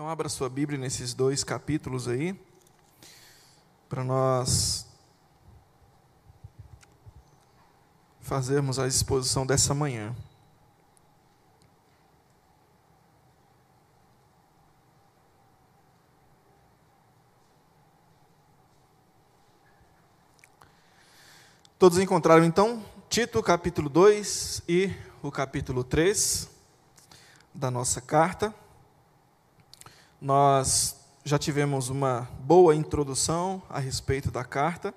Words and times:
Então, 0.00 0.08
abra 0.08 0.30
sua 0.30 0.48
Bíblia 0.48 0.78
nesses 0.78 1.12
dois 1.12 1.44
capítulos 1.44 2.08
aí, 2.08 2.34
para 3.86 4.02
nós 4.02 4.86
fazermos 8.18 8.78
a 8.78 8.86
exposição 8.86 9.44
dessa 9.44 9.74
manhã. 9.74 10.16
Todos 21.78 21.98
encontraram 21.98 22.46
então 22.46 22.82
Tito 23.10 23.42
capítulo 23.42 23.90
2 23.90 24.62
e 24.66 24.90
o 25.22 25.30
capítulo 25.30 25.84
3 25.84 26.48
da 27.54 27.70
nossa 27.70 28.00
carta. 28.00 28.54
Nós 30.20 30.96
já 31.24 31.38
tivemos 31.38 31.88
uma 31.88 32.28
boa 32.40 32.74
introdução 32.74 33.62
a 33.70 33.78
respeito 33.78 34.30
da 34.30 34.44
carta 34.44 34.92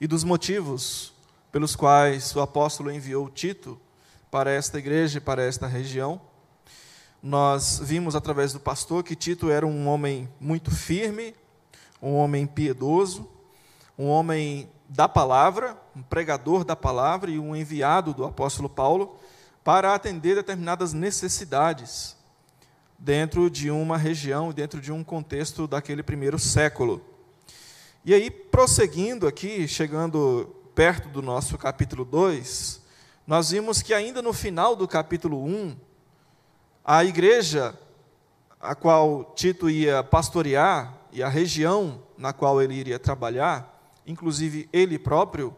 e 0.00 0.06
dos 0.06 0.24
motivos 0.24 1.12
pelos 1.52 1.76
quais 1.76 2.34
o 2.34 2.40
apóstolo 2.40 2.90
enviou 2.90 3.28
Tito 3.28 3.78
para 4.30 4.50
esta 4.50 4.78
igreja 4.78 5.18
e 5.18 5.20
para 5.20 5.44
esta 5.44 5.66
região. 5.66 6.18
Nós 7.22 7.78
vimos 7.82 8.16
através 8.16 8.54
do 8.54 8.60
pastor 8.60 9.04
que 9.04 9.14
Tito 9.14 9.50
era 9.50 9.66
um 9.66 9.86
homem 9.86 10.30
muito 10.40 10.70
firme, 10.70 11.34
um 12.00 12.14
homem 12.14 12.46
piedoso, 12.46 13.28
um 13.98 14.06
homem 14.06 14.70
da 14.88 15.06
palavra, 15.06 15.76
um 15.94 16.02
pregador 16.02 16.64
da 16.64 16.74
palavra 16.74 17.30
e 17.30 17.38
um 17.38 17.54
enviado 17.54 18.14
do 18.14 18.24
apóstolo 18.24 18.70
Paulo 18.70 19.18
para 19.62 19.94
atender 19.94 20.36
determinadas 20.36 20.94
necessidades 20.94 22.16
dentro 23.04 23.50
de 23.50 23.70
uma 23.70 23.98
região, 23.98 24.50
dentro 24.50 24.80
de 24.80 24.90
um 24.90 25.04
contexto 25.04 25.66
daquele 25.66 26.02
primeiro 26.02 26.38
século. 26.38 27.04
E 28.02 28.14
aí, 28.14 28.30
prosseguindo 28.30 29.26
aqui, 29.26 29.68
chegando 29.68 30.56
perto 30.74 31.10
do 31.10 31.20
nosso 31.20 31.58
capítulo 31.58 32.02
2, 32.02 32.80
nós 33.26 33.50
vimos 33.50 33.82
que 33.82 33.92
ainda 33.92 34.22
no 34.22 34.32
final 34.32 34.74
do 34.74 34.88
capítulo 34.88 35.44
1, 35.44 35.76
a 36.82 37.04
igreja 37.04 37.78
a 38.58 38.74
qual 38.74 39.34
Tito 39.36 39.68
ia 39.68 40.02
pastorear 40.02 40.94
e 41.12 41.22
a 41.22 41.28
região 41.28 42.00
na 42.16 42.32
qual 42.32 42.62
ele 42.62 42.72
iria 42.72 42.98
trabalhar, 42.98 43.92
inclusive 44.06 44.66
ele 44.72 44.98
próprio, 44.98 45.54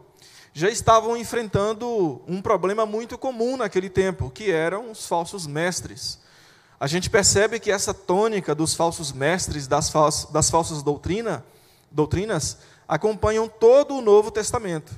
já 0.51 0.69
estavam 0.69 1.15
enfrentando 1.15 2.21
um 2.27 2.41
problema 2.41 2.85
muito 2.85 3.17
comum 3.17 3.55
naquele 3.55 3.89
tempo, 3.89 4.29
que 4.29 4.51
eram 4.51 4.91
os 4.91 5.07
falsos 5.07 5.47
mestres 5.47 6.27
a 6.79 6.85
gente 6.85 7.09
percebe 7.09 7.59
que 7.59 7.71
essa 7.71 7.93
tônica 7.93 8.53
dos 8.53 8.73
falsos 8.73 9.11
mestres, 9.11 9.67
das, 9.67 9.89
falsas, 9.89 10.31
das 10.31 10.49
falsas 10.49 10.83
doutrina, 10.83 11.43
doutrinas, 11.89 12.57
acompanham 12.87 13.47
todo 13.47 13.95
o 13.95 14.01
Novo 14.01 14.29
Testamento. 14.29 14.95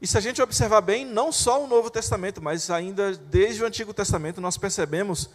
E 0.00 0.06
se 0.06 0.18
a 0.18 0.20
gente 0.20 0.42
observar 0.42 0.80
bem, 0.80 1.06
não 1.06 1.30
só 1.30 1.62
o 1.62 1.68
Novo 1.68 1.88
Testamento, 1.88 2.42
mas 2.42 2.70
ainda 2.70 3.12
desde 3.14 3.62
o 3.62 3.66
Antigo 3.66 3.94
Testamento, 3.94 4.40
nós 4.40 4.58
percebemos 4.58 5.30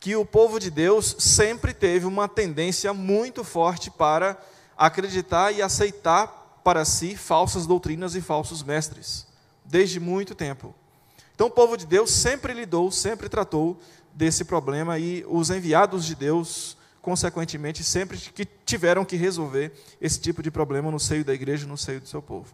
que 0.00 0.16
o 0.16 0.24
povo 0.24 0.58
de 0.58 0.70
Deus 0.70 1.16
sempre 1.18 1.74
teve 1.74 2.06
uma 2.06 2.26
tendência 2.26 2.94
muito 2.94 3.44
forte 3.44 3.90
para 3.90 4.38
acreditar 4.76 5.52
e 5.52 5.60
aceitar 5.60 6.60
para 6.64 6.84
si 6.84 7.14
falsas 7.14 7.66
doutrinas 7.66 8.14
e 8.14 8.22
falsos 8.22 8.62
mestres, 8.62 9.26
desde 9.64 10.00
muito 10.00 10.34
tempo. 10.34 10.74
Então, 11.34 11.48
o 11.48 11.50
povo 11.50 11.76
de 11.76 11.84
Deus 11.84 12.10
sempre 12.10 12.54
lidou, 12.54 12.90
sempre 12.90 13.28
tratou 13.28 13.78
desse 14.16 14.46
problema 14.46 14.98
e 14.98 15.24
os 15.28 15.50
enviados 15.50 16.06
de 16.06 16.14
Deus, 16.14 16.74
consequentemente, 17.02 17.84
sempre 17.84 18.16
que 18.16 18.46
tiveram 18.64 19.04
que 19.04 19.14
resolver 19.14 19.72
esse 20.00 20.18
tipo 20.18 20.42
de 20.42 20.50
problema 20.50 20.90
no 20.90 20.98
seio 20.98 21.22
da 21.22 21.34
igreja, 21.34 21.66
no 21.66 21.76
seio 21.76 22.00
do 22.00 22.08
seu 22.08 22.22
povo. 22.22 22.46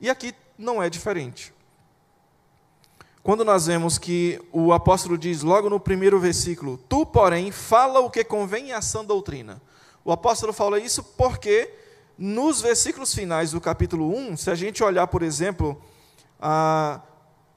E 0.00 0.08
aqui 0.08 0.34
não 0.58 0.82
é 0.82 0.88
diferente. 0.88 1.52
Quando 3.22 3.44
nós 3.44 3.66
vemos 3.66 3.98
que 3.98 4.40
o 4.50 4.72
apóstolo 4.72 5.18
diz 5.18 5.42
logo 5.42 5.68
no 5.68 5.78
primeiro 5.78 6.18
versículo: 6.18 6.78
Tu, 6.88 7.04
porém, 7.06 7.50
fala 7.50 8.00
o 8.00 8.10
que 8.10 8.24
convém 8.24 8.72
à 8.72 8.80
sã 8.80 9.04
doutrina. 9.04 9.60
O 10.02 10.12
apóstolo 10.12 10.52
fala 10.52 10.78
isso 10.78 11.02
porque 11.02 11.70
nos 12.16 12.60
versículos 12.60 13.14
finais 13.14 13.50
do 13.50 13.60
capítulo 13.60 14.14
1, 14.14 14.36
se 14.36 14.50
a 14.50 14.54
gente 14.54 14.82
olhar, 14.82 15.06
por 15.06 15.22
exemplo, 15.22 15.80
a 16.40 17.00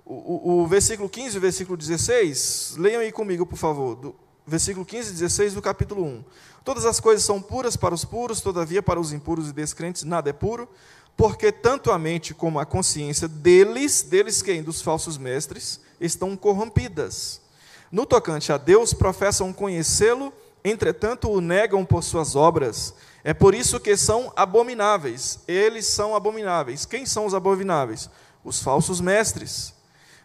o, 0.09 0.61
o, 0.61 0.67
versículo 0.67 1.09
15 1.09 1.35
e 1.35 1.37
o 1.37 1.41
versículo 1.41 1.77
16, 1.77 2.75
leiam 2.77 3.01
aí 3.01 3.11
comigo, 3.11 3.45
por 3.45 3.57
favor, 3.57 3.95
do 3.95 4.15
versículo 4.45 4.85
15 4.85 5.09
e 5.09 5.13
16 5.13 5.53
do 5.53 5.61
capítulo 5.61 6.03
1. 6.03 6.23
Todas 6.63 6.85
as 6.85 6.99
coisas 7.01 7.25
são 7.25 7.41
puras 7.41 7.75
para 7.75 7.93
os 7.93 8.05
puros, 8.05 8.39
todavia 8.39 8.81
para 8.81 8.99
os 8.99 9.11
impuros 9.11 9.49
e 9.49 9.53
descrentes 9.53 10.03
nada 10.03 10.29
é 10.29 10.33
puro, 10.33 10.69
porque 11.17 11.51
tanto 11.51 11.91
a 11.91 11.99
mente 11.99 12.33
como 12.33 12.57
a 12.57 12.65
consciência 12.65 13.27
deles, 13.27 14.01
deles 14.01 14.41
quem? 14.41 14.63
Dos 14.63 14.81
falsos 14.81 15.17
mestres, 15.17 15.81
estão 15.99 16.37
corrompidas. 16.37 17.41
No 17.91 18.05
tocante 18.05 18.53
a 18.53 18.57
Deus, 18.57 18.93
professam 18.93 19.51
conhecê-lo, 19.51 20.31
entretanto 20.63 21.29
o 21.29 21.41
negam 21.41 21.83
por 21.83 22.01
suas 22.01 22.33
obras. 22.35 22.93
É 23.25 23.33
por 23.33 23.53
isso 23.53 23.79
que 23.79 23.97
são 23.97 24.31
abomináveis. 24.35 25.39
Eles 25.47 25.85
são 25.85 26.15
abomináveis. 26.15 26.85
Quem 26.85 27.05
são 27.05 27.25
os 27.25 27.33
abomináveis? 27.33 28.09
Os 28.43 28.61
falsos 28.61 29.01
mestres 29.01 29.76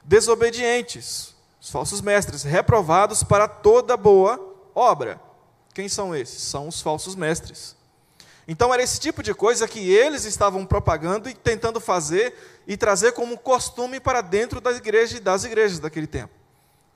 desobedientes, 0.05 1.35
os 1.61 1.71
falsos 1.71 2.01
mestres, 2.01 2.43
reprovados 2.43 3.23
para 3.23 3.47
toda 3.47 3.97
boa 3.97 4.41
obra. 4.75 5.21
Quem 5.75 5.89
são 5.89 6.15
esses? 6.15 6.43
São 6.43 6.69
os 6.69 6.81
falsos 6.81 7.15
mestres. 7.15 7.77
Então 8.47 8.75
era 8.75 8.83
esse 8.83 8.99
tipo 8.99 9.23
de 9.23 9.33
coisa 9.33 9.69
que 9.69 9.91
eles 9.91 10.25
estavam 10.25 10.67
propagando 10.67 11.29
e 11.29 11.35
tentando 11.35 11.81
fazer 11.81 12.35
e 12.67 12.77
trazer 12.77 13.13
como 13.13 13.39
costume 13.39 14.01
para 14.01 14.21
dentro 14.21 14.61
da 14.61 14.73
igreja 14.73 15.17
e 15.17 15.21
das 15.21 15.45
igrejas 15.45 15.79
daquele 15.79 16.07
tempo. 16.07 16.35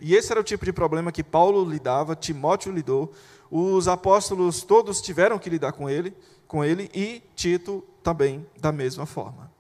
E 0.01 0.15
esse 0.15 0.31
era 0.31 0.41
o 0.41 0.45
tipo 0.45 0.65
de 0.65 0.73
problema 0.73 1.13
que 1.13 1.25
Paulo 1.25 1.65
lidava, 1.65 2.15
Timóteo 2.15 2.73
lidou, 2.73 3.13
os 3.51 3.89
apóstolos 3.89 4.63
todos 4.63 5.01
tiveram 5.01 5.39
que 5.39 5.49
lidar 5.49 5.73
com 5.73 5.89
ele, 5.89 6.15
com 6.47 6.65
ele 6.65 6.91
e 6.93 7.23
Tito 7.35 7.83
também 8.03 8.47
da 8.59 8.73
mesma 8.73 9.07
forma. 9.07 9.51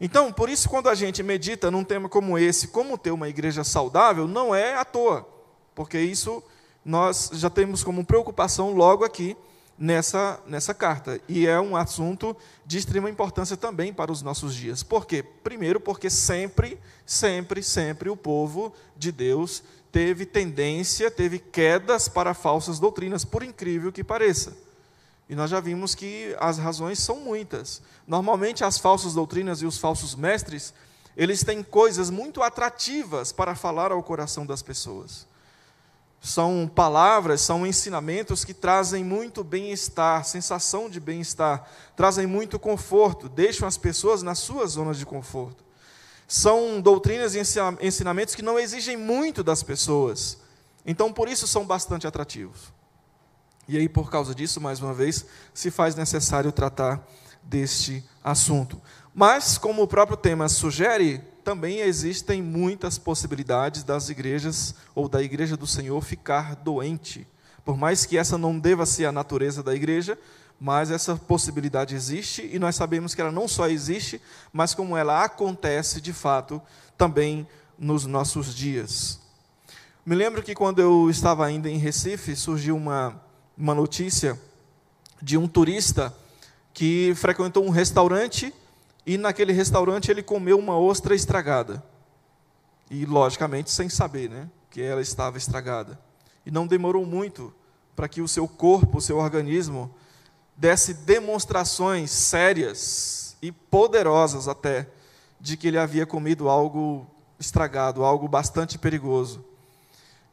Então, 0.00 0.32
por 0.32 0.48
isso, 0.48 0.68
quando 0.68 0.88
a 0.88 0.94
gente 0.94 1.22
medita 1.22 1.70
num 1.70 1.84
tema 1.84 2.08
como 2.08 2.38
esse, 2.38 2.68
como 2.68 2.96
ter 2.96 3.10
uma 3.10 3.28
igreja 3.28 3.62
saudável, 3.62 4.26
não 4.26 4.54
é 4.54 4.74
à 4.76 4.84
toa, 4.84 5.28
porque 5.74 6.00
isso 6.00 6.42
nós 6.84 7.30
já 7.34 7.50
temos 7.50 7.84
como 7.84 8.04
preocupação 8.04 8.72
logo 8.72 9.04
aqui 9.04 9.36
nessa, 9.78 10.40
nessa 10.46 10.74
carta. 10.74 11.20
E 11.28 11.46
é 11.46 11.60
um 11.60 11.76
assunto 11.76 12.36
de 12.64 12.78
extrema 12.78 13.10
importância 13.10 13.56
também 13.56 13.92
para 13.92 14.10
os 14.10 14.22
nossos 14.22 14.54
dias. 14.54 14.82
Por 14.82 15.06
quê? 15.06 15.22
Primeiro, 15.22 15.78
porque 15.78 16.08
sempre, 16.08 16.78
sempre, 17.04 17.62
sempre 17.62 18.08
o 18.08 18.16
povo 18.16 18.72
de 18.96 19.12
Deus 19.12 19.62
teve 19.92 20.24
tendência, 20.24 21.10
teve 21.10 21.38
quedas 21.38 22.08
para 22.08 22.32
falsas 22.32 22.78
doutrinas, 22.78 23.24
por 23.24 23.42
incrível 23.42 23.90
que 23.92 24.04
pareça. 24.04 24.56
E 25.30 25.34
nós 25.36 25.48
já 25.48 25.60
vimos 25.60 25.94
que 25.94 26.36
as 26.40 26.58
razões 26.58 26.98
são 26.98 27.20
muitas. 27.20 27.80
Normalmente, 28.04 28.64
as 28.64 28.78
falsas 28.78 29.14
doutrinas 29.14 29.62
e 29.62 29.64
os 29.64 29.78
falsos 29.78 30.16
mestres, 30.16 30.74
eles 31.16 31.44
têm 31.44 31.62
coisas 31.62 32.10
muito 32.10 32.42
atrativas 32.42 33.30
para 33.30 33.54
falar 33.54 33.92
ao 33.92 34.02
coração 34.02 34.44
das 34.44 34.60
pessoas. 34.60 35.28
São 36.20 36.68
palavras, 36.74 37.42
são 37.42 37.64
ensinamentos 37.64 38.44
que 38.44 38.52
trazem 38.52 39.04
muito 39.04 39.44
bem-estar, 39.44 40.24
sensação 40.24 40.90
de 40.90 40.98
bem-estar, 40.98 41.64
trazem 41.94 42.26
muito 42.26 42.58
conforto, 42.58 43.28
deixam 43.28 43.68
as 43.68 43.78
pessoas 43.78 44.24
nas 44.24 44.40
suas 44.40 44.72
zonas 44.72 44.98
de 44.98 45.06
conforto. 45.06 45.62
São 46.26 46.80
doutrinas 46.80 47.36
e 47.36 47.40
ensinamentos 47.80 48.34
que 48.34 48.42
não 48.42 48.58
exigem 48.58 48.96
muito 48.96 49.44
das 49.44 49.62
pessoas, 49.62 50.38
então 50.84 51.12
por 51.12 51.28
isso 51.28 51.46
são 51.46 51.64
bastante 51.64 52.04
atrativos. 52.04 52.79
E 53.70 53.78
aí, 53.78 53.88
por 53.88 54.10
causa 54.10 54.34
disso, 54.34 54.60
mais 54.60 54.80
uma 54.80 54.92
vez, 54.92 55.24
se 55.54 55.70
faz 55.70 55.94
necessário 55.94 56.50
tratar 56.50 57.06
deste 57.40 58.04
assunto. 58.22 58.82
Mas, 59.14 59.56
como 59.56 59.80
o 59.80 59.86
próprio 59.86 60.16
tema 60.16 60.48
sugere, 60.48 61.18
também 61.44 61.78
existem 61.78 62.42
muitas 62.42 62.98
possibilidades 62.98 63.84
das 63.84 64.08
igrejas 64.08 64.74
ou 64.92 65.08
da 65.08 65.22
igreja 65.22 65.56
do 65.56 65.68
Senhor 65.68 66.02
ficar 66.02 66.56
doente. 66.56 67.24
Por 67.64 67.76
mais 67.76 68.04
que 68.04 68.18
essa 68.18 68.36
não 68.36 68.58
deva 68.58 68.84
ser 68.84 69.04
a 69.04 69.12
natureza 69.12 69.62
da 69.62 69.72
igreja, 69.72 70.18
mas 70.60 70.90
essa 70.90 71.14
possibilidade 71.14 71.94
existe 71.94 72.50
e 72.52 72.58
nós 72.58 72.74
sabemos 72.74 73.14
que 73.14 73.20
ela 73.20 73.30
não 73.30 73.46
só 73.46 73.68
existe, 73.68 74.20
mas 74.52 74.74
como 74.74 74.96
ela 74.96 75.22
acontece 75.22 76.00
de 76.00 76.12
fato 76.12 76.60
também 76.98 77.46
nos 77.78 78.04
nossos 78.04 78.52
dias. 78.52 79.20
Me 80.04 80.16
lembro 80.16 80.42
que 80.42 80.56
quando 80.56 80.80
eu 80.80 81.08
estava 81.08 81.46
ainda 81.46 81.70
em 81.70 81.78
Recife, 81.78 82.34
surgiu 82.34 82.76
uma 82.76 83.29
uma 83.60 83.74
notícia 83.74 84.40
de 85.20 85.36
um 85.36 85.46
turista 85.46 86.16
que 86.72 87.12
frequentou 87.14 87.62
um 87.62 87.68
restaurante 87.68 88.54
e 89.04 89.18
naquele 89.18 89.52
restaurante 89.52 90.10
ele 90.10 90.22
comeu 90.22 90.58
uma 90.58 90.78
ostra 90.78 91.14
estragada. 91.14 91.82
E 92.90 93.04
logicamente 93.04 93.70
sem 93.70 93.90
saber, 93.90 94.30
né, 94.30 94.48
que 94.70 94.80
ela 94.80 95.02
estava 95.02 95.36
estragada. 95.36 96.00
E 96.44 96.50
não 96.50 96.66
demorou 96.66 97.04
muito 97.04 97.52
para 97.94 98.08
que 98.08 98.22
o 98.22 98.28
seu 98.28 98.48
corpo, 98.48 98.96
o 98.96 99.00
seu 99.02 99.18
organismo, 99.18 99.94
desse 100.56 100.94
demonstrações 100.94 102.10
sérias 102.10 103.36
e 103.42 103.52
poderosas 103.52 104.48
até 104.48 104.88
de 105.38 105.56
que 105.56 105.68
ele 105.68 105.78
havia 105.78 106.06
comido 106.06 106.48
algo 106.48 107.06
estragado, 107.38 108.04
algo 108.04 108.26
bastante 108.26 108.78
perigoso. 108.78 109.44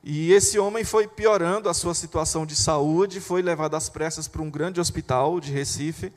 E 0.09 0.31
esse 0.31 0.57
homem 0.57 0.85
foi 0.85 1.05
piorando 1.05 1.67
a 1.67 1.73
sua 1.73 1.93
situação 1.93 2.45
de 2.45 2.55
saúde, 2.55 3.19
foi 3.19 3.41
levado 3.41 3.75
às 3.75 3.89
pressas 3.89 4.25
para 4.25 4.41
um 4.41 4.49
grande 4.49 4.79
hospital 4.79 5.37
de 5.37 5.51
Recife, 5.51 6.13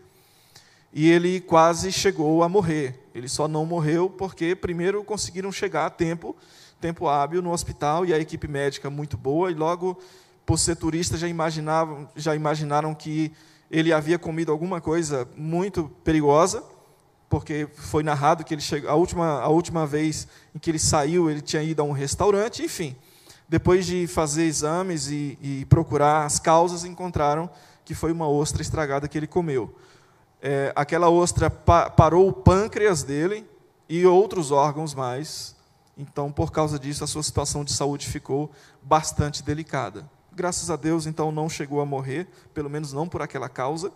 e 0.92 1.10
ele 1.10 1.40
quase 1.40 1.90
chegou 1.90 2.44
a 2.44 2.48
morrer. 2.48 3.04
Ele 3.12 3.28
só 3.28 3.48
não 3.48 3.66
morreu 3.66 4.08
porque 4.08 4.54
primeiro 4.54 5.02
conseguiram 5.02 5.50
chegar 5.50 5.86
a 5.86 5.90
tempo, 5.90 6.36
tempo 6.80 7.08
hábil 7.08 7.42
no 7.42 7.50
hospital 7.50 8.06
e 8.06 8.14
a 8.14 8.18
equipe 8.20 8.46
médica 8.46 8.88
muito 8.88 9.16
boa, 9.16 9.50
e 9.50 9.54
logo 9.54 10.00
por 10.46 10.56
ser 10.56 10.76
turista 10.76 11.18
já 11.18 11.26
imaginavam, 11.26 12.08
já 12.14 12.36
imaginaram 12.36 12.94
que 12.94 13.32
ele 13.68 13.92
havia 13.92 14.20
comido 14.20 14.52
alguma 14.52 14.80
coisa 14.80 15.28
muito 15.36 15.90
perigosa 16.04 16.62
porque 17.28 17.68
foi 17.74 18.04
narrado 18.04 18.44
que 18.44 18.54
ele 18.54 18.60
chegou, 18.60 18.88
a 18.88 18.94
última, 18.94 19.40
a 19.40 19.48
última 19.48 19.84
vez 19.84 20.28
em 20.54 20.60
que 20.60 20.70
ele 20.70 20.78
saiu, 20.78 21.28
ele 21.28 21.40
tinha 21.40 21.62
ido 21.62 21.82
a 21.82 21.84
um 21.84 21.92
restaurante, 21.92 22.62
enfim. 22.62 22.94
Depois 23.50 23.84
de 23.84 24.06
fazer 24.06 24.44
exames 24.44 25.08
e, 25.08 25.36
e 25.42 25.64
procurar 25.64 26.24
as 26.24 26.38
causas, 26.38 26.84
encontraram 26.84 27.50
que 27.84 27.96
foi 27.96 28.12
uma 28.12 28.28
ostra 28.28 28.62
estragada 28.62 29.08
que 29.08 29.18
ele 29.18 29.26
comeu. 29.26 29.74
É, 30.40 30.72
aquela 30.76 31.10
ostra 31.10 31.50
pa 31.50 31.90
parou 31.90 32.28
o 32.28 32.32
pâncreas 32.32 33.02
dele 33.02 33.44
e 33.88 34.06
outros 34.06 34.52
órgãos 34.52 34.94
mais. 34.94 35.56
Então, 35.98 36.30
por 36.30 36.52
causa 36.52 36.78
disso, 36.78 37.02
a 37.02 37.08
sua 37.08 37.24
situação 37.24 37.64
de 37.64 37.72
saúde 37.72 38.06
ficou 38.06 38.52
bastante 38.80 39.42
delicada. 39.42 40.08
Graças 40.32 40.70
a 40.70 40.76
Deus, 40.76 41.04
então, 41.04 41.32
não 41.32 41.48
chegou 41.48 41.80
a 41.80 41.84
morrer, 41.84 42.28
pelo 42.54 42.70
menos 42.70 42.92
não 42.92 43.08
por 43.08 43.20
aquela 43.20 43.48
causa. 43.48 43.90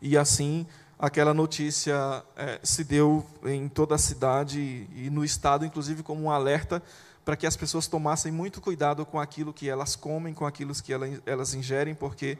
E 0.00 0.16
assim, 0.16 0.68
aquela 0.96 1.34
notícia 1.34 2.22
é, 2.36 2.60
se 2.62 2.84
deu 2.84 3.26
em 3.44 3.68
toda 3.68 3.96
a 3.96 3.98
cidade 3.98 4.88
e, 4.94 5.10
no 5.10 5.24
estado, 5.24 5.66
inclusive, 5.66 6.04
como 6.04 6.22
um 6.22 6.30
alerta 6.30 6.80
para 7.24 7.36
que 7.36 7.46
as 7.46 7.56
pessoas 7.56 7.86
tomassem 7.86 8.32
muito 8.32 8.60
cuidado 8.60 9.04
com 9.04 9.20
aquilo 9.20 9.52
que 9.52 9.68
elas 9.68 9.94
comem, 9.94 10.34
com 10.34 10.46
aquilo 10.46 10.74
que 10.74 10.92
elas 11.26 11.54
ingerem, 11.54 11.94
porque 11.94 12.38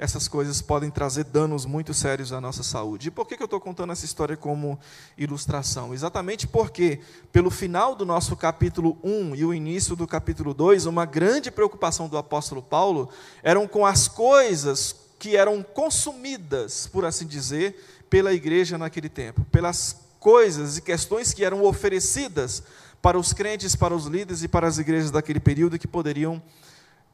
essas 0.00 0.26
coisas 0.26 0.62
podem 0.62 0.90
trazer 0.90 1.24
danos 1.24 1.66
muito 1.66 1.92
sérios 1.92 2.32
à 2.32 2.40
nossa 2.40 2.62
saúde. 2.62 3.08
E 3.08 3.10
por 3.10 3.26
que 3.26 3.34
eu 3.34 3.44
estou 3.44 3.60
contando 3.60 3.92
essa 3.92 4.06
história 4.06 4.34
como 4.34 4.80
ilustração? 5.18 5.92
Exatamente 5.92 6.46
porque, 6.46 7.00
pelo 7.30 7.50
final 7.50 7.94
do 7.94 8.06
nosso 8.06 8.34
capítulo 8.34 8.96
1 9.04 9.34
e 9.34 9.44
o 9.44 9.52
início 9.52 9.94
do 9.94 10.06
capítulo 10.06 10.54
2, 10.54 10.86
uma 10.86 11.04
grande 11.04 11.50
preocupação 11.50 12.08
do 12.08 12.16
apóstolo 12.16 12.62
Paulo 12.62 13.10
eram 13.42 13.68
com 13.68 13.84
as 13.84 14.08
coisas 14.08 14.96
que 15.18 15.36
eram 15.36 15.62
consumidas, 15.62 16.86
por 16.86 17.04
assim 17.04 17.26
dizer, 17.26 18.06
pela 18.08 18.32
igreja 18.32 18.78
naquele 18.78 19.10
tempo, 19.10 19.44
pelas 19.52 19.94
coisas 20.18 20.78
e 20.78 20.82
questões 20.82 21.34
que 21.34 21.44
eram 21.44 21.62
oferecidas 21.62 22.62
para 23.02 23.18
os 23.18 23.32
crentes, 23.32 23.74
para 23.74 23.94
os 23.94 24.06
líderes 24.06 24.42
e 24.42 24.48
para 24.48 24.66
as 24.66 24.78
igrejas 24.78 25.10
daquele 25.10 25.40
período 25.40 25.78
que 25.78 25.88
poderiam 25.88 26.42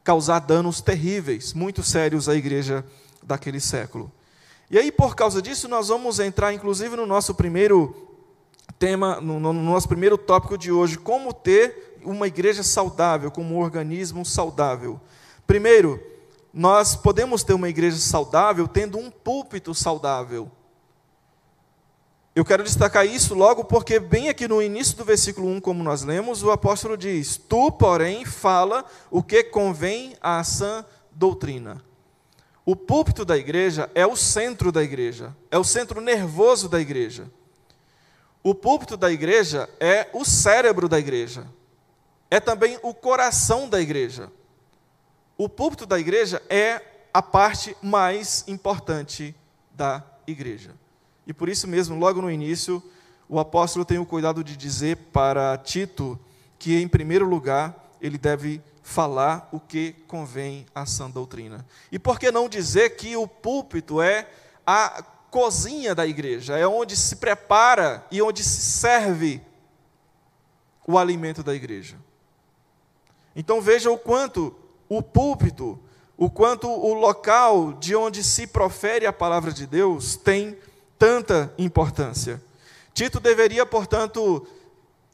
causar 0.03 0.41
danos 0.41 0.81
terríveis, 0.81 1.53
muito 1.53 1.83
sérios 1.83 2.29
à 2.29 2.35
igreja 2.35 2.85
daquele 3.23 3.61
século. 3.61 4.11
E 4.71 4.79
aí, 4.79 4.91
por 4.91 5.15
causa 5.15 5.41
disso, 5.41 5.69
nós 5.69 5.89
vamos 5.89 6.19
entrar, 6.19 6.53
inclusive, 6.53 6.97
no 6.97 7.07
nosso 7.07 7.35
primeiro 7.35 7.95
tema, 8.79 9.21
no, 9.21 9.39
no 9.39 9.53
nosso 9.53 9.89
primeiro 9.89 10.19
tópico 10.19 10.59
de 10.59 10.73
hoje: 10.73 10.99
como 10.99 11.33
ter 11.33 11.99
uma 12.05 12.27
igreja 12.27 12.63
saudável, 12.63 13.31
como 13.31 13.55
um 13.55 13.59
organismo 13.59 14.25
saudável. 14.25 15.01
Primeiro, 15.47 16.01
nós 16.53 16.97
podemos 16.97 17.43
ter 17.45 17.53
uma 17.53 17.69
igreja 17.69 17.99
saudável 17.99 18.67
tendo 18.67 18.99
um 18.99 19.11
púlpito 19.11 19.75
saudável. 19.75 20.51
Eu 22.37 22.45
quero 22.45 22.63
destacar 22.63 23.07
isso 23.07 23.35
logo 23.35 23.65
porque, 23.65 23.99
bem 23.99 24.29
aqui 24.29 24.47
no 24.47 24.61
início 24.61 24.95
do 24.95 25.07
versículo 25.07 25.49
1, 25.49 25.59
como 25.59 25.83
nós 25.83 26.03
lemos, 26.03 26.43
o 26.43 26.51
apóstolo 26.51 26.95
diz: 26.95 27.39
Tu, 27.39 27.73
porém, 27.73 28.27
fala 28.27 28.85
o 29.11 29.23
que 29.23 29.43
convém 29.45 30.15
à 30.21 30.45
sã 30.45 30.85
doutrina. 31.11 31.83
O 32.63 32.77
púlpito 32.77 33.25
da 33.25 33.39
igreja 33.39 33.91
é 33.95 34.07
o 34.07 34.15
centro 34.15 34.71
da 34.71 34.83
igreja, 34.83 35.35
é 35.51 35.57
o 35.57 35.65
centro 35.65 35.99
nervoso 36.03 36.69
da 36.69 36.79
igreja. 36.79 37.31
O 38.43 38.55
púlpito 38.55 38.99
da 38.99 39.11
igreja 39.11 39.67
é 39.81 40.11
o 40.13 40.23
cérebro 40.23 40.91
da 40.91 40.99
igreja, 40.99 41.49
é 42.31 42.39
também 42.39 42.79
o 42.83 42.93
coração 42.93 43.67
da 43.67 43.81
igreja. 43.81 44.31
O 45.39 45.49
púlpito 45.49 45.87
da 45.87 45.99
igreja 45.99 46.43
é 46.51 46.83
a 47.15 47.23
parte 47.23 47.75
mais 47.81 48.45
importante 48.47 49.35
da 49.75 50.05
igreja. 50.27 50.75
E 51.27 51.33
por 51.33 51.49
isso 51.49 51.67
mesmo, 51.67 51.99
logo 51.99 52.23
no 52.23 52.31
início, 52.31 52.83
o 53.29 53.39
apóstolo 53.39 53.85
tem 53.85 53.99
o 53.99 54.07
cuidado 54.07 54.45
de 54.45 54.57
dizer 54.57 54.97
para 55.13 55.59
Tito 55.59 56.19
que, 56.59 56.81
em 56.81 56.87
primeiro 56.87 57.27
lugar, 57.27 57.75
ele 58.01 58.17
deve 58.17 58.63
falar 58.83 59.49
o 59.51 59.59
que 59.59 59.95
convém 60.07 60.65
à 60.73 60.87
sã 60.87 61.11
doutrina. 61.11 61.67
E 61.91 61.99
por 61.99 62.21
que 62.21 62.31
não 62.31 62.49
dizer 62.49 62.91
que 62.91 63.17
o 63.17 63.27
púlpito 63.27 64.01
é 64.01 64.29
a 64.65 65.03
cozinha 65.29 65.95
da 65.95 66.07
igreja, 66.07 66.57
é 66.57 66.67
onde 66.67 66.97
se 66.97 67.17
prepara 67.17 68.07
e 68.11 68.23
onde 68.23 68.45
se 68.45 68.61
serve 68.61 69.41
o 70.87 70.97
alimento 70.97 71.43
da 71.43 71.53
igreja? 71.53 71.97
Então 73.35 73.61
veja 73.61 73.91
o 73.91 73.99
quanto 73.99 74.55
o 74.89 75.03
púlpito, 75.03 75.79
o 76.17 76.31
quanto 76.31 76.71
o 76.71 76.95
local 76.95 77.73
de 77.73 77.95
onde 77.97 78.23
se 78.23 78.47
profere 78.47 79.05
a 79.05 79.13
palavra 79.13 79.53
de 79.53 79.67
Deus 79.67 80.17
tem 80.17 80.57
tanta 80.99 81.53
importância. 81.59 82.43
Tito 82.95 83.21
deveria, 83.21 83.67
portanto, 83.67 84.47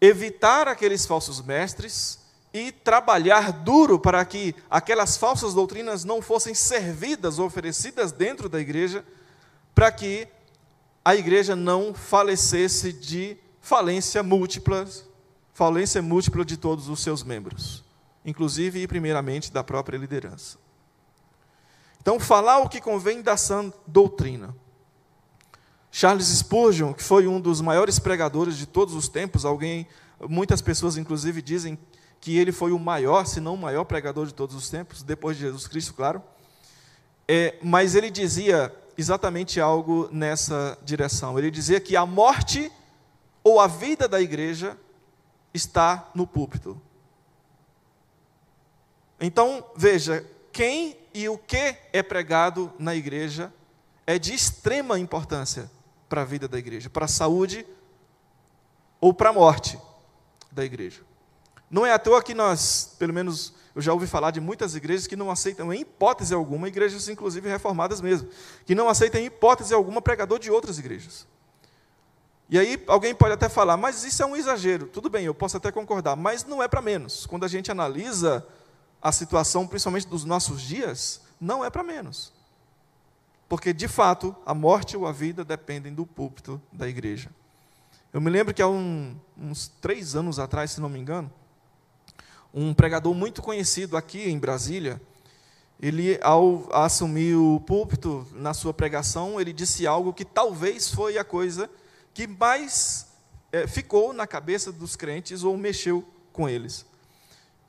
evitar 0.00 0.68
aqueles 0.68 1.06
falsos 1.06 1.40
mestres 1.40 2.18
e 2.52 2.70
trabalhar 2.70 3.52
duro 3.52 3.98
para 3.98 4.24
que 4.24 4.54
aquelas 4.70 5.16
falsas 5.16 5.54
doutrinas 5.54 6.04
não 6.04 6.20
fossem 6.20 6.54
servidas, 6.54 7.38
oferecidas 7.38 8.12
dentro 8.12 8.48
da 8.48 8.60
igreja, 8.60 9.04
para 9.74 9.90
que 9.90 10.28
a 11.04 11.16
igreja 11.16 11.56
não 11.56 11.94
falecesse 11.94 12.92
de 12.92 13.36
falência 13.60 14.22
múltipla, 14.22 14.86
falência 15.52 16.02
múltipla 16.02 16.44
de 16.44 16.56
todos 16.56 16.88
os 16.88 17.00
seus 17.00 17.22
membros, 17.22 17.82
inclusive 18.24 18.82
e 18.82 18.88
primeiramente 18.88 19.52
da 19.52 19.64
própria 19.64 19.96
liderança. 19.96 20.58
Então, 22.00 22.18
falar 22.18 22.58
o 22.58 22.68
que 22.68 22.80
convém 22.80 23.22
da 23.22 23.36
sã 23.36 23.72
doutrina. 23.86 24.54
Charles 25.94 26.28
Spurgeon, 26.28 26.94
que 26.94 27.02
foi 27.02 27.28
um 27.28 27.38
dos 27.38 27.60
maiores 27.60 27.98
pregadores 27.98 28.56
de 28.56 28.64
todos 28.64 28.94
os 28.94 29.08
tempos, 29.08 29.44
alguém, 29.44 29.86
muitas 30.26 30.62
pessoas 30.62 30.96
inclusive 30.96 31.42
dizem 31.42 31.78
que 32.18 32.38
ele 32.38 32.50
foi 32.50 32.72
o 32.72 32.78
maior, 32.78 33.26
se 33.26 33.40
não 33.40 33.54
o 33.54 33.58
maior 33.58 33.84
pregador 33.84 34.26
de 34.26 34.32
todos 34.32 34.56
os 34.56 34.70
tempos, 34.70 35.02
depois 35.02 35.36
de 35.36 35.42
Jesus 35.42 35.68
Cristo, 35.68 35.92
claro. 35.92 36.22
É, 37.28 37.58
mas 37.62 37.94
ele 37.94 38.10
dizia 38.10 38.74
exatamente 38.96 39.60
algo 39.60 40.08
nessa 40.10 40.78
direção. 40.82 41.38
Ele 41.38 41.50
dizia 41.50 41.78
que 41.78 41.94
a 41.94 42.06
morte 42.06 42.72
ou 43.44 43.60
a 43.60 43.66
vida 43.66 44.08
da 44.08 44.20
igreja 44.20 44.78
está 45.52 46.10
no 46.14 46.26
púlpito. 46.26 46.80
Então, 49.20 49.62
veja, 49.76 50.24
quem 50.50 50.96
e 51.12 51.28
o 51.28 51.36
que 51.36 51.76
é 51.92 52.02
pregado 52.02 52.72
na 52.78 52.94
igreja 52.94 53.52
é 54.06 54.18
de 54.18 54.32
extrema 54.32 54.98
importância 54.98 55.70
para 56.12 56.20
a 56.20 56.24
vida 56.26 56.46
da 56.46 56.58
igreja, 56.58 56.90
para 56.90 57.06
a 57.06 57.08
saúde 57.08 57.64
ou 59.00 59.14
para 59.14 59.30
a 59.30 59.32
morte 59.32 59.78
da 60.50 60.62
igreja. 60.62 61.00
Não 61.70 61.86
é 61.86 61.92
à 61.94 61.98
toa 61.98 62.22
que 62.22 62.34
nós, 62.34 62.94
pelo 62.98 63.14
menos 63.14 63.54
eu 63.74 63.80
já 63.80 63.94
ouvi 63.94 64.06
falar 64.06 64.30
de 64.30 64.38
muitas 64.38 64.74
igrejas 64.74 65.06
que 65.06 65.16
não 65.16 65.30
aceitam 65.30 65.72
em 65.72 65.80
hipótese 65.80 66.34
alguma, 66.34 66.68
igrejas 66.68 67.08
inclusive 67.08 67.48
reformadas 67.48 68.02
mesmo, 68.02 68.28
que 68.66 68.74
não 68.74 68.90
aceitam 68.90 69.22
em 69.22 69.24
hipótese 69.24 69.72
alguma 69.72 70.02
pregador 70.02 70.38
de 70.38 70.50
outras 70.50 70.78
igrejas. 70.78 71.26
E 72.50 72.58
aí 72.58 72.84
alguém 72.86 73.14
pode 73.14 73.32
até 73.32 73.48
falar, 73.48 73.78
mas 73.78 74.04
isso 74.04 74.22
é 74.22 74.26
um 74.26 74.36
exagero. 74.36 74.88
Tudo 74.88 75.08
bem, 75.08 75.24
eu 75.24 75.34
posso 75.34 75.56
até 75.56 75.72
concordar, 75.72 76.14
mas 76.14 76.44
não 76.44 76.62
é 76.62 76.68
para 76.68 76.82
menos. 76.82 77.24
Quando 77.24 77.44
a 77.44 77.48
gente 77.48 77.70
analisa 77.70 78.46
a 79.00 79.10
situação, 79.10 79.66
principalmente 79.66 80.06
dos 80.08 80.26
nossos 80.26 80.60
dias, 80.60 81.22
não 81.40 81.64
é 81.64 81.70
para 81.70 81.82
menos. 81.82 82.34
Porque, 83.52 83.74
de 83.74 83.86
fato, 83.86 84.34
a 84.46 84.54
morte 84.54 84.96
ou 84.96 85.06
a 85.06 85.12
vida 85.12 85.44
dependem 85.44 85.92
do 85.92 86.06
púlpito 86.06 86.58
da 86.72 86.88
igreja. 86.88 87.28
Eu 88.10 88.18
me 88.18 88.30
lembro 88.30 88.54
que 88.54 88.62
há 88.62 88.66
um, 88.66 89.14
uns 89.36 89.68
três 89.68 90.16
anos 90.16 90.38
atrás, 90.38 90.70
se 90.70 90.80
não 90.80 90.88
me 90.88 90.98
engano, 90.98 91.30
um 92.54 92.72
pregador 92.72 93.12
muito 93.12 93.42
conhecido 93.42 93.94
aqui 93.94 94.22
em 94.22 94.38
Brasília, 94.38 94.98
ele, 95.78 96.18
ao 96.22 96.66
assumir 96.72 97.34
o 97.34 97.60
púlpito 97.60 98.26
na 98.32 98.54
sua 98.54 98.72
pregação, 98.72 99.38
ele 99.38 99.52
disse 99.52 99.86
algo 99.86 100.14
que 100.14 100.24
talvez 100.24 100.88
foi 100.88 101.18
a 101.18 101.24
coisa 101.24 101.68
que 102.14 102.26
mais 102.26 103.06
é, 103.52 103.66
ficou 103.66 104.14
na 104.14 104.26
cabeça 104.26 104.72
dos 104.72 104.96
crentes 104.96 105.44
ou 105.44 105.58
mexeu 105.58 106.02
com 106.32 106.48
eles. 106.48 106.86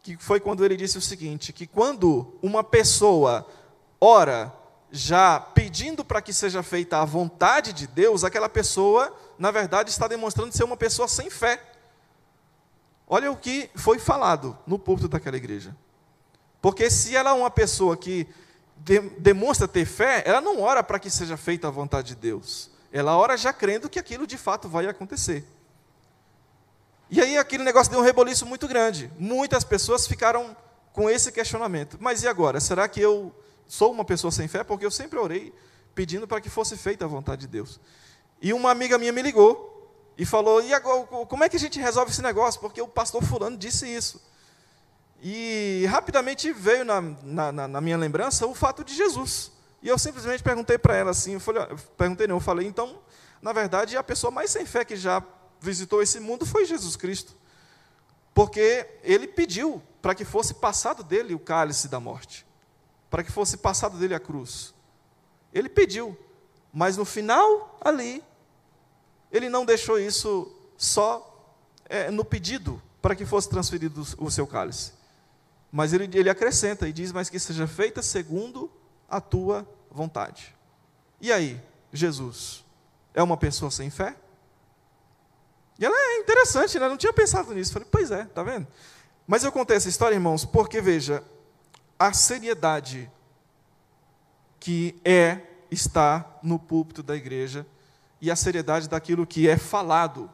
que 0.01 0.15
foi 0.15 0.39
quando 0.39 0.63
ele 0.63 0.77
disse 0.77 0.97
o 0.97 1.01
seguinte: 1.01 1.51
que 1.51 1.67
quando 1.67 2.37
uma 2.41 2.63
pessoa 2.63 3.45
ora 3.99 4.62
já 4.95 5.39
pedindo 5.39 6.05
para 6.05 6.21
que 6.21 6.31
seja 6.31 6.61
feita 6.61 6.99
a 6.99 7.05
vontade 7.05 7.73
de 7.73 7.87
Deus, 7.87 8.23
aquela 8.23 8.47
pessoa, 8.47 9.11
na 9.39 9.49
verdade, 9.49 9.89
está 9.89 10.07
demonstrando 10.07 10.55
ser 10.55 10.63
uma 10.63 10.77
pessoa 10.77 11.07
sem 11.07 11.31
fé. 11.31 11.59
Olha 13.07 13.31
o 13.31 13.35
que 13.35 13.71
foi 13.73 13.97
falado 13.97 14.55
no 14.67 14.77
púlpito 14.77 15.07
daquela 15.07 15.35
igreja. 15.35 15.75
Porque 16.61 16.91
se 16.91 17.15
ela 17.15 17.31
é 17.31 17.33
uma 17.33 17.49
pessoa 17.49 17.97
que 17.97 18.27
de, 18.77 18.99
demonstra 19.17 19.67
ter 19.67 19.85
fé, 19.85 20.21
ela 20.27 20.39
não 20.39 20.61
ora 20.61 20.83
para 20.83 20.99
que 20.99 21.09
seja 21.09 21.37
feita 21.37 21.67
a 21.67 21.71
vontade 21.71 22.09
de 22.09 22.15
Deus. 22.15 22.69
Ela 22.91 23.17
ora 23.17 23.35
já 23.35 23.51
crendo 23.51 23.89
que 23.89 23.97
aquilo 23.97 24.27
de 24.27 24.37
fato 24.37 24.69
vai 24.69 24.85
acontecer. 24.85 25.43
E 27.09 27.19
aí 27.19 27.35
aquele 27.35 27.63
negócio 27.63 27.91
deu 27.91 27.99
um 27.99 28.03
reboliço 28.03 28.45
muito 28.45 28.67
grande. 28.67 29.11
Muitas 29.17 29.63
pessoas 29.63 30.05
ficaram 30.05 30.55
com 30.91 31.09
esse 31.09 31.31
questionamento. 31.31 31.97
Mas 31.99 32.21
e 32.21 32.27
agora? 32.27 32.59
Será 32.59 32.87
que 32.87 33.01
eu 33.01 33.33
sou 33.67 33.91
uma 33.91 34.05
pessoa 34.05 34.31
sem 34.31 34.47
fé? 34.47 34.63
Porque 34.63 34.85
eu 34.85 34.91
sempre 34.91 35.19
orei 35.19 35.53
pedindo 35.95 36.27
para 36.27 36.41
que 36.41 36.49
fosse 36.49 36.75
feita 36.77 37.05
a 37.05 37.07
vontade 37.07 37.41
de 37.41 37.47
Deus. 37.47 37.79
E 38.41 38.53
uma 38.53 38.71
amiga 38.71 38.97
minha 38.97 39.11
me 39.11 39.21
ligou 39.21 39.91
e 40.17 40.25
falou: 40.25 40.61
e 40.61 40.73
agora, 40.73 41.05
como 41.25 41.43
é 41.43 41.49
que 41.49 41.55
a 41.55 41.59
gente 41.59 41.79
resolve 41.79 42.11
esse 42.11 42.21
negócio? 42.21 42.59
Porque 42.59 42.81
o 42.81 42.87
pastor 42.87 43.23
Fulano 43.23 43.57
disse 43.57 43.87
isso. 43.87 44.21
E 45.21 45.85
rapidamente 45.89 46.51
veio 46.51 46.83
na, 46.83 47.01
na, 47.01 47.67
na 47.67 47.81
minha 47.81 47.97
lembrança 47.97 48.45
o 48.45 48.53
fato 48.53 48.83
de 48.83 48.93
Jesus. 48.93 49.51
E 49.81 49.87
eu 49.87 49.97
simplesmente 49.97 50.43
perguntei 50.43 50.77
para 50.77 50.95
ela 50.95 51.11
assim: 51.11 51.33
eu 51.33 51.39
falei, 51.39 51.63
perguntei 51.97 52.27
não, 52.27 52.37
eu 52.37 52.41
falei, 52.41 52.67
então, 52.67 52.99
na 53.41 53.53
verdade, 53.53 53.95
a 53.95 54.03
pessoa 54.03 54.31
mais 54.31 54.51
sem 54.51 54.65
fé 54.65 54.83
que 54.83 54.95
já 54.95 55.23
visitou 55.59 56.01
esse 56.01 56.19
mundo 56.19 56.45
foi 56.45 56.65
Jesus 56.65 56.95
Cristo. 56.95 57.33
Porque 58.33 58.85
ele 59.03 59.27
pediu 59.27 59.81
para 60.01 60.13
que 60.15 60.25
fosse 60.25 60.55
passado 60.55 61.03
dele 61.03 61.33
o 61.33 61.39
cálice 61.39 61.87
da 61.87 61.99
morte, 61.99 62.45
para 63.13 63.23
que 63.23 63.31
fosse 63.31 63.57
passado 63.57 63.99
dele 63.99 64.15
a 64.15 64.19
cruz. 64.19 64.73
Ele 65.53 65.69
pediu, 65.69 66.17
mas 66.73 66.97
no 66.97 67.05
final, 67.05 67.77
ali, 67.79 68.23
ele 69.31 69.49
não 69.49 69.63
deixou 69.63 69.99
isso 69.99 70.51
só 70.75 71.47
é, 71.85 72.09
no 72.09 72.25
pedido 72.25 72.81
para 73.03 73.15
que 73.15 73.23
fosse 73.23 73.47
transferido 73.47 74.01
o 74.17 74.31
seu 74.31 74.47
cálice. 74.47 74.93
Mas 75.71 75.93
ele, 75.93 76.09
ele 76.17 76.27
acrescenta 76.27 76.87
e 76.87 76.91
diz: 76.91 77.11
Mas 77.11 77.29
que 77.29 77.37
seja 77.37 77.67
feita 77.67 78.01
segundo 78.01 78.71
a 79.07 79.21
tua 79.21 79.63
vontade. 79.91 80.55
E 81.21 81.31
aí, 81.31 81.61
Jesus 81.91 82.65
é 83.13 83.21
uma 83.21 83.37
pessoa 83.37 83.69
sem 83.69 83.91
fé? 83.91 84.15
E 85.77 85.85
ela 85.85 85.95
é 85.95 86.17
interessante, 86.17 86.79
né? 86.79 86.87
Eu 86.87 86.89
não 86.89 86.97
tinha 86.97 87.13
pensado 87.13 87.53
nisso. 87.53 87.73
Falei, 87.73 87.87
pois 87.91 88.09
é, 88.09 88.25
tá 88.25 88.41
vendo? 88.41 88.65
Mas 89.27 89.43
eu 89.43 89.51
contei 89.51 89.77
essa 89.77 89.87
história, 89.87 90.15
irmãos, 90.15 90.45
porque 90.45 90.81
veja, 90.81 91.23
a 91.97 92.13
seriedade 92.13 93.09
que 94.59 94.95
é 95.03 95.41
estar 95.69 96.39
no 96.41 96.57
púlpito 96.57 97.03
da 97.03 97.15
igreja 97.15 97.65
e 98.21 98.31
a 98.31 98.35
seriedade 98.35 98.87
daquilo 98.87 99.27
que 99.27 99.47
é 99.49 99.57
falado 99.57 100.29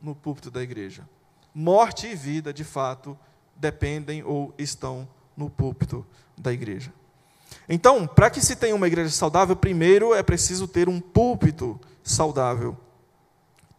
no 0.00 0.14
púlpito 0.14 0.50
da 0.50 0.62
igreja. 0.62 1.08
Morte 1.54 2.06
e 2.06 2.14
vida, 2.14 2.52
de 2.52 2.64
fato, 2.64 3.18
dependem 3.56 4.22
ou 4.22 4.54
estão 4.58 5.08
no 5.36 5.48
púlpito 5.48 6.06
da 6.36 6.52
igreja. 6.52 6.92
Então, 7.68 8.06
para 8.06 8.30
que 8.30 8.40
se 8.40 8.56
tenha 8.56 8.74
uma 8.74 8.86
igreja 8.86 9.10
saudável, 9.10 9.56
primeiro 9.56 10.14
é 10.14 10.22
preciso 10.22 10.68
ter 10.68 10.88
um 10.88 11.00
púlpito 11.00 11.80
saudável. 12.02 12.76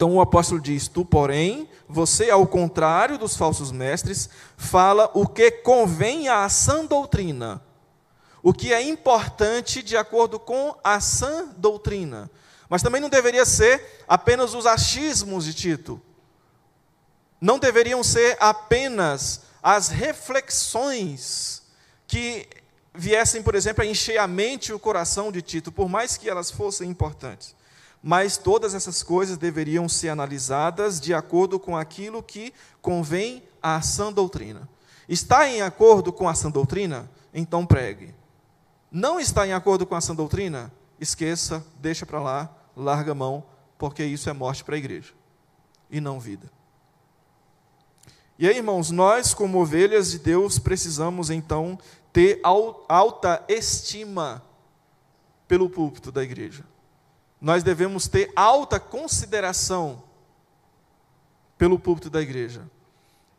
Então 0.01 0.15
o 0.15 0.19
apóstolo 0.19 0.59
diz: 0.59 0.87
Tu, 0.87 1.05
porém, 1.05 1.69
você, 1.87 2.31
ao 2.31 2.47
contrário 2.47 3.19
dos 3.19 3.37
falsos 3.37 3.71
mestres, 3.71 4.31
fala 4.57 5.11
o 5.13 5.27
que 5.27 5.51
convém 5.51 6.27
à 6.27 6.49
sã 6.49 6.83
doutrina, 6.83 7.61
o 8.41 8.51
que 8.51 8.73
é 8.73 8.81
importante 8.81 9.83
de 9.83 9.95
acordo 9.95 10.39
com 10.39 10.75
a 10.83 10.99
sã 10.99 11.49
doutrina. 11.55 12.31
Mas 12.67 12.81
também 12.81 12.99
não 12.99 13.09
deveria 13.09 13.45
ser 13.45 14.03
apenas 14.07 14.55
os 14.55 14.65
achismos 14.65 15.45
de 15.45 15.53
Tito. 15.53 16.01
Não 17.39 17.59
deveriam 17.59 18.03
ser 18.03 18.35
apenas 18.39 19.41
as 19.61 19.89
reflexões 19.89 21.61
que 22.07 22.47
viessem, 22.91 23.43
por 23.43 23.53
exemplo, 23.53 23.83
a 23.83 23.87
encher 23.87 24.17
a 24.17 24.25
mente 24.25 24.69
e 24.69 24.73
o 24.73 24.79
coração 24.79 25.31
de 25.31 25.43
Tito, 25.43 25.71
por 25.71 25.87
mais 25.87 26.17
que 26.17 26.27
elas 26.27 26.49
fossem 26.49 26.89
importantes. 26.89 27.60
Mas 28.01 28.37
todas 28.37 28.73
essas 28.73 29.03
coisas 29.03 29.37
deveriam 29.37 29.87
ser 29.87 30.09
analisadas 30.09 30.99
de 30.99 31.13
acordo 31.13 31.59
com 31.59 31.77
aquilo 31.77 32.23
que 32.23 32.53
convém 32.81 33.43
à 33.61 33.81
sã 33.81 34.11
doutrina. 34.11 34.67
Está 35.07 35.47
em 35.47 35.61
acordo 35.61 36.11
com 36.11 36.27
a 36.27 36.33
sã 36.33 36.49
doutrina? 36.49 37.09
Então 37.33 37.65
pregue. 37.65 38.13
Não 38.91 39.19
está 39.19 39.45
em 39.45 39.53
acordo 39.53 39.85
com 39.85 39.95
a 39.95 40.01
sã 40.01 40.15
doutrina? 40.15 40.71
Esqueça, 40.99 41.65
deixa 41.79 42.05
para 42.05 42.19
lá, 42.19 42.55
larga 42.75 43.11
a 43.11 43.15
mão, 43.15 43.43
porque 43.77 44.03
isso 44.03 44.29
é 44.29 44.33
morte 44.33 44.63
para 44.63 44.75
a 44.75 44.77
igreja 44.77 45.13
e 45.89 45.99
não 45.99 46.19
vida. 46.19 46.49
E 48.39 48.47
aí, 48.47 48.57
irmãos, 48.57 48.89
nós, 48.89 49.33
como 49.33 49.61
ovelhas 49.61 50.11
de 50.11 50.19
Deus, 50.19 50.57
precisamos 50.57 51.29
então 51.29 51.77
ter 52.11 52.41
alta 52.87 53.43
estima 53.47 54.41
pelo 55.47 55.69
púlpito 55.69 56.11
da 56.11 56.23
igreja. 56.23 56.63
Nós 57.41 57.63
devemos 57.63 58.07
ter 58.07 58.31
alta 58.35 58.79
consideração 58.79 60.03
pelo 61.57 61.79
púlpito 61.79 62.09
da 62.09 62.21
igreja. 62.21 62.69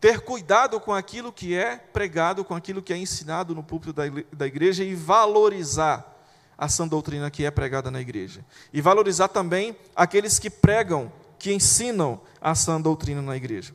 Ter 0.00 0.21
cuidado 0.21 0.80
com 0.80 0.92
aquilo 0.92 1.32
que 1.32 1.54
é 1.54 1.76
pregado, 1.76 2.44
com 2.44 2.56
aquilo 2.56 2.82
que 2.82 2.92
é 2.92 2.97
ensinado 2.97 3.54
no 3.54 3.62
púlpito 3.62 3.92
da 4.32 4.47
igreja 4.47 4.82
e 4.82 4.97
valorizar 4.97 6.12
a 6.59 6.68
sã 6.68 6.87
doutrina 6.87 7.30
que 7.30 7.44
é 7.44 7.50
pregada 7.50 7.90
na 7.90 8.00
igreja. 8.00 8.44
E 8.73 8.80
valorizar 8.80 9.28
também 9.28 9.76
aqueles 9.94 10.38
que 10.38 10.50
pregam, 10.50 11.12
que 11.38 11.52
ensinam 11.52 12.21
a 12.40 12.54
sã 12.54 12.80
doutrina 12.80 13.23
na 13.23 13.37
igreja. 13.37 13.75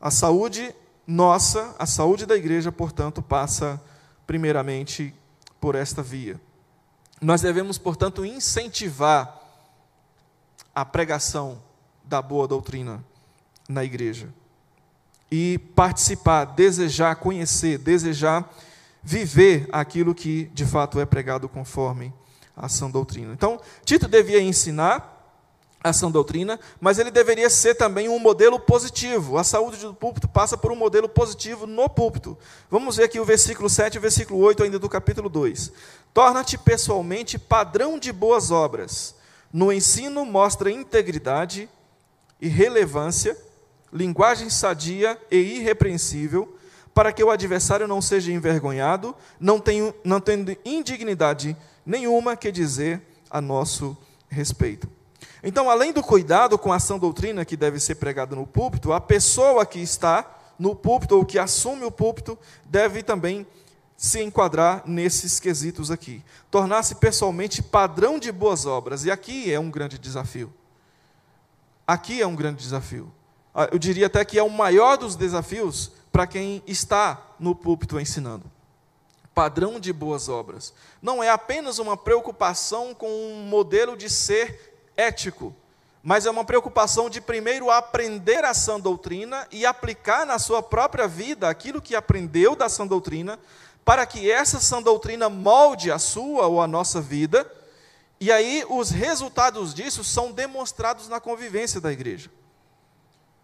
A 0.00 0.10
saúde 0.10 0.72
nossa, 1.06 1.74
a 1.78 1.86
saúde 1.86 2.26
da 2.26 2.36
igreja, 2.36 2.70
portanto, 2.70 3.22
passa 3.22 3.80
primeiramente 4.26 5.14
por 5.60 5.74
esta 5.74 6.02
via. 6.02 6.40
Nós 7.20 7.40
devemos, 7.40 7.78
portanto, 7.78 8.24
incentivar 8.24 9.37
a 10.78 10.84
pregação 10.84 11.60
da 12.04 12.22
boa 12.22 12.46
doutrina 12.46 13.04
na 13.68 13.82
igreja. 13.82 14.28
E 15.28 15.58
participar, 15.74 16.44
desejar 16.44 17.16
conhecer, 17.16 17.78
desejar 17.78 18.48
viver 19.02 19.68
aquilo 19.72 20.14
que 20.14 20.44
de 20.54 20.64
fato 20.64 21.00
é 21.00 21.04
pregado 21.04 21.48
conforme 21.48 22.14
a 22.56 22.68
sã 22.68 22.88
doutrina. 22.88 23.32
Então, 23.32 23.60
Tito 23.84 24.06
devia 24.06 24.40
ensinar 24.40 25.16
a 25.82 25.92
sã 25.92 26.08
doutrina, 26.08 26.60
mas 26.80 27.00
ele 27.00 27.10
deveria 27.10 27.50
ser 27.50 27.74
também 27.74 28.08
um 28.08 28.20
modelo 28.20 28.60
positivo. 28.60 29.36
A 29.36 29.42
saúde 29.42 29.78
do 29.78 29.92
púlpito 29.92 30.28
passa 30.28 30.56
por 30.56 30.70
um 30.70 30.76
modelo 30.76 31.08
positivo 31.08 31.66
no 31.66 31.88
púlpito. 31.88 32.38
Vamos 32.70 32.98
ver 32.98 33.04
aqui 33.04 33.18
o 33.18 33.24
versículo 33.24 33.68
7 33.68 33.96
e 33.96 33.98
o 33.98 34.00
versículo 34.00 34.38
8 34.38 34.62
ainda 34.62 34.78
do 34.78 34.88
capítulo 34.88 35.28
2. 35.28 35.72
Torna-te 36.14 36.56
pessoalmente 36.56 37.36
padrão 37.36 37.98
de 37.98 38.12
boas 38.12 38.52
obras. 38.52 39.17
No 39.52 39.72
ensino 39.72 40.24
mostra 40.24 40.70
integridade 40.70 41.68
e 42.40 42.48
relevância, 42.48 43.36
linguagem 43.92 44.50
sadia 44.50 45.18
e 45.30 45.36
irrepreensível, 45.36 46.56
para 46.92 47.12
que 47.12 47.22
o 47.22 47.30
adversário 47.30 47.86
não 47.86 48.02
seja 48.02 48.32
envergonhado, 48.32 49.14
não, 49.38 49.60
tenha, 49.60 49.94
não 50.04 50.20
tendo 50.20 50.56
indignidade 50.64 51.56
nenhuma 51.86 52.36
que 52.36 52.50
dizer 52.50 53.00
a 53.30 53.40
nosso 53.40 53.96
respeito. 54.28 54.88
Então, 55.42 55.70
além 55.70 55.92
do 55.92 56.02
cuidado 56.02 56.58
com 56.58 56.72
a 56.72 56.76
ação 56.76 56.98
doutrina 56.98 57.44
que 57.44 57.56
deve 57.56 57.78
ser 57.78 57.94
pregada 57.94 58.34
no 58.34 58.46
púlpito, 58.46 58.92
a 58.92 59.00
pessoa 59.00 59.64
que 59.64 59.78
está 59.78 60.38
no 60.58 60.74
púlpito 60.74 61.16
ou 61.16 61.24
que 61.24 61.38
assume 61.38 61.84
o 61.84 61.90
púlpito 61.90 62.36
deve 62.64 63.02
também 63.02 63.46
se 63.98 64.22
enquadrar 64.22 64.84
nesses 64.86 65.40
quesitos 65.40 65.90
aqui. 65.90 66.22
Tornar-se 66.52 66.94
pessoalmente 66.94 67.60
padrão 67.60 68.16
de 68.16 68.30
boas 68.30 68.64
obras. 68.64 69.04
E 69.04 69.10
aqui 69.10 69.52
é 69.52 69.58
um 69.58 69.68
grande 69.68 69.98
desafio. 69.98 70.54
Aqui 71.84 72.22
é 72.22 72.26
um 72.26 72.36
grande 72.36 72.62
desafio. 72.62 73.12
Ah, 73.52 73.68
eu 73.72 73.78
diria 73.78 74.06
até 74.06 74.24
que 74.24 74.38
é 74.38 74.42
o 74.42 74.48
maior 74.48 74.96
dos 74.96 75.16
desafios 75.16 75.90
para 76.12 76.28
quem 76.28 76.62
está 76.64 77.20
no 77.40 77.56
púlpito 77.56 77.98
ensinando. 77.98 78.44
Padrão 79.34 79.80
de 79.80 79.92
boas 79.92 80.28
obras. 80.28 80.72
Não 81.02 81.20
é 81.20 81.28
apenas 81.28 81.80
uma 81.80 81.96
preocupação 81.96 82.94
com 82.94 83.10
um 83.10 83.42
modelo 83.48 83.96
de 83.96 84.08
ser 84.08 84.90
ético, 84.96 85.52
mas 86.04 86.24
é 86.24 86.30
uma 86.30 86.44
preocupação 86.44 87.10
de 87.10 87.20
primeiro 87.20 87.68
aprender 87.68 88.44
a 88.44 88.54
sã 88.54 88.78
doutrina 88.78 89.44
e 89.50 89.66
aplicar 89.66 90.24
na 90.24 90.38
sua 90.38 90.62
própria 90.62 91.08
vida 91.08 91.48
aquilo 91.48 91.82
que 91.82 91.96
aprendeu 91.96 92.54
da 92.54 92.68
sã 92.68 92.86
doutrina, 92.86 93.38
para 93.88 94.04
que 94.04 94.30
essa 94.30 94.60
sã 94.60 94.82
doutrina 94.82 95.30
molde 95.30 95.90
a 95.90 95.98
sua 95.98 96.46
ou 96.46 96.60
a 96.60 96.66
nossa 96.66 97.00
vida, 97.00 97.50
e 98.20 98.30
aí 98.30 98.62
os 98.68 98.90
resultados 98.90 99.72
disso 99.72 100.04
são 100.04 100.30
demonstrados 100.30 101.08
na 101.08 101.18
convivência 101.18 101.80
da 101.80 101.90
igreja. 101.90 102.30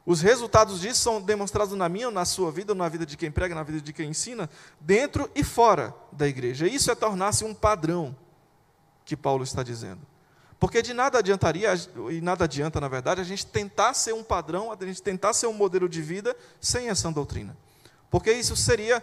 Os 0.04 0.20
resultados 0.20 0.82
disso 0.82 1.00
são 1.00 1.18
demonstrados 1.18 1.74
na 1.74 1.88
minha, 1.88 2.10
na 2.10 2.26
sua 2.26 2.52
vida, 2.52 2.74
na 2.74 2.86
vida 2.90 3.06
de 3.06 3.16
quem 3.16 3.30
prega, 3.30 3.54
na 3.54 3.62
vida 3.62 3.80
de 3.80 3.90
quem 3.90 4.10
ensina, 4.10 4.50
dentro 4.78 5.30
e 5.34 5.42
fora 5.42 5.94
da 6.12 6.28
igreja. 6.28 6.66
Isso 6.66 6.90
é 6.90 6.94
tornar-se 6.94 7.42
um 7.42 7.54
padrão 7.54 8.14
que 9.02 9.16
Paulo 9.16 9.44
está 9.44 9.62
dizendo. 9.62 10.02
Porque 10.60 10.82
de 10.82 10.92
nada 10.92 11.20
adiantaria, 11.20 11.72
e 12.10 12.20
nada 12.20 12.44
adianta, 12.44 12.78
na 12.82 12.88
verdade, 12.88 13.18
a 13.18 13.24
gente 13.24 13.46
tentar 13.46 13.94
ser 13.94 14.12
um 14.12 14.22
padrão, 14.22 14.70
a 14.70 14.84
gente 14.84 15.00
tentar 15.00 15.32
ser 15.32 15.46
um 15.46 15.54
modelo 15.54 15.88
de 15.88 16.02
vida 16.02 16.36
sem 16.60 16.90
essa 16.90 17.10
doutrina. 17.10 17.56
Porque 18.10 18.30
isso 18.30 18.54
seria 18.54 19.02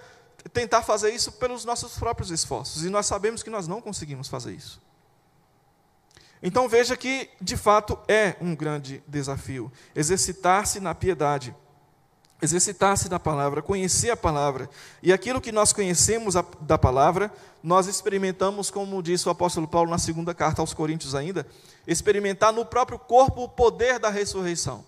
tentar 0.49 0.81
fazer 0.81 1.11
isso 1.11 1.31
pelos 1.33 1.65
nossos 1.65 1.97
próprios 1.97 2.31
esforços, 2.31 2.83
e 2.83 2.89
nós 2.89 3.05
sabemos 3.05 3.43
que 3.43 3.49
nós 3.49 3.67
não 3.67 3.81
conseguimos 3.81 4.27
fazer 4.27 4.53
isso. 4.53 4.81
Então 6.43 6.67
veja 6.67 6.97
que, 6.97 7.29
de 7.39 7.55
fato, 7.55 7.97
é 8.07 8.35
um 8.41 8.55
grande 8.55 9.03
desafio 9.07 9.71
exercitar-se 9.95 10.79
na 10.79 10.95
piedade, 10.95 11.55
exercitar-se 12.41 13.07
na 13.07 13.19
palavra, 13.19 13.61
conhecer 13.61 14.09
a 14.09 14.17
palavra. 14.17 14.67
E 15.03 15.13
aquilo 15.13 15.39
que 15.39 15.51
nós 15.51 15.71
conhecemos 15.71 16.33
da 16.61 16.77
palavra, 16.79 17.31
nós 17.61 17.85
experimentamos, 17.85 18.71
como 18.71 19.03
disse 19.03 19.27
o 19.27 19.31
apóstolo 19.31 19.67
Paulo 19.67 19.91
na 19.91 19.99
segunda 19.99 20.33
carta 20.33 20.61
aos 20.61 20.73
Coríntios 20.73 21.13
ainda, 21.13 21.45
experimentar 21.85 22.51
no 22.51 22.65
próprio 22.65 22.97
corpo 22.97 23.43
o 23.43 23.49
poder 23.49 23.99
da 23.99 24.09
ressurreição. 24.09 24.83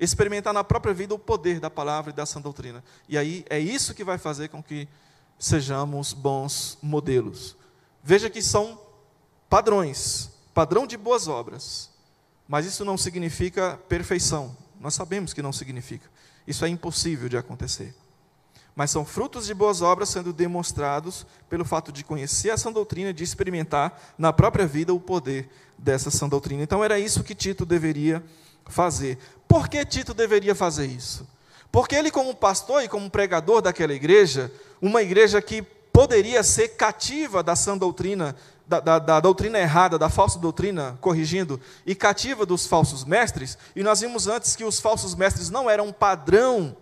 Experimentar 0.00 0.54
na 0.54 0.64
própria 0.64 0.94
vida 0.94 1.14
o 1.14 1.18
poder 1.18 1.60
da 1.60 1.68
palavra 1.68 2.10
e 2.10 2.14
da 2.14 2.24
sã 2.24 2.40
doutrina. 2.40 2.82
E 3.06 3.18
aí 3.18 3.44
é 3.50 3.58
isso 3.58 3.94
que 3.94 4.02
vai 4.02 4.16
fazer 4.16 4.48
com 4.48 4.62
que 4.62 4.88
sejamos 5.38 6.14
bons 6.14 6.78
modelos. 6.80 7.54
Veja 8.02 8.30
que 8.30 8.40
são 8.40 8.80
padrões, 9.48 10.30
padrão 10.54 10.86
de 10.86 10.96
boas 10.96 11.28
obras. 11.28 11.90
Mas 12.48 12.64
isso 12.64 12.82
não 12.82 12.96
significa 12.96 13.78
perfeição. 13.88 14.56
Nós 14.80 14.94
sabemos 14.94 15.34
que 15.34 15.42
não 15.42 15.52
significa. 15.52 16.08
Isso 16.46 16.64
é 16.64 16.68
impossível 16.68 17.28
de 17.28 17.36
acontecer. 17.36 17.94
Mas 18.74 18.90
são 18.90 19.04
frutos 19.04 19.46
de 19.46 19.52
boas 19.52 19.82
obras 19.82 20.08
sendo 20.08 20.32
demonstrados 20.32 21.26
pelo 21.48 21.64
fato 21.64 21.92
de 21.92 22.02
conhecer 22.02 22.50
a 22.50 22.56
sã 22.56 22.72
doutrina, 22.72 23.12
de 23.12 23.22
experimentar 23.22 24.14
na 24.16 24.32
própria 24.32 24.66
vida 24.66 24.94
o 24.94 24.98
poder 24.98 25.50
dessa 25.76 26.10
sã 26.10 26.26
doutrina. 26.26 26.62
Então 26.62 26.82
era 26.82 26.98
isso 26.98 27.22
que 27.22 27.34
Tito 27.34 27.66
deveria 27.66 28.24
fazer. 28.70 29.18
Por 29.46 29.68
que 29.68 29.84
Tito 29.84 30.14
deveria 30.14 30.54
fazer 30.54 30.86
isso? 30.86 31.26
Porque 31.70 31.94
ele, 31.94 32.10
como 32.10 32.34
pastor 32.34 32.82
e 32.82 32.88
como 32.88 33.10
pregador 33.10 33.60
daquela 33.60 33.92
igreja, 33.92 34.50
uma 34.80 35.02
igreja 35.02 35.42
que 35.42 35.62
poderia 35.92 36.42
ser 36.42 36.68
cativa 36.68 37.42
da 37.42 37.54
sã 37.54 37.76
doutrina 37.76 38.34
da, 38.70 38.78
da, 38.78 38.98
da, 39.00 39.20
doutrina 39.20 39.58
errada, 39.58 39.98
da 39.98 40.08
falsa 40.08 40.38
doutrina, 40.38 40.96
corrigindo, 41.00 41.60
e 41.84 41.92
cativa 41.92 42.46
dos 42.46 42.68
falsos 42.68 43.04
mestres, 43.04 43.58
e 43.74 43.82
nós 43.82 44.00
vimos 44.00 44.28
antes 44.28 44.54
que 44.54 44.62
os 44.62 44.78
falsos 44.78 45.16
mestres 45.16 45.50
não 45.50 45.68
eram 45.68 45.88
um 45.88 45.92
padrão 45.92 46.76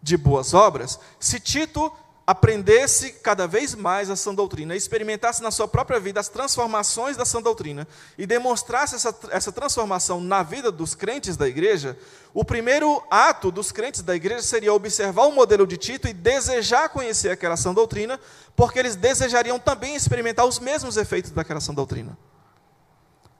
de 0.00 0.16
boas 0.16 0.54
obras, 0.54 1.00
se 1.18 1.40
Tito 1.40 1.92
aprendesse 2.26 3.12
cada 3.14 3.46
vez 3.46 3.74
mais 3.74 4.08
a 4.08 4.16
sã 4.16 4.34
doutrina, 4.34 4.76
experimentasse 4.76 5.42
na 5.42 5.50
sua 5.50 5.66
própria 5.66 5.98
vida 5.98 6.20
as 6.20 6.28
transformações 6.28 7.16
da 7.16 7.24
sã 7.24 7.42
doutrina 7.42 7.86
e 8.16 8.26
demonstrasse 8.26 8.94
essa, 8.94 9.14
essa 9.30 9.50
transformação 9.50 10.20
na 10.20 10.42
vida 10.42 10.70
dos 10.70 10.94
crentes 10.94 11.36
da 11.36 11.48
igreja, 11.48 11.98
o 12.32 12.44
primeiro 12.44 13.02
ato 13.10 13.50
dos 13.50 13.72
crentes 13.72 14.02
da 14.02 14.14
igreja 14.14 14.42
seria 14.42 14.72
observar 14.72 15.24
o 15.26 15.32
modelo 15.32 15.66
de 15.66 15.76
Tito 15.76 16.08
e 16.08 16.12
desejar 16.12 16.88
conhecer 16.88 17.30
aquela 17.30 17.56
sã 17.56 17.74
doutrina, 17.74 18.18
porque 18.54 18.78
eles 18.78 18.96
desejariam 18.96 19.58
também 19.58 19.96
experimentar 19.96 20.46
os 20.46 20.58
mesmos 20.58 20.96
efeitos 20.96 21.32
daquela 21.32 21.60
sã 21.60 21.74
doutrina. 21.74 22.16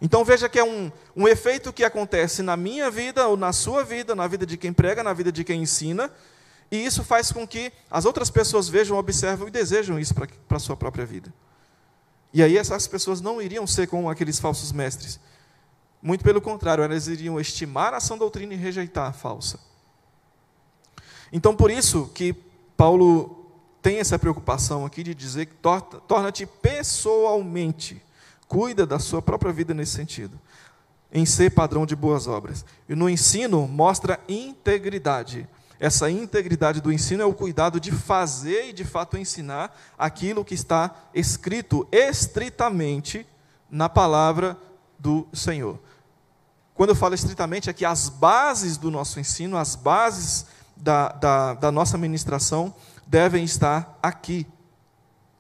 Então 0.01 0.25
veja 0.25 0.49
que 0.49 0.59
é 0.59 0.65
um, 0.65 0.91
um 1.15 1.29
efeito 1.29 1.73
que 1.73 1.85
acontece 1.85 2.43
na 2.43 2.57
minha 2.57 2.91
vida, 2.91 3.29
ou 3.29 3.37
na 3.37 3.53
sua 3.53 3.85
vida, 3.85 4.17
na 4.17 4.27
vida 4.27 4.45
de 4.45 4.57
quem 4.57 4.73
prega, 4.73 5.05
na 5.05 5.13
vida 5.13 5.31
de 5.31 5.45
quem 5.45 5.63
ensina, 5.63 6.11
e 6.73 6.83
isso 6.87 7.05
faz 7.05 7.31
com 7.31 7.47
que 7.47 7.71
as 7.91 8.07
outras 8.07 8.31
pessoas 8.31 8.67
vejam, 8.67 8.97
observam 8.97 9.47
e 9.47 9.51
desejam 9.51 10.01
isso 10.01 10.15
para 10.15 10.57
a 10.57 10.59
sua 10.59 10.75
própria 10.75 11.05
vida. 11.05 11.31
E 12.33 12.43
aí 12.43 12.57
essas 12.57 12.87
pessoas 12.87 13.21
não 13.21 13.43
iriam 13.43 13.67
ser 13.67 13.87
como 13.87 14.09
aqueles 14.09 14.41
falsos 14.41 14.73
mestres. 14.73 15.21
Muito 16.01 16.25
pelo 16.25 16.41
contrário, 16.41 16.83
elas 16.83 17.09
iriam 17.09 17.39
estimar 17.39 17.93
a 17.93 18.01
sã 18.01 18.17
doutrina 18.17 18.55
e 18.55 18.57
rejeitar 18.57 19.07
a 19.07 19.13
falsa. 19.13 19.61
Então, 21.31 21.55
por 21.55 21.71
isso 21.71 22.11
que 22.15 22.35
Paulo 22.75 23.53
tem 23.83 23.99
essa 23.99 24.19
preocupação 24.19 24.87
aqui 24.87 25.03
de 25.03 25.15
dizer 25.15 25.47
que 25.47 25.55
torna-te 26.09 26.47
pessoalmente, 26.47 28.03
cuida 28.49 28.87
da 28.87 28.99
sua 28.99 29.21
própria 29.21 29.53
vida 29.53 29.75
nesse 29.75 29.93
sentido, 29.93 30.41
em 31.13 31.27
ser 31.27 31.51
padrão 31.51 31.85
de 31.85 31.95
boas 31.95 32.27
obras. 32.27 32.65
E 32.89 32.95
no 32.95 33.11
ensino 33.11 33.69
mostra 33.69 34.19
integridade 34.27 35.47
essa 35.83 36.09
integridade 36.09 36.81
do 36.81 36.93
ensino 36.93 37.25
é 37.25 37.27
o 37.27 37.35
cuidado 37.35 37.81
de 37.81 37.91
fazer 37.91 38.69
e 38.69 38.73
de 38.73 38.85
fato 38.85 39.19
ensinar 39.19 39.77
aquilo 39.99 40.45
que 40.45 40.55
está 40.55 40.95
escrito 41.13 41.89
estritamente 41.91 43.27
na 43.69 43.89
palavra 43.89 44.57
do 44.97 45.27
Senhor. 45.33 45.81
Quando 46.73 46.91
eu 46.91 46.95
falo 46.95 47.17
estritamente, 47.17 47.69
é 47.69 47.73
que 47.73 47.85
as 47.85 48.09
bases 48.09 48.77
do 48.77 48.93
nosso 48.93 49.19
ensino, 49.19 49.57
as 49.57 49.75
bases 49.75 50.47
da, 50.77 51.09
da, 51.09 51.55
da 51.55 51.73
nossa 51.73 51.99
ministração, 51.99 52.73
devem 53.05 53.43
estar 53.43 53.99
aqui, 54.01 54.47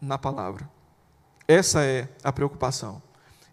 na 0.01 0.19
palavra. 0.19 0.69
Essa 1.47 1.85
é 1.85 2.09
a 2.25 2.33
preocupação. 2.33 3.01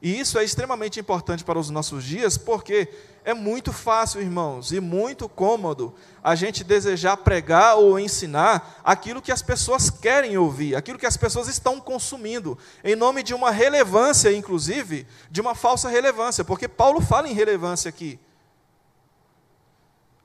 E 0.02 0.20
isso 0.20 0.40
é 0.40 0.44
extremamente 0.44 1.00
importante 1.00 1.44
para 1.44 1.60
os 1.60 1.70
nossos 1.70 2.04
dias, 2.04 2.36
porque 2.36 2.90
é 3.24 3.34
muito 3.34 3.72
fácil, 3.74 4.22
irmãos, 4.22 4.72
e 4.72 4.80
muito 4.80 5.28
cômodo 5.28 5.94
a 6.24 6.36
gente 6.36 6.64
desejar 6.64 7.18
pregar 7.18 7.78
ou 7.78 8.00
ensinar 8.00 8.80
aquilo 8.84 9.22
que 9.22 9.32
as 9.32 9.42
pessoas 9.42 9.90
querem 9.90 10.38
ouvir, 10.38 10.76
aquilo 10.76 10.98
que 10.98 11.06
as 11.06 11.18
pessoas 11.18 11.48
estão 11.48 11.80
consumindo, 11.80 12.58
em 12.84 12.96
nome 12.96 13.24
de 13.24 13.34
uma 13.34 13.52
relevância, 13.52 14.32
inclusive, 14.32 15.06
de 15.30 15.42
uma 15.42 15.56
falsa 15.56 15.90
relevância, 15.90 16.44
porque 16.44 16.68
Paulo 16.68 17.02
fala 17.02 17.28
em 17.28 17.34
relevância 17.34 17.90
aqui. 17.90 18.20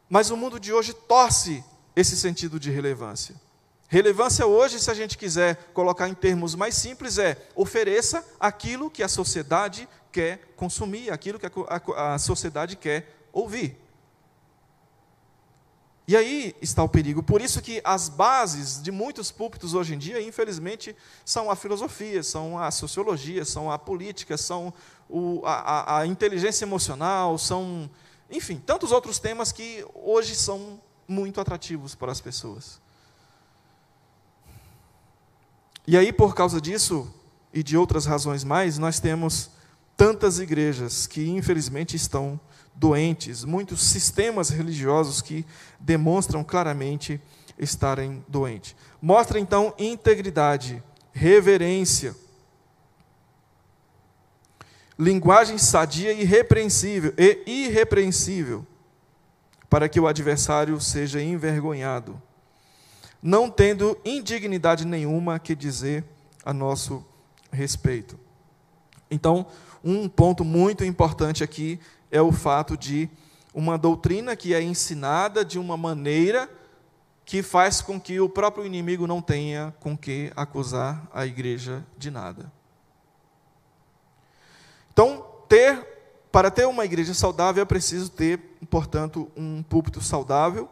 Mas 0.08 0.30
o 0.30 0.36
mundo 0.36 0.60
de 0.60 0.72
hoje 0.72 0.92
torce 0.92 1.64
esse 1.96 2.16
sentido 2.16 2.58
de 2.58 2.70
relevância. 2.70 3.34
Relevância 3.88 4.46
hoje, 4.46 4.80
se 4.80 4.90
a 4.90 4.94
gente 4.94 5.16
quiser 5.16 5.70
colocar 5.72 6.08
em 6.08 6.14
termos 6.14 6.54
mais 6.54 6.74
simples, 6.74 7.18
é 7.18 7.36
ofereça 7.54 8.24
aquilo 8.40 8.90
que 8.90 9.02
a 9.02 9.08
sociedade 9.08 9.88
quer 10.14 10.38
consumir, 10.54 11.10
aquilo 11.10 11.40
que 11.40 11.46
a, 11.46 12.14
a, 12.14 12.18
sociedade 12.20 12.76
quer 12.76 13.12
ouvir. 13.32 13.76
E 16.06 16.16
aí 16.16 16.54
está 16.62 16.84
o 16.84 16.88
perigo. 16.88 17.20
Por 17.20 17.40
isso 17.40 17.60
que 17.60 17.80
as 17.82 18.08
bases 18.08 18.80
de 18.80 18.92
muitos 18.92 19.32
púlpitos 19.32 19.74
hoje 19.74 19.94
em 19.94 19.98
dia, 19.98 20.22
infelizmente, 20.22 20.94
são 21.24 21.50
a 21.50 21.56
filosofia, 21.56 22.22
são 22.22 22.56
a 22.56 22.70
sociologia, 22.70 23.44
são 23.44 23.72
a 23.72 23.76
política, 23.76 24.36
são 24.36 24.72
o, 25.08 25.42
a, 25.44 25.98
a, 25.98 26.06
inteligência 26.06 26.64
emocional, 26.64 27.36
são, 27.36 27.90
enfim, 28.30 28.62
tantos 28.64 28.92
outros 28.92 29.18
temas 29.18 29.50
que 29.50 29.84
hoje 29.94 30.36
são 30.36 30.80
muito 31.08 31.40
atrativos 31.40 31.96
para 31.96 32.12
as 32.12 32.20
pessoas. 32.20 32.80
E 35.86 35.96
aí, 35.98 36.12
por 36.12 36.36
causa 36.36 36.60
disso 36.60 37.12
e 37.52 37.64
de 37.64 37.76
outras 37.76 38.06
razões 38.06 38.44
mais, 38.44 38.78
nós 38.78 39.00
temos 39.00 39.50
tantas 39.96 40.38
igrejas 40.38 41.06
que, 41.06 41.28
infelizmente, 41.28 41.96
estão 41.96 42.38
doentes, 42.74 43.44
muitos 43.44 43.82
sistemas 43.82 44.50
religiosos 44.50 45.22
que 45.22 45.46
demonstram 45.78 46.42
claramente 46.42 47.20
estarem 47.58 48.24
doentes. 48.26 48.74
Mostra 49.00 49.38
então 49.38 49.72
integridade, 49.78 50.82
reverência, 51.12 52.16
linguagem 54.98 55.58
sadia 55.58 56.12
e 56.12 56.22
irrepreensível, 56.22 57.14
e 57.16 57.66
irrepreensível, 57.66 58.66
para 59.68 59.88
que 59.88 60.00
o 60.00 60.06
adversário 60.06 60.80
seja 60.80 61.22
envergonhado 61.22 62.20
não 63.24 63.48
tendo 63.48 63.98
indignidade 64.04 64.86
nenhuma 64.86 65.38
que 65.38 65.54
dizer 65.54 66.04
a 66.44 66.52
nosso 66.52 67.02
respeito. 67.50 68.20
Então, 69.10 69.46
um 69.84 70.08
ponto 70.08 70.44
muito 70.44 70.84
importante 70.84 71.44
aqui 71.44 71.78
é 72.10 72.22
o 72.22 72.32
fato 72.32 72.76
de 72.76 73.08
uma 73.52 73.76
doutrina 73.76 74.34
que 74.34 74.54
é 74.54 74.62
ensinada 74.62 75.44
de 75.44 75.58
uma 75.58 75.76
maneira 75.76 76.48
que 77.24 77.42
faz 77.42 77.80
com 77.80 78.00
que 78.00 78.18
o 78.18 78.28
próprio 78.28 78.66
inimigo 78.66 79.06
não 79.06 79.20
tenha 79.20 79.74
com 79.80 79.96
que 79.96 80.32
acusar 80.34 81.06
a 81.12 81.26
igreja 81.26 81.84
de 81.96 82.10
nada. 82.10 82.52
Então, 84.92 85.24
ter 85.48 85.94
para 86.34 86.50
ter 86.50 86.66
uma 86.66 86.84
igreja 86.84 87.14
saudável 87.14 87.62
é 87.62 87.64
preciso 87.64 88.10
ter, 88.10 88.40
portanto, 88.68 89.30
um 89.36 89.62
púlpito 89.62 90.00
saudável, 90.00 90.68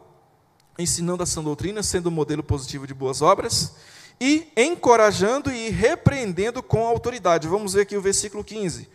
ensinando 0.76 1.22
a 1.22 1.26
sã 1.26 1.40
doutrina, 1.40 1.84
sendo 1.84 2.08
um 2.08 2.12
modelo 2.12 2.42
positivo 2.42 2.84
de 2.84 2.92
boas 2.92 3.22
obras, 3.22 3.72
e 4.20 4.50
encorajando 4.56 5.52
e 5.52 5.70
repreendendo 5.70 6.62
com 6.62 6.84
autoridade. 6.84 7.46
Vamos 7.46 7.74
ver 7.74 7.82
aqui 7.82 7.96
o 7.96 8.02
versículo 8.02 8.42
15. 8.42 8.88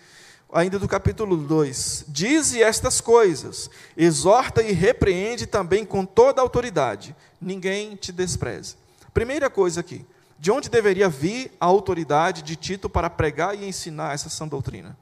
Ainda 0.51 0.79
do 0.79 0.87
capítulo 0.87 1.37
2: 1.37 2.05
Dize 2.07 2.61
estas 2.61 3.01
coisas, 3.01 3.69
exorta 3.95 4.61
e 4.61 4.71
repreende 4.71 5.45
também 5.45 5.85
com 5.85 6.05
toda 6.05 6.41
autoridade, 6.41 7.15
ninguém 7.39 7.95
te 7.95 8.11
despreze. 8.11 8.75
Primeira 9.13 9.49
coisa 9.49 9.79
aqui, 9.79 10.05
de 10.39 10.51
onde 10.51 10.69
deveria 10.69 11.09
vir 11.09 11.51
a 11.59 11.65
autoridade 11.65 12.41
de 12.41 12.55
Tito 12.55 12.89
para 12.89 13.09
pregar 13.09 13.55
e 13.55 13.67
ensinar 13.67 14.13
essa 14.13 14.29
sã 14.29 14.47
doutrina? 14.47 14.97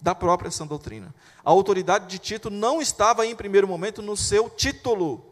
Da 0.00 0.14
própria 0.14 0.50
sã 0.50 0.66
doutrina. 0.66 1.14
A 1.44 1.50
autoridade 1.50 2.08
de 2.08 2.18
Tito 2.18 2.50
não 2.50 2.82
estava, 2.82 3.24
em 3.24 3.36
primeiro 3.36 3.68
momento, 3.68 4.02
no 4.02 4.16
seu 4.16 4.50
título 4.50 5.24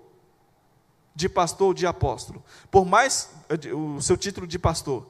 de 1.12 1.28
pastor 1.28 1.68
ou 1.68 1.74
de 1.74 1.86
apóstolo. 1.86 2.42
Por 2.70 2.86
mais 2.86 3.30
eh, 3.48 3.74
o 3.74 4.00
seu 4.00 4.16
título 4.16 4.46
de 4.46 4.58
pastor. 4.58 5.04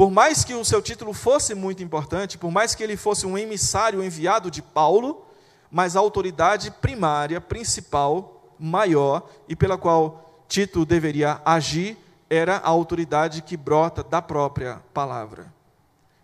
Por 0.00 0.10
mais 0.10 0.44
que 0.44 0.54
o 0.54 0.64
seu 0.64 0.80
título 0.80 1.12
fosse 1.12 1.54
muito 1.54 1.82
importante, 1.82 2.38
por 2.38 2.50
mais 2.50 2.74
que 2.74 2.82
ele 2.82 2.96
fosse 2.96 3.26
um 3.26 3.36
emissário 3.36 4.02
enviado 4.02 4.50
de 4.50 4.62
Paulo, 4.62 5.26
mas 5.70 5.94
a 5.94 6.00
autoridade 6.00 6.70
primária, 6.70 7.38
principal, 7.38 8.54
maior 8.58 9.28
e 9.46 9.54
pela 9.54 9.76
qual 9.76 10.42
Tito 10.48 10.86
deveria 10.86 11.42
agir 11.44 11.98
era 12.30 12.56
a 12.56 12.68
autoridade 12.68 13.42
que 13.42 13.58
brota 13.58 14.02
da 14.02 14.22
própria 14.22 14.82
palavra. 14.94 15.52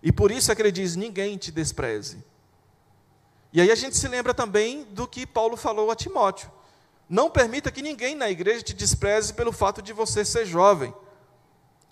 E 0.02 0.10
por 0.10 0.30
isso 0.30 0.50
é 0.50 0.54
que 0.54 0.62
ele 0.62 0.72
diz: 0.72 0.96
ninguém 0.96 1.36
te 1.36 1.52
despreze. 1.52 2.24
E 3.52 3.60
aí 3.60 3.70
a 3.70 3.74
gente 3.74 3.94
se 3.94 4.08
lembra 4.08 4.32
também 4.32 4.84
do 4.84 5.06
que 5.06 5.26
Paulo 5.26 5.54
falou 5.54 5.90
a 5.90 5.94
Timóteo. 5.94 6.50
Não 7.10 7.30
permita 7.30 7.70
que 7.70 7.82
ninguém 7.82 8.14
na 8.14 8.30
igreja 8.30 8.62
te 8.62 8.72
despreze 8.72 9.34
pelo 9.34 9.52
fato 9.52 9.82
de 9.82 9.92
você 9.92 10.24
ser 10.24 10.46
jovem. 10.46 10.94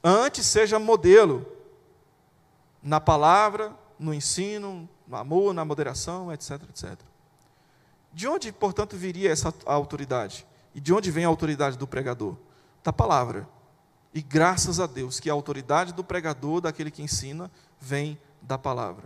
Antes, 0.03 0.47
seja 0.47 0.79
modelo 0.79 1.53
na 2.85 3.01
palavra, 3.01 3.75
no 3.99 4.13
ensino, 4.13 4.87
no 5.09 5.17
amor, 5.17 5.55
na 5.55 5.65
moderação, 5.65 6.31
etc, 6.31 6.63
etc. 6.69 7.01
De 8.13 8.29
onde, 8.29 8.53
portanto, 8.53 8.97
viria 8.97 9.31
essa 9.31 9.53
autoridade? 9.65 10.47
E 10.75 10.81
de 10.81 10.93
onde 10.93 11.11
vem 11.11 11.25
a 11.25 11.29
autoridade 11.29 11.79
do 11.79 11.87
pregador? 11.87 12.37
Da 12.85 12.93
palavra. 12.93 13.49
E 14.13 14.21
graças 14.21 14.79
a 14.79 14.87
Deus 14.87 15.19
que 15.19 15.31
a 15.31 15.33
autoridade 15.33 15.95
do 15.95 16.05
pregador, 16.05 16.61
daquele 16.61 16.91
que 16.91 17.03
ensina, 17.03 17.51
vem 17.81 18.19
da 18.43 18.59
palavra. 18.59 19.05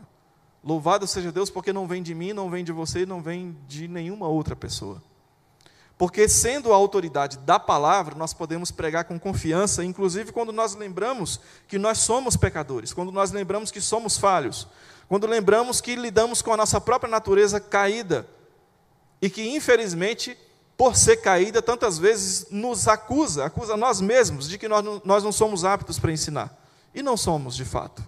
Louvado 0.62 1.06
seja 1.06 1.30
Deus, 1.30 1.48
porque 1.48 1.72
não 1.72 1.86
vem 1.86 2.02
de 2.02 2.14
mim, 2.14 2.32
não 2.32 2.50
vem 2.50 2.64
de 2.64 2.72
você, 2.72 3.06
não 3.06 3.22
vem 3.22 3.56
de 3.68 3.86
nenhuma 3.86 4.26
outra 4.26 4.56
pessoa. 4.56 5.00
Porque, 5.98 6.28
sendo 6.28 6.72
a 6.72 6.76
autoridade 6.76 7.38
da 7.38 7.58
palavra, 7.58 8.14
nós 8.14 8.32
podemos 8.32 8.70
pregar 8.70 9.04
com 9.04 9.18
confiança, 9.18 9.84
inclusive 9.84 10.30
quando 10.30 10.52
nós 10.52 10.76
lembramos 10.76 11.40
que 11.66 11.76
nós 11.76 11.98
somos 11.98 12.36
pecadores, 12.36 12.92
quando 12.92 13.10
nós 13.10 13.32
lembramos 13.32 13.72
que 13.72 13.80
somos 13.80 14.16
falhos, 14.16 14.68
quando 15.08 15.26
lembramos 15.26 15.80
que 15.80 15.96
lidamos 15.96 16.40
com 16.40 16.52
a 16.52 16.56
nossa 16.56 16.80
própria 16.80 17.10
natureza 17.10 17.58
caída 17.58 18.28
e 19.20 19.28
que, 19.28 19.48
infelizmente, 19.48 20.38
por 20.76 20.94
ser 20.94 21.16
caída, 21.16 21.60
tantas 21.60 21.98
vezes 21.98 22.46
nos 22.48 22.86
acusa, 22.86 23.46
acusa 23.46 23.76
nós 23.76 24.00
mesmos 24.00 24.48
de 24.48 24.56
que 24.56 24.68
nós 24.68 24.84
não, 24.84 25.02
nós 25.04 25.24
não 25.24 25.32
somos 25.32 25.64
aptos 25.64 25.98
para 25.98 26.12
ensinar. 26.12 26.56
E 26.94 27.02
não 27.02 27.16
somos, 27.16 27.56
de 27.56 27.64
fato. 27.64 28.04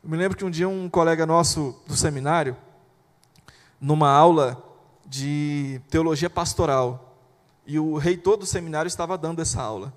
Eu 0.00 0.08
me 0.08 0.16
lembro 0.16 0.38
que 0.38 0.44
um 0.44 0.50
dia 0.50 0.68
um 0.68 0.88
colega 0.88 1.26
nosso 1.26 1.76
do 1.88 1.96
seminário, 1.96 2.56
numa 3.80 4.08
aula 4.08 4.69
de 5.10 5.80
teologia 5.90 6.30
pastoral. 6.30 7.18
E 7.66 7.80
o 7.80 7.98
reitor 7.98 8.36
do 8.36 8.46
seminário 8.46 8.86
estava 8.86 9.18
dando 9.18 9.42
essa 9.42 9.60
aula. 9.60 9.92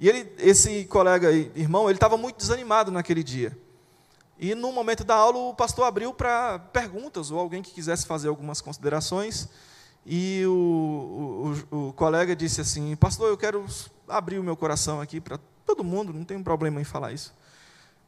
E 0.00 0.08
ele, 0.08 0.32
esse 0.38 0.86
colega, 0.86 1.30
irmão, 1.30 1.90
ele 1.90 1.98
estava 1.98 2.16
muito 2.16 2.38
desanimado 2.38 2.90
naquele 2.90 3.22
dia. 3.22 3.56
E 4.38 4.54
no 4.54 4.72
momento 4.72 5.04
da 5.04 5.14
aula, 5.14 5.38
o 5.38 5.54
pastor 5.54 5.84
abriu 5.84 6.14
para 6.14 6.58
perguntas, 6.58 7.30
ou 7.30 7.38
alguém 7.38 7.62
que 7.62 7.72
quisesse 7.72 8.06
fazer 8.06 8.28
algumas 8.28 8.62
considerações. 8.62 9.48
E 10.06 10.44
o, 10.46 11.54
o, 11.70 11.88
o, 11.88 11.92
colega 11.92 12.34
disse 12.34 12.62
assim: 12.62 12.96
Pastor, 12.96 13.28
eu 13.28 13.36
quero 13.36 13.66
abrir 14.08 14.38
o 14.38 14.42
meu 14.42 14.56
coração 14.56 14.98
aqui 15.00 15.20
para 15.20 15.38
todo 15.66 15.84
mundo, 15.84 16.12
não 16.14 16.24
tem 16.24 16.42
problema 16.42 16.80
em 16.80 16.84
falar 16.84 17.12
isso. 17.12 17.34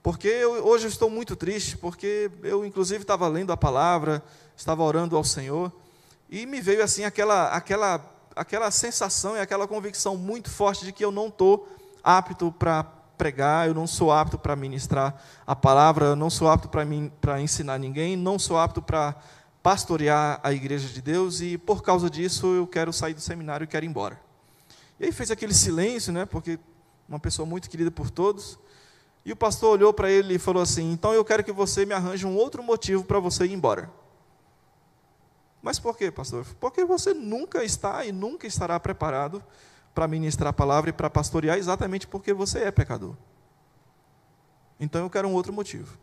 Porque 0.03 0.29
eu, 0.29 0.67
hoje 0.67 0.87
eu 0.87 0.89
estou 0.89 1.11
muito 1.11 1.37
triste, 1.37 1.77
porque 1.77 2.31
eu, 2.43 2.65
inclusive, 2.65 3.03
estava 3.03 3.29
lendo 3.29 3.53
a 3.53 3.57
palavra, 3.57 4.23
estava 4.57 4.83
orando 4.83 5.17
ao 5.17 5.25
Senhor. 5.25 5.71
E 6.31 6.47
me 6.47 6.61
veio 6.61 6.85
assim 6.85 7.03
aquela, 7.03 7.49
aquela, 7.49 8.01
aquela 8.37 8.71
sensação 8.71 9.37
e 9.37 9.41
aquela 9.41 9.67
convicção 9.67 10.17
muito 10.17 10.49
forte 10.49 10.85
de 10.85 10.93
que 10.93 11.05
eu 11.05 11.11
não 11.11 11.27
estou 11.27 11.69
apto 12.05 12.53
para 12.53 12.85
pregar, 13.19 13.67
eu 13.67 13.75
não 13.75 13.85
sou 13.85 14.13
apto 14.13 14.39
para 14.39 14.55
ministrar 14.55 15.21
a 15.45 15.57
palavra, 15.57 16.07
eu 16.07 16.17
não 16.17 16.31
sou 16.31 16.49
apto 16.49 16.69
para 16.69 17.41
ensinar 17.41 17.79
ninguém, 17.79 18.17
não 18.17 18.39
sou 18.39 18.57
apto 18.57 18.81
para 18.81 19.17
pastorear 19.61 20.39
a 20.45 20.53
igreja 20.53 20.89
de 20.89 21.03
Deus 21.03 21.41
e 21.41 21.59
por 21.59 21.83
causa 21.83 22.09
disso 22.09 22.47
eu 22.55 22.67
quero 22.67 22.93
sair 22.93 23.13
do 23.13 23.21
seminário 23.21 23.65
e 23.65 23.67
quero 23.67 23.85
ir 23.85 23.89
embora. 23.89 24.19
E 25.01 25.07
aí 25.07 25.13
fez 25.13 25.33
aquele 25.33 25.53
silêncio, 25.53 26.13
né? 26.13 26.25
Porque 26.27 26.61
uma 27.09 27.19
pessoa 27.19 27.45
muito 27.45 27.69
querida 27.69 27.91
por 27.91 28.09
todos. 28.09 28.57
E 29.25 29.33
o 29.33 29.37
pastor 29.37 29.73
olhou 29.73 29.93
para 29.93 30.09
ele 30.09 30.35
e 30.35 30.39
falou 30.39 30.63
assim: 30.63 30.93
Então 30.93 31.13
eu 31.13 31.25
quero 31.25 31.43
que 31.43 31.51
você 31.51 31.85
me 31.85 31.93
arranje 31.93 32.25
um 32.25 32.37
outro 32.37 32.63
motivo 32.63 33.03
para 33.03 33.19
você 33.19 33.47
ir 33.47 33.53
embora. 33.53 33.91
Mas 35.63 35.79
por 35.79 35.97
quê, 35.97 36.11
pastor? 36.11 36.47
Porque 36.59 36.85
você 36.85 37.13
nunca 37.13 37.63
está 37.63 38.05
e 38.05 38.13
nunca 38.13 38.47
estará 38.47 38.79
preparado 38.81 39.43
para 39.95 40.09
ministrar 40.09 40.51
a 40.51 40.53
palavra 40.53 40.91
e 40.91 40.93
para 40.93 41.11
pastorear 41.11 41.59
exatamente 41.59 42.07
porque 42.07 42.33
você 42.33 42.61
é 42.61 42.71
pecador. 42.71 43.15
Então 44.79 45.03
eu 45.03 45.11
quero 45.11 45.29
um 45.29 45.35
outro 45.35 45.53
motivo. 45.53 45.99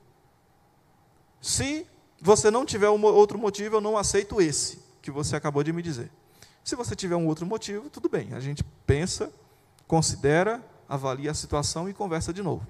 Se 1.42 1.88
você 2.22 2.52
não 2.52 2.66
tiver 2.66 2.90
um 2.90 3.04
outro 3.04 3.38
motivo, 3.38 3.78
eu 3.78 3.82
não 3.82 3.98
aceito 3.98 4.42
esse 4.42 4.80
que 5.02 5.10
você 5.10 5.36
acabou 5.36 5.64
de 5.64 5.74
me 5.74 5.82
dizer. 5.82 6.12
Se 6.64 6.76
você 6.76 6.96
tiver 6.96 7.16
um 7.16 7.28
outro 7.28 7.46
motivo, 7.46 7.90
tudo 7.90 8.10
bem. 8.10 8.34
A 8.34 8.40
gente 8.40 8.64
pensa, 8.86 9.32
considera, 9.88 10.62
avalia 10.88 11.32
a 11.32 11.34
situação 11.34 11.90
e 11.90 11.94
conversa 11.94 12.34
de 12.34 12.44
novo. 12.44 12.68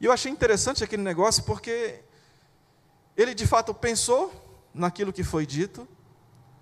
E 0.00 0.06
eu 0.06 0.12
achei 0.12 0.30
interessante 0.30 0.82
aquele 0.82 1.02
negócio 1.02 1.42
porque 1.44 2.00
ele 3.16 3.34
de 3.34 3.46
fato 3.46 3.74
pensou, 3.74 4.32
naquilo 4.74 5.12
que 5.12 5.24
foi 5.24 5.46
dito 5.46 5.86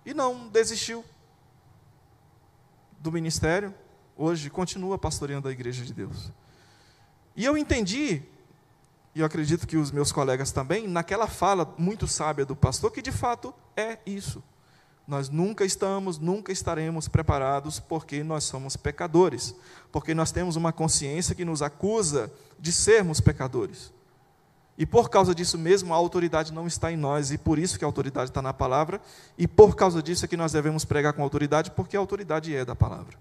e 0.04 0.14
não 0.14 0.48
desistiu 0.48 1.04
do 2.98 3.12
ministério. 3.12 3.74
Hoje 4.16 4.50
continua 4.50 4.98
pastoreando 4.98 5.48
a 5.48 5.52
igreja 5.52 5.84
de 5.84 5.92
Deus. 5.92 6.32
E 7.36 7.44
eu 7.44 7.56
entendi, 7.56 8.22
e 9.14 9.20
eu 9.20 9.26
acredito 9.26 9.66
que 9.66 9.76
os 9.76 9.90
meus 9.90 10.10
colegas 10.10 10.50
também, 10.50 10.88
naquela 10.88 11.26
fala 11.26 11.72
muito 11.78 12.08
sábia 12.08 12.44
do 12.44 12.56
pastor, 12.56 12.90
que 12.90 13.00
de 13.00 13.12
fato 13.12 13.54
é 13.76 13.98
isso. 14.04 14.42
Nós 15.06 15.30
nunca 15.30 15.64
estamos, 15.64 16.18
nunca 16.18 16.52
estaremos 16.52 17.08
preparados 17.08 17.80
porque 17.80 18.22
nós 18.22 18.44
somos 18.44 18.76
pecadores, 18.76 19.54
porque 19.90 20.12
nós 20.14 20.32
temos 20.32 20.56
uma 20.56 20.72
consciência 20.72 21.34
que 21.34 21.44
nos 21.44 21.62
acusa 21.62 22.30
de 22.58 22.72
sermos 22.72 23.20
pecadores. 23.20 23.92
E 24.78 24.86
por 24.86 25.10
causa 25.10 25.34
disso 25.34 25.58
mesmo, 25.58 25.92
a 25.92 25.96
autoridade 25.96 26.52
não 26.52 26.64
está 26.64 26.92
em 26.92 26.96
nós, 26.96 27.32
e 27.32 27.36
por 27.36 27.58
isso 27.58 27.76
que 27.76 27.84
a 27.84 27.88
autoridade 27.88 28.30
está 28.30 28.40
na 28.40 28.54
palavra, 28.54 29.00
e 29.36 29.48
por 29.48 29.74
causa 29.74 30.00
disso 30.00 30.24
é 30.24 30.28
que 30.28 30.36
nós 30.36 30.52
devemos 30.52 30.84
pregar 30.84 31.12
com 31.12 31.22
autoridade, 31.22 31.72
porque 31.72 31.96
a 31.96 32.00
autoridade 32.00 32.54
é 32.54 32.64
da 32.64 32.76
palavra. 32.76 33.18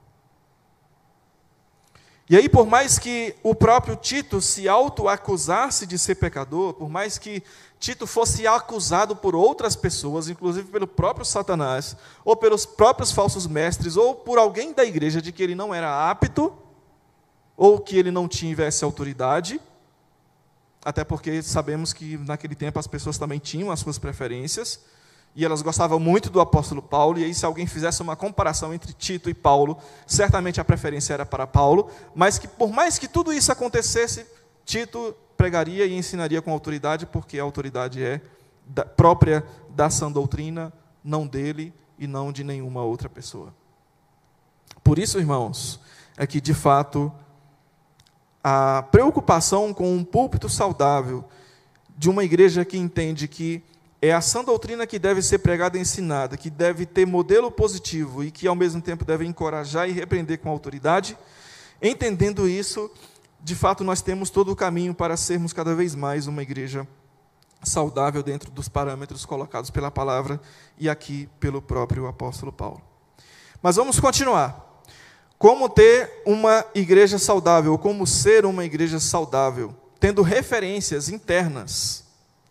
E 2.29 2.37
aí, 2.37 2.47
por 2.47 2.67
mais 2.67 2.99
que 2.99 3.33
o 3.41 3.55
próprio 3.55 3.95
Tito 3.95 4.39
se 4.39 4.67
auto-acusasse 4.67 5.87
de 5.87 5.97
ser 5.97 6.15
pecador, 6.15 6.73
por 6.73 6.89
mais 6.89 7.17
que 7.17 7.41
Tito 7.79 8.05
fosse 8.05 8.45
acusado 8.45 9.15
por 9.15 9.33
outras 9.33 9.75
pessoas, 9.75 10.29
inclusive 10.29 10.69
pelo 10.69 10.85
próprio 10.85 11.25
Satanás, 11.25 11.97
ou 12.23 12.35
pelos 12.35 12.67
próprios 12.67 13.11
falsos 13.11 13.47
mestres, 13.47 13.97
ou 13.97 14.13
por 14.13 14.37
alguém 14.37 14.73
da 14.73 14.85
igreja 14.85 15.21
de 15.21 15.31
que 15.31 15.41
ele 15.41 15.55
não 15.55 15.73
era 15.73 16.11
apto, 16.11 16.53
ou 17.55 17.79
que 17.79 17.97
ele 17.97 18.11
não 18.11 18.27
tivesse 18.27 18.83
autoridade, 18.83 19.59
até 20.83 21.03
porque 21.03 21.41
sabemos 21.41 21.93
que 21.93 22.17
naquele 22.17 22.55
tempo 22.55 22.79
as 22.79 22.87
pessoas 22.87 23.17
também 23.17 23.39
tinham 23.39 23.71
as 23.71 23.79
suas 23.79 23.97
preferências, 23.97 24.79
e 25.35 25.45
elas 25.45 25.61
gostavam 25.61 25.99
muito 25.99 26.31
do 26.31 26.41
apóstolo 26.41 26.81
Paulo, 26.81 27.19
e 27.19 27.23
aí 27.23 27.33
se 27.33 27.45
alguém 27.45 27.67
fizesse 27.67 28.01
uma 28.01 28.15
comparação 28.15 28.73
entre 28.73 28.91
Tito 28.93 29.29
e 29.29 29.33
Paulo, 29.33 29.77
certamente 30.07 30.59
a 30.59 30.65
preferência 30.65 31.13
era 31.13 31.25
para 31.25 31.45
Paulo, 31.45 31.91
mas 32.15 32.39
que 32.39 32.47
por 32.47 32.71
mais 32.71 32.97
que 32.97 33.07
tudo 33.07 33.31
isso 33.31 33.51
acontecesse, 33.51 34.25
Tito 34.65 35.15
pregaria 35.37 35.85
e 35.85 35.93
ensinaria 35.93 36.41
com 36.41 36.51
autoridade, 36.51 37.05
porque 37.05 37.39
a 37.39 37.43
autoridade 37.43 38.03
é 38.03 38.19
da, 38.65 38.83
própria 38.83 39.45
da 39.69 39.89
sã 39.89 40.11
doutrina, 40.11 40.73
não 41.03 41.27
dele 41.27 41.71
e 41.99 42.07
não 42.07 42.31
de 42.31 42.43
nenhuma 42.43 42.83
outra 42.83 43.07
pessoa. 43.07 43.53
Por 44.83 44.97
isso, 44.97 45.19
irmãos, 45.19 45.79
é 46.17 46.25
que 46.25 46.41
de 46.41 46.53
fato 46.53 47.13
a 48.49 48.81
preocupação 48.81 49.73
com 49.73 49.93
um 49.93 50.05
púlpito 50.05 50.47
saudável 50.47 51.25
de 51.97 52.09
uma 52.09 52.23
igreja 52.23 52.63
que 52.63 52.77
entende 52.77 53.27
que 53.27 53.61
é 54.01 54.13
a 54.13 54.21
sã 54.21 54.41
doutrina 54.41 54.87
que 54.87 54.97
deve 54.97 55.21
ser 55.21 55.39
pregada 55.39 55.77
e 55.77 55.81
ensinada, 55.81 56.37
que 56.37 56.49
deve 56.49 56.85
ter 56.85 57.05
modelo 57.05 57.51
positivo 57.51 58.23
e 58.23 58.31
que, 58.31 58.47
ao 58.47 58.55
mesmo 58.55 58.81
tempo, 58.81 59.03
deve 59.03 59.25
encorajar 59.25 59.89
e 59.89 59.91
repreender 59.91 60.39
com 60.39 60.49
autoridade. 60.49 61.17
Entendendo 61.81 62.47
isso, 62.47 62.89
de 63.43 63.53
fato, 63.53 63.83
nós 63.83 64.01
temos 64.01 64.29
todo 64.29 64.49
o 64.49 64.55
caminho 64.55 64.93
para 64.93 65.17
sermos 65.17 65.51
cada 65.51 65.75
vez 65.75 65.93
mais 65.93 66.25
uma 66.25 66.41
igreja 66.41 66.87
saudável 67.61 68.23
dentro 68.23 68.49
dos 68.49 68.69
parâmetros 68.69 69.25
colocados 69.25 69.69
pela 69.69 69.91
palavra 69.91 70.39
e 70.77 70.87
aqui 70.87 71.27
pelo 71.37 71.61
próprio 71.61 72.07
apóstolo 72.07 72.53
Paulo. 72.53 72.81
Mas 73.61 73.75
vamos 73.75 73.99
continuar. 73.99 74.66
Como 75.37 75.69
ter 75.69 76.21
uma 76.25 76.65
igreja 76.73 77.19
saudável, 77.19 77.77
como 77.77 78.07
ser 78.07 78.45
uma 78.45 78.65
igreja 78.65 78.99
saudável, 78.99 79.75
tendo 79.99 80.21
referências 80.21 81.09
internas 81.09 82.03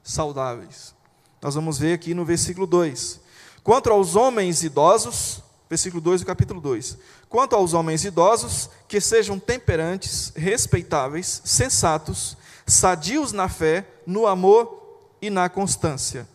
saudáveis. 0.02 0.94
Nós 1.42 1.54
vamos 1.54 1.78
ver 1.78 1.94
aqui 1.94 2.14
no 2.14 2.24
versículo 2.24 2.66
2. 2.66 3.20
Quanto 3.62 3.90
aos 3.90 4.14
homens 4.14 4.62
idosos, 4.62 5.42
versículo 5.68 6.00
2 6.00 6.20
do 6.20 6.26
capítulo 6.26 6.60
2. 6.60 6.96
Quanto 7.28 7.56
aos 7.56 7.74
homens 7.74 8.04
idosos, 8.04 8.70
que 8.86 9.00
sejam 9.00 9.38
temperantes, 9.38 10.32
respeitáveis, 10.36 11.42
sensatos, 11.44 12.36
sadios 12.64 13.32
na 13.32 13.48
fé, 13.48 13.84
no 14.06 14.26
amor 14.26 15.10
e 15.20 15.28
na 15.28 15.48
constância. 15.48 16.28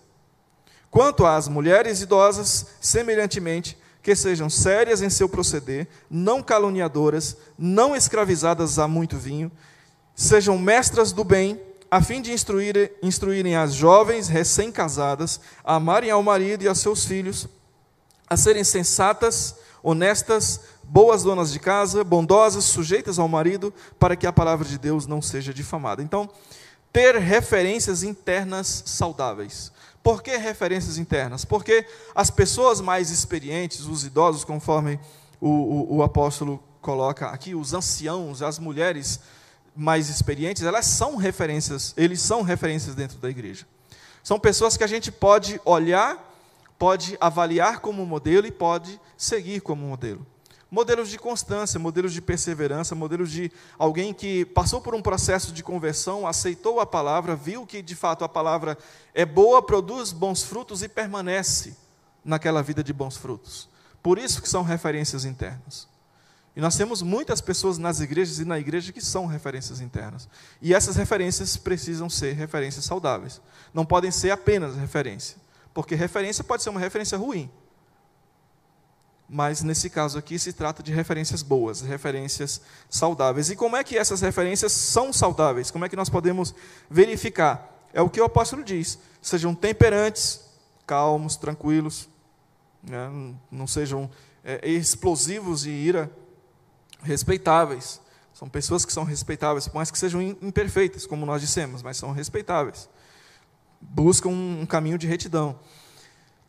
Quanto 0.89 1.25
às 1.25 1.47
mulheres 1.47 2.01
idosas, 2.01 2.65
semelhantemente, 2.81 3.77
que 4.01 4.15
sejam 4.15 4.49
sérias 4.49 5.01
em 5.01 5.09
seu 5.09 5.29
proceder, 5.29 5.87
não 6.09 6.41
caluniadoras, 6.41 7.37
não 7.57 7.95
escravizadas 7.95 8.79
a 8.79 8.87
muito 8.87 9.17
vinho, 9.17 9.51
sejam 10.15 10.57
mestras 10.57 11.11
do 11.11 11.23
bem, 11.23 11.59
a 11.89 12.01
fim 12.01 12.21
de 12.21 12.31
instruir, 12.31 12.93
instruírem 13.03 13.55
as 13.55 13.73
jovens 13.73 14.27
recém-casadas 14.27 15.41
a 15.63 15.75
amarem 15.75 16.09
ao 16.09 16.23
marido 16.23 16.63
e 16.63 16.67
a 16.67 16.73
seus 16.73 17.05
filhos, 17.05 17.47
a 18.29 18.37
serem 18.37 18.63
sensatas, 18.63 19.55
honestas, 19.83 20.61
boas 20.83 21.23
donas 21.23 21.51
de 21.51 21.59
casa, 21.59 22.03
bondosas, 22.03 22.65
sujeitas 22.65 23.19
ao 23.19 23.27
marido, 23.27 23.73
para 23.99 24.15
que 24.15 24.25
a 24.25 24.33
palavra 24.33 24.67
de 24.67 24.77
Deus 24.77 25.05
não 25.05 25.21
seja 25.21 25.53
difamada. 25.53 26.01
Então, 26.01 26.29
ter 26.93 27.15
referências 27.15 28.03
internas 28.03 28.83
saudáveis. 28.85 29.71
Por 30.03 30.23
que 30.23 30.35
referências 30.37 30.97
internas? 30.97 31.45
Porque 31.45 31.85
as 32.15 32.31
pessoas 32.31 32.81
mais 32.81 33.11
experientes, 33.11 33.85
os 33.85 34.03
idosos, 34.03 34.43
conforme 34.43 34.99
o, 35.39 35.49
o, 35.49 35.95
o 35.97 36.03
apóstolo 36.03 36.61
coloca 36.81 37.27
aqui, 37.27 37.53
os 37.53 37.73
anciãos, 37.73 38.41
as 38.41 38.57
mulheres 38.57 39.19
mais 39.75 40.09
experientes, 40.09 40.63
elas 40.63 40.85
são 40.85 41.15
referências, 41.15 41.93
eles 41.95 42.19
são 42.21 42.41
referências 42.41 42.95
dentro 42.95 43.17
da 43.19 43.29
igreja. 43.29 43.65
São 44.23 44.39
pessoas 44.39 44.75
que 44.75 44.83
a 44.83 44.87
gente 44.87 45.11
pode 45.11 45.61
olhar, 45.63 46.17
pode 46.77 47.17
avaliar 47.21 47.79
como 47.79 48.05
modelo 48.05 48.47
e 48.47 48.51
pode 48.51 48.99
seguir 49.15 49.61
como 49.61 49.85
modelo 49.85 50.25
modelos 50.71 51.09
de 51.09 51.19
constância, 51.19 51.77
modelos 51.77 52.13
de 52.13 52.21
perseverança, 52.21 52.95
modelos 52.95 53.29
de 53.29 53.51
alguém 53.77 54.13
que 54.13 54.45
passou 54.45 54.79
por 54.79 54.95
um 54.95 55.01
processo 55.01 55.51
de 55.51 55.61
conversão, 55.61 56.25
aceitou 56.25 56.79
a 56.79 56.85
palavra, 56.85 57.35
viu 57.35 57.65
que 57.65 57.81
de 57.81 57.93
fato 57.93 58.23
a 58.23 58.29
palavra 58.29 58.77
é 59.13 59.25
boa, 59.25 59.61
produz 59.61 60.13
bons 60.13 60.43
frutos 60.43 60.81
e 60.81 60.87
permanece 60.87 61.75
naquela 62.23 62.63
vida 62.63 62.81
de 62.81 62.93
bons 62.93 63.17
frutos. 63.17 63.67
Por 64.01 64.17
isso 64.17 64.41
que 64.41 64.47
são 64.47 64.63
referências 64.63 65.25
internas. 65.25 65.89
E 66.55 66.61
nós 66.61 66.75
temos 66.75 67.01
muitas 67.01 67.41
pessoas 67.41 67.77
nas 67.77 67.99
igrejas 67.99 68.39
e 68.39 68.45
na 68.45 68.57
igreja 68.57 68.91
que 68.93 69.03
são 69.03 69.25
referências 69.25 69.81
internas. 69.81 70.27
E 70.61 70.73
essas 70.73 70.95
referências 70.95 71.55
precisam 71.57 72.09
ser 72.09 72.33
referências 72.33 72.85
saudáveis. 72.85 73.41
Não 73.73 73.85
podem 73.85 74.11
ser 74.11 74.31
apenas 74.31 74.75
referência. 74.75 75.37
Porque 75.73 75.95
referência 75.95 76.43
pode 76.43 76.63
ser 76.63 76.69
uma 76.69 76.79
referência 76.79 77.17
ruim 77.17 77.49
mas 79.33 79.63
nesse 79.63 79.89
caso 79.89 80.19
aqui 80.19 80.37
se 80.37 80.51
trata 80.51 80.83
de 80.83 80.91
referências 80.91 81.41
boas, 81.41 81.79
referências 81.79 82.59
saudáveis. 82.89 83.49
E 83.49 83.55
como 83.55 83.77
é 83.77 83.83
que 83.83 83.97
essas 83.97 84.19
referências 84.19 84.73
são 84.73 85.13
saudáveis? 85.13 85.71
Como 85.71 85.85
é 85.85 85.89
que 85.89 85.95
nós 85.95 86.09
podemos 86.09 86.53
verificar? 86.89 87.87
É 87.93 88.01
o 88.01 88.09
que 88.09 88.19
o 88.19 88.25
apóstolo 88.25 88.61
diz: 88.61 88.99
sejam 89.21 89.55
temperantes, 89.55 90.41
calmos, 90.85 91.37
tranquilos, 91.37 92.09
né? 92.83 93.09
não 93.49 93.65
sejam 93.65 94.11
é, 94.43 94.69
explosivos 94.69 95.61
de 95.61 95.71
ira, 95.71 96.11
respeitáveis. 97.01 98.01
São 98.33 98.49
pessoas 98.49 98.83
que 98.83 98.91
são 98.91 99.05
respeitáveis, 99.05 99.65
por 99.65 99.75
mais 99.75 99.89
que 99.89 99.97
sejam 99.97 100.21
imperfeitas, 100.21 101.05
como 101.05 101.25
nós 101.25 101.39
dissemos, 101.39 101.81
mas 101.81 101.95
são 101.95 102.11
respeitáveis. 102.11 102.89
Buscam 103.79 104.27
um 104.27 104.65
caminho 104.65 104.97
de 104.97 105.07
retidão 105.07 105.57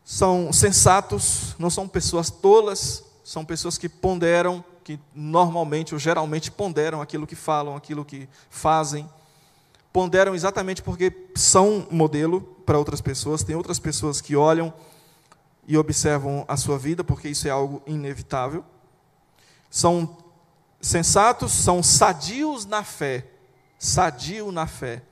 são 0.05 0.53
sensatos, 0.53 1.55
não 1.59 1.71
são 1.71 1.87
pessoas 1.87 2.31
tolas, 2.31 3.05
são 3.25 3.45
pessoas 3.45 3.79
que 3.79 3.89
ponderam, 3.89 4.65
que 4.83 4.99
normalmente 5.15 5.95
ou 5.95 5.99
geralmente 5.99 6.51
ponderam 6.51 7.01
aquilo 7.01 7.27
que 7.27 7.37
falam, 7.37 7.77
aquilo 7.77 8.05
que 8.05 8.29
fazem. 8.51 9.09
Ponderam 9.93 10.35
exatamente 10.35 10.83
porque 10.83 11.13
são 11.35 11.87
modelo 11.91 12.41
para 12.65 12.79
outras 12.79 13.01
pessoas, 13.01 13.45
tem 13.45 13.55
outras 13.55 13.79
pessoas 13.79 14.21
que 14.21 14.35
olham 14.35 14.73
e 15.67 15.77
observam 15.77 16.45
a 16.49 16.57
sua 16.57 16.79
vida, 16.79 17.05
porque 17.05 17.29
isso 17.29 17.47
é 17.47 17.51
algo 17.51 17.83
inevitável. 17.87 18.65
São 19.71 20.19
sensatos, 20.81 21.53
são 21.53 21.83
sadios 21.83 22.67
na 22.67 22.83
fé. 22.83 23.27
Sadio 23.79 24.51
na 24.51 24.67
fé. 24.67 25.03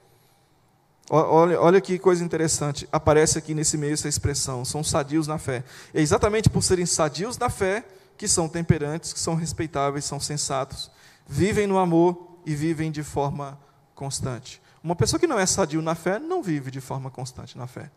Olha, 1.13 1.61
olha 1.61 1.81
que 1.81 1.99
coisa 1.99 2.23
interessante, 2.23 2.89
aparece 2.93 3.37
aqui 3.37 3.53
nesse 3.53 3.77
meio 3.77 3.95
essa 3.95 4.09
expressão, 4.09 4.65
são 4.65 4.85
sadios 4.85 5.27
na 5.27 5.39
fé. 5.39 5.65
É 5.93 6.01
exatamente 6.01 6.49
por 6.49 6.63
serem 6.63 6.87
sadios 6.87 7.37
na 7.37 7.51
fé 7.51 7.85
que 8.17 8.29
são 8.29 8.49
temperantes, 8.49 9.13
que 9.13 9.19
são 9.19 9.35
respeitáveis, 9.35 10.05
são 10.05 10.21
sensatos, 10.21 10.89
vivem 11.27 11.67
no 11.67 11.79
amor 11.79 12.39
e 12.47 12.55
vivem 12.55 12.93
de 12.93 13.03
forma 13.03 13.59
constante. 13.93 14.63
Uma 14.85 14.95
pessoa 14.95 15.19
que 15.19 15.27
não 15.27 15.37
é 15.37 15.45
sadio 15.47 15.83
na 15.83 15.97
fé 15.97 16.21
não 16.21 16.45
vive 16.45 16.71
de 16.71 16.81
forma 16.81 17.11
constante 17.11 17.59
na 17.59 17.67
fé. 17.67 17.91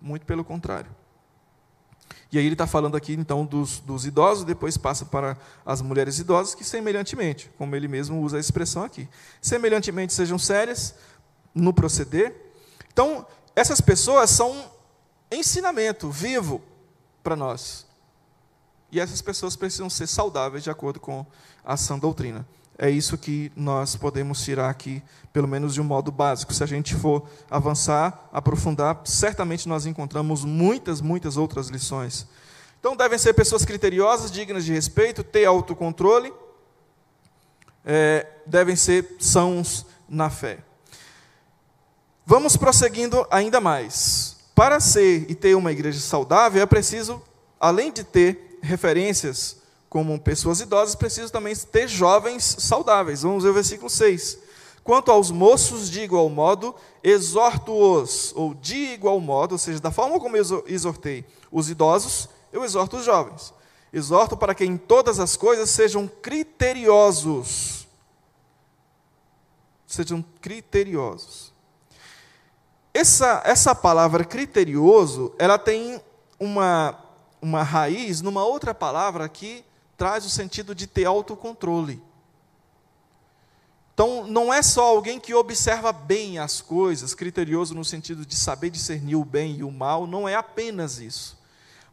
Muito 0.00 0.24
pelo 0.24 0.42
contrário. 0.42 0.90
E 2.32 2.38
aí 2.38 2.46
ele 2.46 2.54
está 2.54 2.66
falando 2.66 2.96
aqui 2.96 3.12
então 3.12 3.44
dos, 3.44 3.78
dos, 3.78 4.06
idosos, 4.06 4.42
depois 4.42 4.78
passa 4.78 5.04
para 5.04 5.36
as 5.66 5.82
mulheres 5.82 6.18
idosas, 6.18 6.54
que 6.54 6.64
semelhantemente, 6.64 7.50
como 7.58 7.76
ele 7.76 7.88
mesmo 7.88 8.22
usa 8.22 8.38
a 8.38 8.40
expressão 8.40 8.84
aqui, 8.84 9.06
semelhantemente 9.42 10.14
sejam 10.14 10.38
sérias 10.38 10.94
no 11.54 11.74
proceder, 11.74 12.53
então, 12.94 13.26
essas 13.56 13.80
pessoas 13.80 14.30
são 14.30 14.70
ensinamento 15.28 16.08
vivo 16.10 16.62
para 17.24 17.34
nós. 17.34 17.84
E 18.92 19.00
essas 19.00 19.20
pessoas 19.20 19.56
precisam 19.56 19.90
ser 19.90 20.06
saudáveis 20.06 20.62
de 20.62 20.70
acordo 20.70 21.00
com 21.00 21.26
a 21.64 21.76
sã 21.76 21.98
doutrina. 21.98 22.46
É 22.78 22.88
isso 22.88 23.18
que 23.18 23.50
nós 23.56 23.96
podemos 23.96 24.44
tirar 24.44 24.70
aqui, 24.70 25.02
pelo 25.32 25.48
menos 25.48 25.74
de 25.74 25.80
um 25.80 25.84
modo 25.84 26.12
básico. 26.12 26.54
Se 26.54 26.62
a 26.62 26.66
gente 26.66 26.94
for 26.94 27.28
avançar, 27.50 28.28
aprofundar, 28.32 29.00
certamente 29.04 29.68
nós 29.68 29.86
encontramos 29.86 30.44
muitas, 30.44 31.00
muitas 31.00 31.36
outras 31.36 31.66
lições. 31.66 32.28
Então, 32.78 32.94
devem 32.94 33.18
ser 33.18 33.34
pessoas 33.34 33.64
criteriosas, 33.64 34.30
dignas 34.30 34.64
de 34.64 34.72
respeito, 34.72 35.24
ter 35.24 35.46
autocontrole, 35.46 36.32
é, 37.84 38.24
devem 38.46 38.76
ser 38.76 39.16
sãos 39.18 39.84
na 40.08 40.30
fé. 40.30 40.62
Vamos 42.26 42.56
prosseguindo 42.56 43.26
ainda 43.30 43.60
mais. 43.60 44.36
Para 44.54 44.80
ser 44.80 45.30
e 45.30 45.34
ter 45.34 45.54
uma 45.54 45.72
igreja 45.72 46.00
saudável, 46.00 46.62
é 46.62 46.66
preciso, 46.66 47.20
além 47.60 47.92
de 47.92 48.02
ter 48.02 48.58
referências 48.62 49.58
como 49.90 50.18
pessoas 50.18 50.60
idosas, 50.60 50.94
preciso 50.94 51.30
também 51.30 51.54
ter 51.54 51.86
jovens 51.86 52.56
saudáveis. 52.58 53.22
Vamos 53.22 53.44
ver 53.44 53.50
o 53.50 53.54
versículo 53.54 53.90
6. 53.90 54.38
Quanto 54.82 55.10
aos 55.10 55.30
moços, 55.30 55.90
de 55.90 56.00
igual 56.00 56.28
modo, 56.28 56.74
exorto-os, 57.02 58.32
ou 58.34 58.54
de 58.54 58.92
igual 58.92 59.20
modo, 59.20 59.52
ou 59.52 59.58
seja, 59.58 59.80
da 59.80 59.90
forma 59.90 60.18
como 60.18 60.36
eu 60.36 60.64
exortei 60.66 61.24
os 61.50 61.70
idosos, 61.70 62.28
eu 62.52 62.64
exorto 62.64 62.96
os 62.96 63.04
jovens. 63.04 63.52
Exorto 63.92 64.36
para 64.36 64.54
que 64.54 64.64
em 64.64 64.76
todas 64.76 65.20
as 65.20 65.36
coisas 65.36 65.70
sejam 65.70 66.08
criteriosos. 66.20 67.86
Sejam 69.86 70.24
criteriosos. 70.40 71.53
Essa, 72.94 73.42
essa 73.44 73.74
palavra 73.74 74.24
criterioso, 74.24 75.34
ela 75.36 75.58
tem 75.58 76.00
uma, 76.38 76.96
uma 77.42 77.64
raiz 77.64 78.22
numa 78.22 78.44
outra 78.44 78.72
palavra 78.72 79.28
que 79.28 79.64
traz 79.96 80.24
o 80.24 80.30
sentido 80.30 80.76
de 80.76 80.86
ter 80.86 81.04
autocontrole. 81.04 82.00
Então, 83.92 84.26
não 84.26 84.52
é 84.52 84.62
só 84.62 84.84
alguém 84.84 85.18
que 85.18 85.34
observa 85.34 85.92
bem 85.92 86.38
as 86.38 86.60
coisas, 86.60 87.14
criterioso 87.14 87.74
no 87.74 87.84
sentido 87.84 88.24
de 88.24 88.36
saber 88.36 88.70
discernir 88.70 89.16
o 89.16 89.24
bem 89.24 89.56
e 89.56 89.64
o 89.64 89.70
mal, 89.70 90.06
não 90.06 90.28
é 90.28 90.36
apenas 90.36 90.98
isso. 90.98 91.36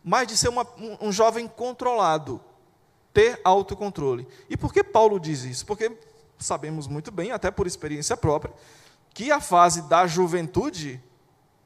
Mas 0.04 0.28
de 0.28 0.38
ser 0.38 0.50
uma, 0.50 0.68
um, 0.78 1.10
um 1.10 1.12
jovem 1.12 1.48
controlado, 1.48 2.40
ter 3.14 3.42
autocontrole. 3.44 4.28
E 4.50 4.56
por 4.56 4.72
que 4.72 4.84
Paulo 4.84 5.20
diz 5.20 5.44
isso? 5.44 5.66
Porque 5.66 5.92
sabemos 6.40 6.88
muito 6.88 7.12
bem, 7.12 7.32
até 7.32 7.52
por 7.52 7.68
experiência 7.68 8.18
própria, 8.18 8.54
que 9.13 9.32
a 9.32 9.41
fase 9.41 9.84
da 9.84 10.08
juventude 10.08 11.02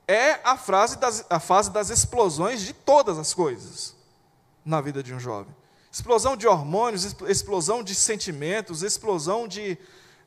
é 0.08 0.40
a, 0.44 0.58
frase 0.58 0.98
das, 0.98 1.26
a 1.30 1.40
fase 1.40 1.72
das 1.72 1.90
explosões 1.90 2.62
de 2.62 2.74
todas 2.74 3.18
as 3.18 3.34
coisas 3.34 3.96
na 4.64 4.82
vida 4.82 5.02
de 5.02 5.14
um 5.14 5.20
jovem. 5.20 5.54
Explosão 5.92 6.36
de 6.36 6.48
hormônios, 6.48 7.16
explosão 7.28 7.84
de 7.84 7.96
sentimentos, 7.96 8.84
explosão 8.84 9.48
de, 9.48 9.78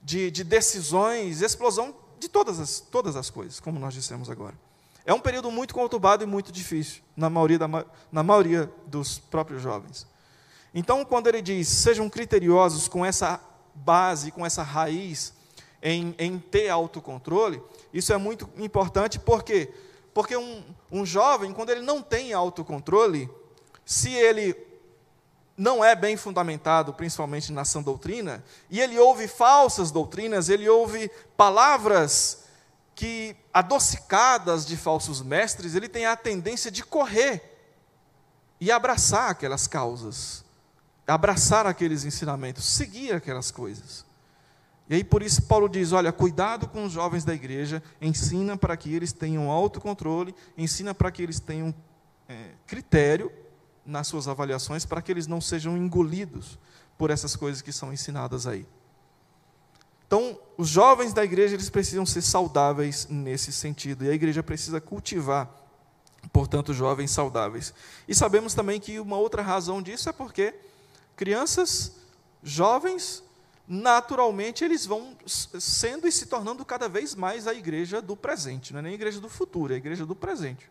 de, 0.02 0.30
de 0.30 0.42
decisões, 0.42 1.42
explosão 1.42 1.94
de 2.18 2.28
todas 2.28 2.58
as, 2.58 2.80
todas 2.80 3.16
as 3.16 3.30
coisas, 3.30 3.60
como 3.60 3.78
nós 3.78 3.94
dissemos 3.94 4.30
agora. 4.30 4.54
É 5.04 5.12
um 5.12 5.20
período 5.20 5.50
muito 5.50 5.74
conturbado 5.74 6.22
e 6.22 6.26
muito 6.26 6.50
difícil, 6.50 7.02
na 7.16 7.30
maioria, 7.30 7.58
da, 7.58 7.84
na 8.10 8.22
maioria 8.22 8.70
dos 8.86 9.18
próprios 9.18 9.62
jovens. 9.62 10.06
Então, 10.74 11.04
quando 11.04 11.28
ele 11.28 11.40
diz, 11.40 11.68
sejam 11.68 12.08
criteriosos 12.10 12.88
com 12.88 13.04
essa 13.04 13.40
base, 13.74 14.30
com 14.30 14.44
essa 14.44 14.62
raiz 14.62 15.32
em, 15.82 16.14
em 16.18 16.38
ter 16.38 16.68
autocontrole, 16.68 17.62
isso 17.92 18.12
é 18.12 18.16
muito 18.16 18.48
importante, 18.56 19.18
por 19.18 19.42
quê? 19.42 19.72
Porque 20.12 20.36
um, 20.36 20.64
um 20.90 21.06
jovem, 21.06 21.52
quando 21.52 21.70
ele 21.70 21.82
não 21.82 22.02
tem 22.02 22.32
autocontrole, 22.32 23.30
se 23.84 24.12
ele 24.12 24.56
não 25.56 25.84
é 25.84 25.96
bem 25.96 26.16
fundamentado, 26.16 26.92
principalmente 26.94 27.52
na 27.52 27.64
sã 27.64 27.82
doutrina, 27.82 28.44
e 28.70 28.80
ele 28.80 28.98
ouve 28.98 29.26
falsas 29.26 29.90
doutrinas, 29.90 30.48
ele 30.48 30.68
ouve 30.68 31.10
palavras 31.36 32.44
que 32.94 33.36
adocicadas 33.52 34.66
de 34.66 34.76
falsos 34.76 35.20
mestres, 35.20 35.74
ele 35.74 35.88
tem 35.88 36.06
a 36.06 36.16
tendência 36.16 36.70
de 36.70 36.82
correr 36.84 37.56
e 38.60 38.70
abraçar 38.70 39.30
aquelas 39.30 39.66
causas, 39.66 40.44
abraçar 41.06 41.66
aqueles 41.66 42.04
ensinamentos, 42.04 42.64
seguir 42.64 43.12
aquelas 43.12 43.50
coisas. 43.50 44.07
E 44.88 44.94
aí 44.94 45.04
por 45.04 45.22
isso 45.22 45.42
Paulo 45.42 45.68
diz: 45.68 45.92
olha, 45.92 46.12
cuidado 46.12 46.68
com 46.68 46.84
os 46.84 46.92
jovens 46.92 47.24
da 47.24 47.34
igreja, 47.34 47.82
ensina 48.00 48.56
para 48.56 48.76
que 48.76 48.94
eles 48.94 49.12
tenham 49.12 49.50
autocontrole, 49.50 50.34
ensina 50.56 50.94
para 50.94 51.10
que 51.10 51.22
eles 51.22 51.38
tenham 51.40 51.74
é, 52.28 52.52
critério 52.66 53.30
nas 53.88 54.06
suas 54.06 54.28
avaliações 54.28 54.84
para 54.84 55.00
que 55.00 55.10
eles 55.10 55.26
não 55.26 55.40
sejam 55.40 55.76
engolidos 55.76 56.58
por 56.98 57.10
essas 57.10 57.34
coisas 57.34 57.62
que 57.62 57.72
são 57.72 57.90
ensinadas 57.90 58.46
aí. 58.46 58.66
Então, 60.06 60.38
os 60.56 60.68
jovens 60.68 61.12
da 61.12 61.24
igreja 61.24 61.54
eles 61.54 61.70
precisam 61.70 62.04
ser 62.04 62.22
saudáveis 62.22 63.06
nesse 63.08 63.52
sentido 63.52 64.04
e 64.04 64.10
a 64.10 64.14
igreja 64.14 64.42
precisa 64.42 64.80
cultivar, 64.80 65.50
portanto, 66.32 66.74
jovens 66.74 67.10
saudáveis. 67.10 67.72
E 68.06 68.14
sabemos 68.14 68.52
também 68.52 68.78
que 68.78 69.00
uma 69.00 69.16
outra 69.16 69.42
razão 69.42 69.80
disso 69.82 70.08
é 70.08 70.12
porque 70.12 70.54
crianças, 71.16 71.96
jovens, 72.42 73.22
naturalmente 73.68 74.64
eles 74.64 74.86
vão 74.86 75.14
sendo 75.26 76.08
e 76.08 76.12
se 76.12 76.24
tornando 76.24 76.64
cada 76.64 76.88
vez 76.88 77.14
mais 77.14 77.46
a 77.46 77.52
igreja 77.52 78.00
do 78.00 78.16
presente, 78.16 78.72
não 78.72 78.78
é 78.78 78.82
nem 78.82 78.92
a 78.92 78.94
igreja 78.94 79.20
do 79.20 79.28
futuro, 79.28 79.72
é 79.72 79.76
a 79.76 79.78
igreja 79.78 80.06
do 80.06 80.16
presente, 80.16 80.70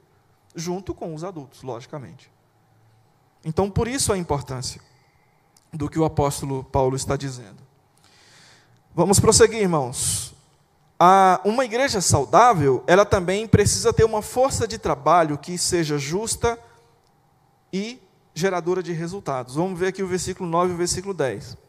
junto 0.56 0.96
com 0.96 1.14
os 1.14 1.24
adultos, 1.24 1.62
logicamente. 1.62 2.32
Então, 3.46 3.70
por 3.70 3.88
isso 3.88 4.12
a 4.12 4.18
importância 4.18 4.82
do 5.72 5.88
que 5.88 6.00
o 6.00 6.06
apóstolo 6.06 6.64
Paulo 6.64 6.96
está 6.96 7.16
dizendo. 7.16 7.62
Vamos 8.96 9.20
prosseguir, 9.20 9.62
irmãos. 9.62 10.34
A, 11.00 11.40
uma 11.46 11.64
igreja 11.64 12.02
saudável, 12.02 12.84
ela 12.88 13.06
também 13.06 13.48
precisa 13.48 13.94
ter 13.94 14.04
uma 14.04 14.24
força 14.24 14.68
de 14.68 14.80
trabalho 14.80 15.38
que 15.38 15.56
seja 15.56 16.00
justa 16.00 16.60
e 17.72 18.02
geradora 18.34 18.82
de 18.82 18.92
resultados. 18.92 19.54
Vamos 19.54 19.80
ver 19.80 19.88
aqui 19.90 20.02
o 20.02 20.08
versículo 20.08 20.50
9 20.50 20.72
e 20.72 20.74
o 20.74 20.78
versículo 20.78 21.14
10. 21.14 21.67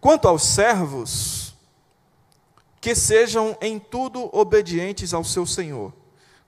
Quanto 0.00 0.28
aos 0.28 0.42
servos, 0.42 1.54
que 2.80 2.94
sejam 2.94 3.56
em 3.60 3.78
tudo 3.78 4.30
obedientes 4.32 5.12
ao 5.12 5.24
seu 5.24 5.44
Senhor, 5.44 5.92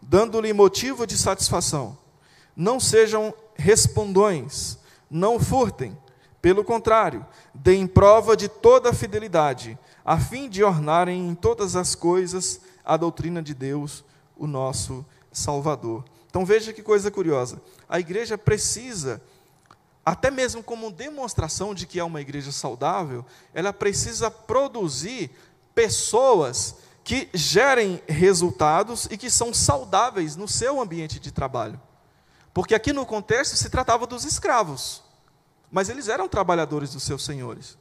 dando-lhe 0.00 0.52
motivo 0.52 1.06
de 1.06 1.18
satisfação. 1.18 1.98
Não 2.56 2.78
sejam 2.78 3.34
respondões, 3.54 4.78
não 5.10 5.38
furtem. 5.38 5.96
Pelo 6.40 6.64
contrário, 6.64 7.26
deem 7.52 7.86
prova 7.86 8.36
de 8.36 8.48
toda 8.48 8.90
a 8.90 8.94
fidelidade, 8.94 9.78
a 10.04 10.18
fim 10.18 10.48
de 10.48 10.64
ornarem 10.64 11.28
em 11.28 11.34
todas 11.34 11.76
as 11.76 11.94
coisas 11.94 12.60
a 12.84 12.96
doutrina 12.96 13.42
de 13.42 13.52
Deus, 13.52 14.04
o 14.36 14.46
nosso 14.46 15.04
Salvador. 15.30 16.04
Então 16.28 16.46
veja 16.46 16.72
que 16.72 16.82
coisa 16.82 17.10
curiosa. 17.10 17.60
A 17.88 18.00
igreja 18.00 18.38
precisa, 18.38 19.20
até 20.10 20.28
mesmo 20.28 20.60
como 20.60 20.90
demonstração 20.90 21.72
de 21.72 21.86
que 21.86 22.00
é 22.00 22.02
uma 22.02 22.20
igreja 22.20 22.50
saudável, 22.50 23.24
ela 23.54 23.72
precisa 23.72 24.28
produzir 24.28 25.30
pessoas 25.72 26.74
que 27.04 27.28
gerem 27.32 28.02
resultados 28.08 29.06
e 29.08 29.16
que 29.16 29.30
são 29.30 29.54
saudáveis 29.54 30.34
no 30.34 30.48
seu 30.48 30.80
ambiente 30.80 31.20
de 31.20 31.30
trabalho. 31.30 31.80
Porque 32.52 32.74
aqui 32.74 32.92
no 32.92 33.06
contexto 33.06 33.54
se 33.54 33.70
tratava 33.70 34.04
dos 34.04 34.24
escravos, 34.24 35.00
mas 35.70 35.88
eles 35.88 36.08
eram 36.08 36.28
trabalhadores 36.28 36.92
dos 36.92 37.04
seus 37.04 37.24
senhores. 37.24 37.78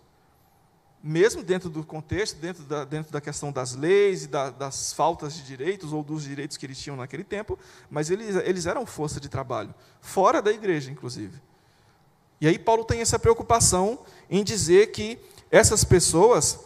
Mesmo 1.02 1.42
dentro 1.42 1.68
do 1.68 1.84
contexto, 1.84 2.38
dentro 2.38 2.62
da, 2.62 2.86
dentro 2.86 3.12
da 3.12 3.20
questão 3.20 3.52
das 3.52 3.74
leis 3.74 4.26
e 4.26 4.28
da, 4.28 4.52
das 4.52 4.94
faltas 4.94 5.34
de 5.34 5.42
direitos 5.42 5.94
ou 5.94 6.04
dos 6.04 6.26
direitos 6.26 6.58
que 6.58 6.66
eles 6.68 6.78
tinham 6.78 6.96
naquele 6.96 7.24
tempo, 7.24 7.58
mas 7.90 8.12
eles, 8.12 8.36
eles 8.36 8.68
eram 8.68 8.86
força 8.86 9.20
de 9.20 9.30
trabalho, 9.30 9.74
fora 10.00 10.44
da 10.44 10.52
igreja, 10.52 10.92
inclusive. 10.92 11.49
E 12.42 12.48
aí 12.48 12.58
Paulo 12.58 12.84
tem 12.84 13.02
essa 13.02 13.20
preocupação 13.20 14.00
em 14.30 14.44
dizer 14.44 14.92
que 14.92 15.20
essas 15.52 15.84
pessoas 15.84 16.60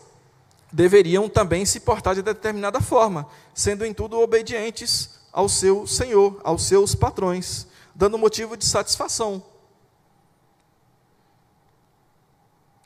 deveriam 0.71 1.29
também 1.29 1.65
se 1.65 1.79
portar 1.79 2.15
de 2.15 2.21
determinada 2.21 2.81
forma, 2.81 3.27
sendo 3.53 3.85
em 3.85 3.93
tudo 3.93 4.19
obedientes 4.19 5.21
ao 5.31 5.47
seu 5.47 5.85
senhor, 5.87 6.39
aos 6.43 6.63
seus 6.63 6.95
patrões 6.95 7.67
dando 7.95 8.17
motivo 8.17 8.57
de 8.57 8.65
satisfação. 8.65 9.43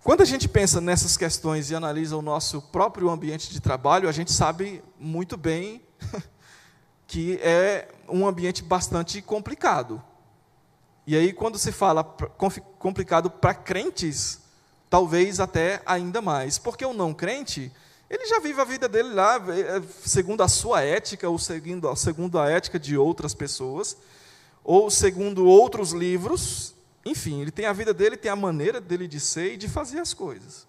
Quando 0.03 0.21
a 0.21 0.25
gente 0.25 0.47
pensa 0.47 0.79
nessas 0.79 1.17
questões 1.17 1.69
e 1.69 1.75
analisa 1.75 2.15
o 2.15 2.21
nosso 2.21 2.61
próprio 2.61 3.09
ambiente 3.09 3.51
de 3.51 3.59
trabalho, 3.59 4.07
a 4.07 4.11
gente 4.11 4.31
sabe 4.31 4.81
muito 4.97 5.35
bem 5.35 5.81
que 7.05 7.37
é 7.41 7.89
um 8.07 8.25
ambiente 8.25 8.63
bastante 8.63 9.21
complicado. 9.21 10.01
E 11.05 11.15
aí, 11.15 11.31
quando 11.31 11.57
se 11.57 11.71
fala 11.71 12.03
complicado 12.87 13.29
para 13.29 13.53
crentes, 13.53 14.39
talvez 14.89 15.41
até 15.41 15.81
ainda 15.85 16.21
mais, 16.21 16.57
porque 16.57 16.85
o 16.85 16.93
não 16.93 17.13
crente, 17.13 17.69
ele 18.09 18.25
já 18.27 18.39
vive 18.39 18.61
a 18.61 18.63
vida 18.63 18.87
dele 18.87 19.09
lá, 19.09 19.35
é, 19.35 19.81
segundo 20.05 20.41
a 20.41 20.47
sua 20.47 20.81
ética, 20.83 21.27
ou 21.27 21.37
segundo, 21.37 21.93
segundo 21.97 22.39
a 22.39 22.49
ética 22.49 22.79
de 22.79 22.97
outras 22.97 23.33
pessoas, 23.33 23.97
ou 24.63 24.89
segundo 24.89 25.45
outros 25.45 25.91
livros, 25.91 26.73
enfim, 27.05 27.41
ele 27.41 27.51
tem 27.51 27.65
a 27.65 27.73
vida 27.73 27.93
dele, 27.93 28.15
tem 28.15 28.31
a 28.31 28.37
maneira 28.37 28.79
dele 28.79 29.05
de 29.05 29.19
ser 29.19 29.55
e 29.55 29.57
de 29.57 29.67
fazer 29.67 29.99
as 29.99 30.13
coisas. 30.13 30.65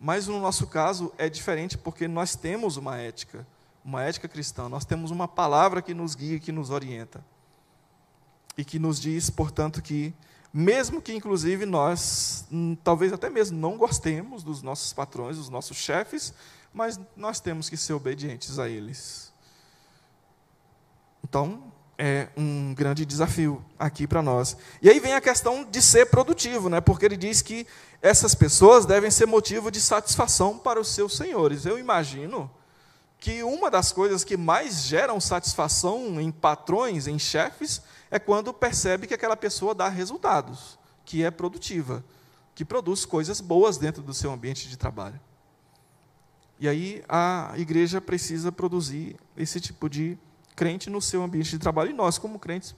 Mas 0.00 0.26
no 0.26 0.40
nosso 0.40 0.66
caso 0.66 1.12
é 1.18 1.28
diferente 1.28 1.76
porque 1.76 2.08
nós 2.08 2.34
temos 2.34 2.78
uma 2.78 2.96
ética, 2.96 3.46
uma 3.84 4.02
ética 4.02 4.26
cristã, 4.26 4.66
nós 4.66 4.86
temos 4.86 5.10
uma 5.10 5.28
palavra 5.28 5.82
que 5.82 5.92
nos 5.92 6.14
guia, 6.14 6.40
que 6.40 6.52
nos 6.52 6.70
orienta. 6.70 7.22
E 8.56 8.64
que 8.64 8.78
nos 8.78 8.98
diz, 8.98 9.28
portanto, 9.28 9.82
que 9.82 10.14
mesmo 10.52 11.00
que 11.00 11.14
inclusive 11.14 11.64
nós, 11.64 12.44
hum, 12.50 12.76
talvez 12.82 13.12
até 13.12 13.30
mesmo 13.30 13.58
não 13.58 13.76
gostemos 13.76 14.42
dos 14.42 14.62
nossos 14.62 14.92
patrões, 14.92 15.36
dos 15.36 15.48
nossos 15.48 15.76
chefes, 15.76 16.34
mas 16.72 16.98
nós 17.16 17.40
temos 17.40 17.68
que 17.68 17.76
ser 17.76 17.92
obedientes 17.92 18.58
a 18.58 18.68
eles. 18.68 19.32
Então, 21.22 21.72
é 21.96 22.28
um 22.36 22.72
grande 22.74 23.04
desafio 23.04 23.62
aqui 23.78 24.06
para 24.06 24.22
nós. 24.22 24.56
E 24.80 24.88
aí 24.88 24.98
vem 24.98 25.12
a 25.12 25.20
questão 25.20 25.64
de 25.64 25.82
ser 25.82 26.06
produtivo, 26.06 26.70
né? 26.70 26.80
porque 26.80 27.04
ele 27.04 27.16
diz 27.16 27.42
que 27.42 27.66
essas 28.00 28.34
pessoas 28.34 28.86
devem 28.86 29.10
ser 29.10 29.26
motivo 29.26 29.70
de 29.70 29.80
satisfação 29.80 30.58
para 30.58 30.80
os 30.80 30.88
seus 30.88 31.14
senhores. 31.16 31.66
Eu 31.66 31.78
imagino 31.78 32.50
que 33.18 33.42
uma 33.42 33.70
das 33.70 33.92
coisas 33.92 34.24
que 34.24 34.34
mais 34.34 34.82
geram 34.84 35.20
satisfação 35.20 36.18
em 36.18 36.30
patrões, 36.32 37.06
em 37.06 37.18
chefes, 37.18 37.82
é 38.10 38.18
quando 38.18 38.52
percebe 38.52 39.06
que 39.06 39.14
aquela 39.14 39.36
pessoa 39.36 39.74
dá 39.74 39.88
resultados, 39.88 40.78
que 41.04 41.22
é 41.22 41.30
produtiva, 41.30 42.04
que 42.54 42.64
produz 42.64 43.04
coisas 43.04 43.40
boas 43.40 43.78
dentro 43.78 44.02
do 44.02 44.12
seu 44.12 44.32
ambiente 44.32 44.68
de 44.68 44.76
trabalho. 44.76 45.20
E 46.58 46.68
aí 46.68 47.02
a 47.08 47.54
igreja 47.56 48.00
precisa 48.00 48.52
produzir 48.52 49.16
esse 49.36 49.60
tipo 49.60 49.88
de 49.88 50.18
crente 50.54 50.90
no 50.90 51.00
seu 51.00 51.22
ambiente 51.22 51.50
de 51.50 51.58
trabalho. 51.58 51.90
E 51.90 51.94
nós, 51.94 52.18
como 52.18 52.38
crentes, 52.38 52.74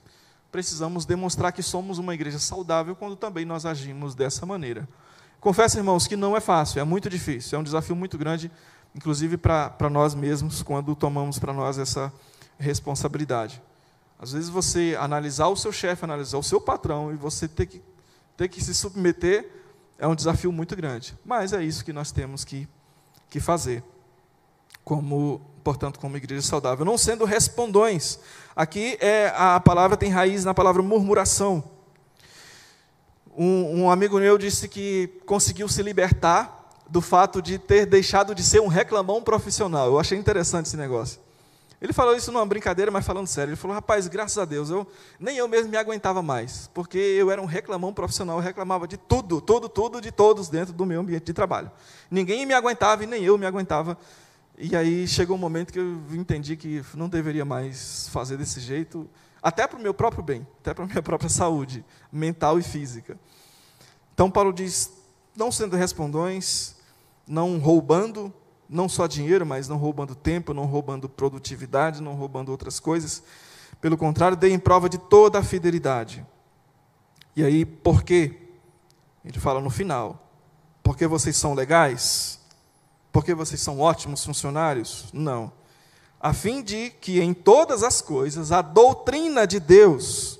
precisamos 0.51 1.05
demonstrar 1.05 1.51
que 1.51 1.61
somos 1.61 1.97
uma 1.97 2.13
igreja 2.13 2.39
saudável 2.39 2.95
quando 2.95 3.15
também 3.15 3.43
nós 3.43 3.65
agimos 3.65 4.15
dessa 4.15 4.45
maneira. 4.45 4.87
Confesso, 5.41 5.77
irmãos, 5.77 6.07
que 6.07 6.15
não 6.15 6.37
é 6.37 6.39
fácil, 6.39 6.79
é 6.79 6.83
muito 6.85 7.09
difícil, 7.09 7.57
é 7.57 7.59
um 7.59 7.63
desafio 7.63 7.95
muito 7.95 8.17
grande, 8.17 8.49
inclusive 8.95 9.35
para 9.35 9.89
nós 9.91 10.15
mesmos, 10.15 10.63
quando 10.63 10.95
tomamos 10.95 11.37
para 11.37 11.51
nós 11.51 11.77
essa 11.77 12.13
responsabilidade. 12.57 13.61
Às 14.23 14.31
vezes 14.31 14.49
você 14.49 14.95
analisar 14.97 15.49
o 15.49 15.55
seu 15.57 15.69
chefe, 15.69 16.05
analisar 16.05 16.37
o 16.37 16.43
seu 16.43 16.61
patrão 16.61 17.11
e 17.11 17.17
você 17.17 17.45
ter 17.45 17.65
que, 17.65 17.81
ter 18.37 18.47
que 18.47 18.63
se 18.63 18.73
submeter 18.73 19.51
é 19.99 20.07
um 20.07 20.15
desafio 20.15 20.49
muito 20.49 20.77
grande. 20.77 21.13
Mas 21.25 21.51
é 21.51 21.61
isso 21.61 21.83
que 21.83 21.91
nós 21.91 22.09
temos 22.09 22.45
que, 22.45 22.65
que 23.29 23.41
fazer 23.41 23.83
como 24.81 25.41
portanto, 25.61 25.99
como 25.99 26.15
igreja 26.15 26.41
saudável, 26.41 26.85
não 26.85 26.97
sendo 26.97 27.25
respondões. 27.25 28.17
Aqui 28.55 28.97
é 29.01 29.33
a 29.35 29.59
palavra 29.59 29.97
tem 29.97 30.09
raiz 30.09 30.45
na 30.45 30.53
palavra 30.53 30.81
murmuração. 30.81 31.61
Um, 33.35 33.81
um 33.81 33.91
amigo 33.91 34.17
meu 34.19 34.37
disse 34.37 34.69
que 34.69 35.19
conseguiu 35.25 35.67
se 35.67 35.83
libertar 35.83 36.71
do 36.89 37.01
fato 37.01 37.41
de 37.41 37.59
ter 37.59 37.85
deixado 37.85 38.33
de 38.33 38.41
ser 38.41 38.61
um 38.61 38.67
reclamão 38.67 39.21
profissional. 39.21 39.87
Eu 39.87 39.99
achei 39.99 40.17
interessante 40.17 40.67
esse 40.67 40.77
negócio. 40.77 41.19
Ele 41.83 41.91
falou 41.91 42.15
isso 42.15 42.31
numa 42.31 42.45
brincadeira, 42.45 42.89
mas 42.89 43.05
falando 43.05 43.27
sério. 43.27 43.49
Ele 43.49 43.57
falou: 43.57 43.75
rapaz, 43.75 44.07
graças 44.07 44.37
a 44.37 44.45
Deus, 44.45 44.69
eu, 44.69 44.87
nem 45.19 45.35
eu 45.35 45.49
mesmo 45.49 45.69
me 45.69 45.75
aguentava 45.75 46.21
mais, 46.21 46.69
porque 46.73 46.97
eu 46.97 47.29
era 47.29 47.41
um 47.41 47.45
reclamão 47.45 47.93
profissional, 47.93 48.37
eu 48.37 48.41
reclamava 48.41 48.87
de 48.87 48.95
tudo, 48.95 49.41
tudo, 49.41 49.67
tudo, 49.67 49.99
de 49.99 50.09
todos 50.09 50.47
dentro 50.47 50.73
do 50.73 50.85
meu 50.85 51.01
ambiente 51.01 51.25
de 51.25 51.33
trabalho. 51.33 51.69
Ninguém 52.09 52.45
me 52.45 52.53
aguentava 52.53 53.03
e 53.03 53.05
nem 53.05 53.25
eu 53.25 53.37
me 53.37 53.45
aguentava. 53.45 53.97
E 54.57 54.73
aí 54.77 55.05
chegou 55.05 55.35
um 55.35 55.39
momento 55.39 55.73
que 55.73 55.79
eu 55.79 56.01
entendi 56.13 56.55
que 56.55 56.81
não 56.93 57.09
deveria 57.09 57.43
mais 57.43 58.07
fazer 58.13 58.37
desse 58.37 58.61
jeito, 58.61 59.09
até 59.41 59.67
para 59.67 59.77
o 59.77 59.81
meu 59.81 59.93
próprio 59.93 60.23
bem, 60.23 60.47
até 60.61 60.73
para 60.73 60.85
a 60.85 60.87
minha 60.87 61.03
própria 61.03 61.29
saúde 61.29 61.83
mental 62.09 62.57
e 62.57 62.63
física. 62.63 63.19
Então 64.13 64.31
Paulo 64.31 64.53
diz: 64.53 64.89
não 65.35 65.51
sendo 65.51 65.75
respondões, 65.75 66.77
não 67.27 67.57
roubando, 67.59 68.33
não 68.73 68.89
só 68.89 69.05
dinheiro, 69.05 69.45
mas 69.45 69.67
não 69.67 69.77
roubando 69.77 70.15
tempo, 70.15 70.53
não 70.53 70.65
roubando 70.65 71.07
produtividade, 71.07 72.01
não 72.01 72.15
roubando 72.15 72.49
outras 72.49 72.79
coisas. 72.79 73.21
Pelo 73.79 73.95
contrário, 73.95 74.35
deem 74.35 74.57
prova 74.57 74.89
de 74.89 74.97
toda 74.97 75.37
a 75.39 75.43
fidelidade. 75.43 76.25
E 77.35 77.43
aí, 77.43 77.65
por 77.65 78.03
quê? 78.03 78.35
Ele 79.23 79.39
fala 79.39 79.61
no 79.61 79.69
final: 79.69 80.27
porque 80.81 81.05
vocês 81.05 81.37
são 81.37 81.53
legais? 81.53 82.39
Porque 83.11 83.35
vocês 83.35 83.61
são 83.61 83.79
ótimos 83.79 84.25
funcionários? 84.25 85.05
Não. 85.13 85.51
A 86.19 86.33
fim 86.33 86.63
de 86.63 86.89
que 86.89 87.21
em 87.21 87.33
todas 87.33 87.83
as 87.83 88.01
coisas 88.01 88.51
a 88.51 88.61
doutrina 88.61 89.45
de 89.45 89.59
Deus, 89.59 90.39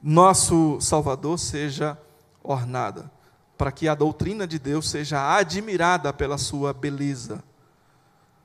nosso 0.00 0.78
Salvador, 0.80 1.38
seja 1.38 1.98
ornada 2.42 3.10
para 3.58 3.72
que 3.72 3.88
a 3.88 3.94
doutrina 3.96 4.46
de 4.46 4.56
Deus 4.56 4.88
seja 4.88 5.36
admirada 5.36 6.12
pela 6.12 6.38
sua 6.38 6.72
beleza. 6.72 7.42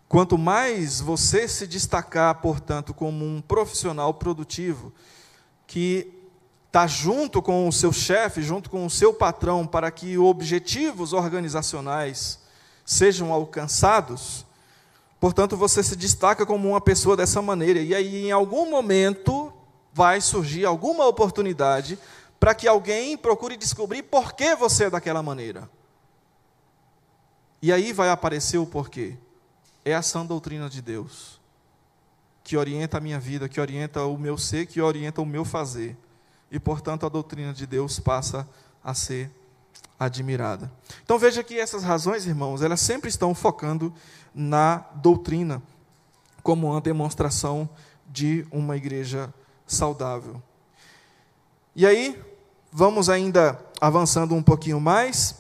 Quanto 0.09 0.38
mais 0.38 0.99
você 0.99 1.47
se 1.47 1.68
destacar, 1.68 2.41
portanto, 2.41 2.93
como 2.93 3.24
um 3.24 3.39
profissional 3.39 4.16
produtivo, 4.16 4.91
que 5.68 6.11
está 6.68 6.88
junto 6.88 7.41
com 7.41 7.68
o 7.68 7.72
seu 7.72 7.93
chefe, 7.93 8.41
junto 8.41 8.70
com 8.72 8.86
o 8.86 8.89
seu 8.89 9.14
patrão, 9.14 9.68
para 9.68 9.91
que 9.91 10.18
objetivos 10.18 11.14
organizacionais 11.14 12.39
sejam 12.84 13.32
alcançados, 13.32 14.45
portanto, 15.20 15.55
você 15.55 15.84
se 15.84 15.95
destaca 15.95 16.43
como 16.45 16.70
uma 16.70 16.82
pessoa 16.82 17.16
dessa 17.16 17.41
maneira, 17.41 17.80
e 17.80 17.93
aí, 17.93 18.26
em 18.26 18.32
algum 18.32 18.70
momento, 18.70 19.53
vai 19.93 20.20
surgir 20.20 20.66
alguma 20.66 21.05
oportunidade 21.07 21.99
para 22.44 22.54
que 22.54 22.68
alguém 22.68 23.16
procure 23.16 23.56
descobrir 23.56 24.04
por 24.04 24.34
que 24.34 24.54
você 24.54 24.84
é 24.84 24.89
daquela 24.89 25.24
maneira. 25.24 25.70
E 27.62 27.72
aí 27.72 27.94
vai 27.94 28.10
aparecer 28.10 28.58
o 28.58 28.66
porquê. 28.66 29.18
É 29.86 29.96
a 29.96 30.02
sã 30.02 30.26
doutrina 30.26 30.70
de 30.70 30.82
Deus, 30.82 31.39
que 32.44 32.58
orienta 32.58 32.98
a 32.98 33.00
minha 33.00 33.18
vida, 33.18 33.48
que 33.48 33.62
orienta 33.62 34.04
o 34.04 34.18
meu 34.18 34.38
ser, 34.38 34.66
que 34.66 34.82
orienta 34.82 35.22
o 35.22 35.26
meu 35.26 35.46
fazer. 35.46 35.96
E, 36.52 36.60
portanto, 36.60 37.06
a 37.06 37.10
doutrina 37.10 37.54
de 37.54 37.66
Deus 37.66 37.98
passa 37.98 38.46
a 38.84 38.94
ser 38.94 39.32
admirada. 39.98 40.70
Então 41.02 41.18
veja 41.18 41.41
que 41.46 41.58
essas 41.58 41.82
razões, 41.82 42.26
irmãos, 42.26 42.62
elas 42.62 42.82
sempre 42.82 43.08
estão 43.08 43.34
focando 43.34 43.94
na 44.36 44.80
doutrina, 44.96 45.64
como 46.41 46.72
uma 46.72 46.82
demonstração 46.82 47.70
de 48.06 48.46
uma 48.52 48.76
igreja 48.76 49.34
saudável. 49.66 50.44
E 51.74 51.88
aí, 51.88 52.33
vamos 52.74 53.08
ainda 53.08 53.60
avançando 53.80 54.34
um 54.34 54.42
pouquinho 54.42 54.80
mais, 54.80 55.36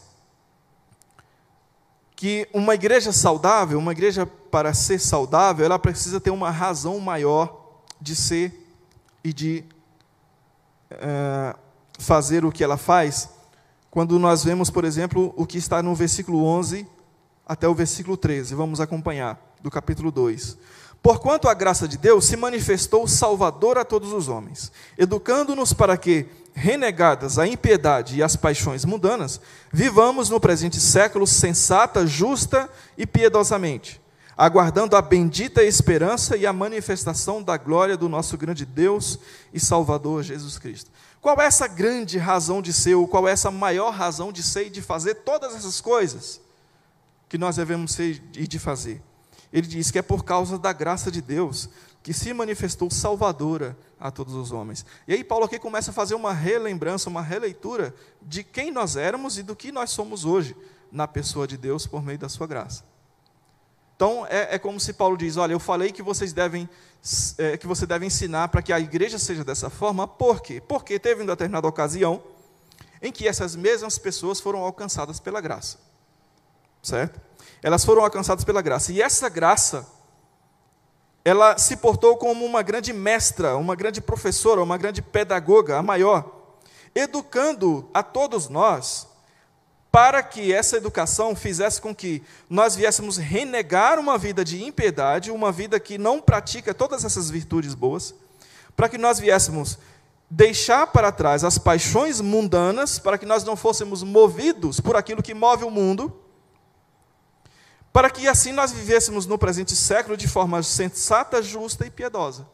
que 2.15 2.47
uma 2.53 2.75
igreja 2.75 3.11
saudável, 3.11 3.79
uma 3.79 3.91
igreja 3.91 4.25
para 4.25 4.73
ser 4.73 4.99
saudável, 4.99 5.65
ela 5.65 5.79
precisa 5.79 6.21
ter 6.21 6.29
uma 6.29 6.51
razão 6.51 6.99
maior 6.99 7.81
de 7.99 8.15
ser 8.15 8.69
e 9.23 9.33
de 9.33 9.63
uh, 10.91 11.57
fazer 11.97 12.45
o 12.45 12.51
que 12.51 12.63
ela 12.63 12.77
faz. 12.77 13.29
Quando 13.89 14.19
nós 14.19 14.43
vemos, 14.43 14.69
por 14.69 14.85
exemplo, 14.85 15.33
o 15.35 15.45
que 15.45 15.57
está 15.57 15.81
no 15.81 15.95
versículo 15.95 16.45
11 16.45 16.87
até 17.45 17.67
o 17.67 17.73
versículo 17.73 18.15
13, 18.15 18.53
vamos 18.53 18.79
acompanhar, 18.79 19.39
do 19.61 19.71
capítulo 19.71 20.11
2. 20.11 20.57
Porquanto 21.03 21.49
a 21.49 21.53
graça 21.53 21.85
de 21.85 21.97
Deus 21.97 22.23
se 22.23 22.37
manifestou 22.37 23.05
salvador 23.09 23.77
a 23.77 23.83
todos 23.83 24.13
os 24.13 24.29
homens, 24.29 24.71
educando-nos 24.97 25.73
para 25.73 25.97
que, 25.97 26.27
renegadas 26.53 27.37
a 27.37 27.45
impiedade 27.45 28.15
e 28.15 28.23
as 28.23 28.37
paixões 28.37 28.85
mundanas, 28.85 29.41
vivamos 29.69 30.29
no 30.29 30.39
presente 30.39 30.79
século 30.79 31.27
sensata, 31.27 32.07
justa 32.07 32.69
e 32.97 33.05
piedosamente, 33.05 34.01
aguardando 34.37 34.95
a 34.95 35.01
bendita 35.01 35.61
esperança 35.61 36.37
e 36.37 36.47
a 36.47 36.53
manifestação 36.53 37.43
da 37.43 37.57
glória 37.57 37.97
do 37.97 38.07
nosso 38.07 38.37
grande 38.37 38.65
Deus 38.65 39.19
e 39.53 39.59
Salvador 39.59 40.23
Jesus 40.23 40.57
Cristo. 40.57 40.89
Qual 41.19 41.41
é 41.41 41.45
essa 41.45 41.67
grande 41.67 42.17
razão 42.17 42.61
de 42.61 42.71
ser, 42.71 42.95
ou 42.95 43.09
qual 43.09 43.27
é 43.27 43.33
essa 43.33 43.51
maior 43.51 43.91
razão 43.91 44.31
de 44.31 44.41
ser 44.41 44.67
e 44.67 44.69
de 44.69 44.81
fazer 44.81 45.15
todas 45.15 45.53
essas 45.53 45.81
coisas 45.81 46.39
que 47.27 47.37
nós 47.37 47.57
devemos 47.57 47.91
ser 47.91 48.23
e 48.37 48.47
de 48.47 48.57
fazer? 48.57 49.01
Ele 49.53 49.67
diz 49.67 49.91
que 49.91 49.99
é 49.99 50.01
por 50.01 50.25
causa 50.25 50.57
da 50.57 50.73
graça 50.73 51.11
de 51.11 51.21
Deus 51.21 51.69
que 52.01 52.11
se 52.11 52.33
manifestou 52.33 52.89
salvadora 52.89 53.77
a 53.97 54.11
todos 54.11 54.33
os 54.33 54.51
homens. 54.51 54.85
E 55.07 55.13
aí 55.13 55.23
Paulo 55.23 55.45
aqui 55.45 55.59
começa 55.59 55.91
a 55.91 55.93
fazer 55.93 56.15
uma 56.15 56.33
relembrança, 56.33 57.09
uma 57.09 57.21
releitura 57.21 57.95
de 58.21 58.43
quem 58.43 58.71
nós 58.71 58.97
éramos 58.97 59.37
e 59.37 59.43
do 59.43 59.55
que 59.55 59.71
nós 59.71 59.91
somos 59.91 60.25
hoje 60.25 60.55
na 60.91 61.07
pessoa 61.07 61.47
de 61.47 61.55
Deus 61.55 61.87
por 61.87 62.03
meio 62.03 62.17
da 62.17 62.27
sua 62.27 62.47
graça. 62.47 62.83
Então 63.95 64.25
é, 64.27 64.55
é 64.55 64.59
como 64.59 64.79
se 64.79 64.91
Paulo 64.91 65.15
diz: 65.15 65.37
olha, 65.37 65.53
eu 65.53 65.59
falei 65.59 65.91
que 65.91 66.01
vocês 66.01 66.33
devem 66.33 66.67
é, 67.37 67.55
que 67.55 67.67
você 67.67 67.85
deve 67.85 68.05
ensinar 68.05 68.47
para 68.47 68.61
que 68.61 68.73
a 68.73 68.79
igreja 68.79 69.19
seja 69.19 69.43
dessa 69.43 69.69
forma. 69.69 70.07
Por 70.07 70.41
quê? 70.41 70.59
Porque 70.59 70.97
teve 70.97 71.21
uma 71.21 71.27
determinada 71.27 71.67
ocasião 71.67 72.21
em 73.01 73.11
que 73.11 73.27
essas 73.27 73.55
mesmas 73.55 73.97
pessoas 73.97 74.39
foram 74.39 74.59
alcançadas 74.59 75.19
pela 75.19 75.39
graça, 75.39 75.77
certo? 76.81 77.21
Elas 77.63 77.85
foram 77.85 78.03
alcançadas 78.03 78.43
pela 78.43 78.61
graça. 78.61 78.91
E 78.91 79.01
essa 79.01 79.29
graça, 79.29 79.87
ela 81.23 81.57
se 81.57 81.77
portou 81.77 82.17
como 82.17 82.45
uma 82.45 82.61
grande 82.61 82.91
mestra, 82.91 83.55
uma 83.55 83.73
grande 83.73 84.01
professora, 84.01 84.61
uma 84.61 84.77
grande 84.77 85.01
pedagoga, 85.01 85.77
a 85.77 85.81
maior, 85.81 86.29
educando 86.93 87.89
a 87.93 88.03
todos 88.03 88.49
nós, 88.49 89.07
para 89.89 90.21
que 90.21 90.51
essa 90.51 90.75
educação 90.75 91.35
fizesse 91.35 91.79
com 91.79 91.95
que 91.95 92.21
nós 92.49 92.75
viéssemos 92.75 93.17
renegar 93.17 93.97
uma 93.97 94.17
vida 94.17 94.43
de 94.43 94.61
impiedade, 94.61 95.31
uma 95.31 95.51
vida 95.51 95.79
que 95.79 95.97
não 95.97 96.19
pratica 96.19 96.73
todas 96.73 97.05
essas 97.05 97.29
virtudes 97.29 97.73
boas, 97.73 98.13
para 98.75 98.89
que 98.89 98.97
nós 98.97 99.19
viéssemos 99.19 99.77
deixar 100.29 100.87
para 100.87 101.11
trás 101.11 101.43
as 101.43 101.59
paixões 101.59 102.19
mundanas, 102.19 102.97
para 102.99 103.19
que 103.19 103.25
nós 103.25 103.43
não 103.43 103.55
fôssemos 103.55 104.01
movidos 104.01 104.79
por 104.79 104.95
aquilo 104.95 105.21
que 105.21 105.33
move 105.33 105.63
o 105.63 105.69
mundo, 105.69 106.22
para 107.93 108.09
que 108.09 108.27
assim 108.27 108.51
nós 108.51 108.71
vivêssemos 108.71 109.27
no 109.27 109.37
presente 109.37 109.75
século 109.75 110.17
de 110.17 110.27
forma 110.27 110.63
sensata, 110.63 111.43
justa 111.43 111.85
e 111.85 111.91
piedosa. 111.91 112.47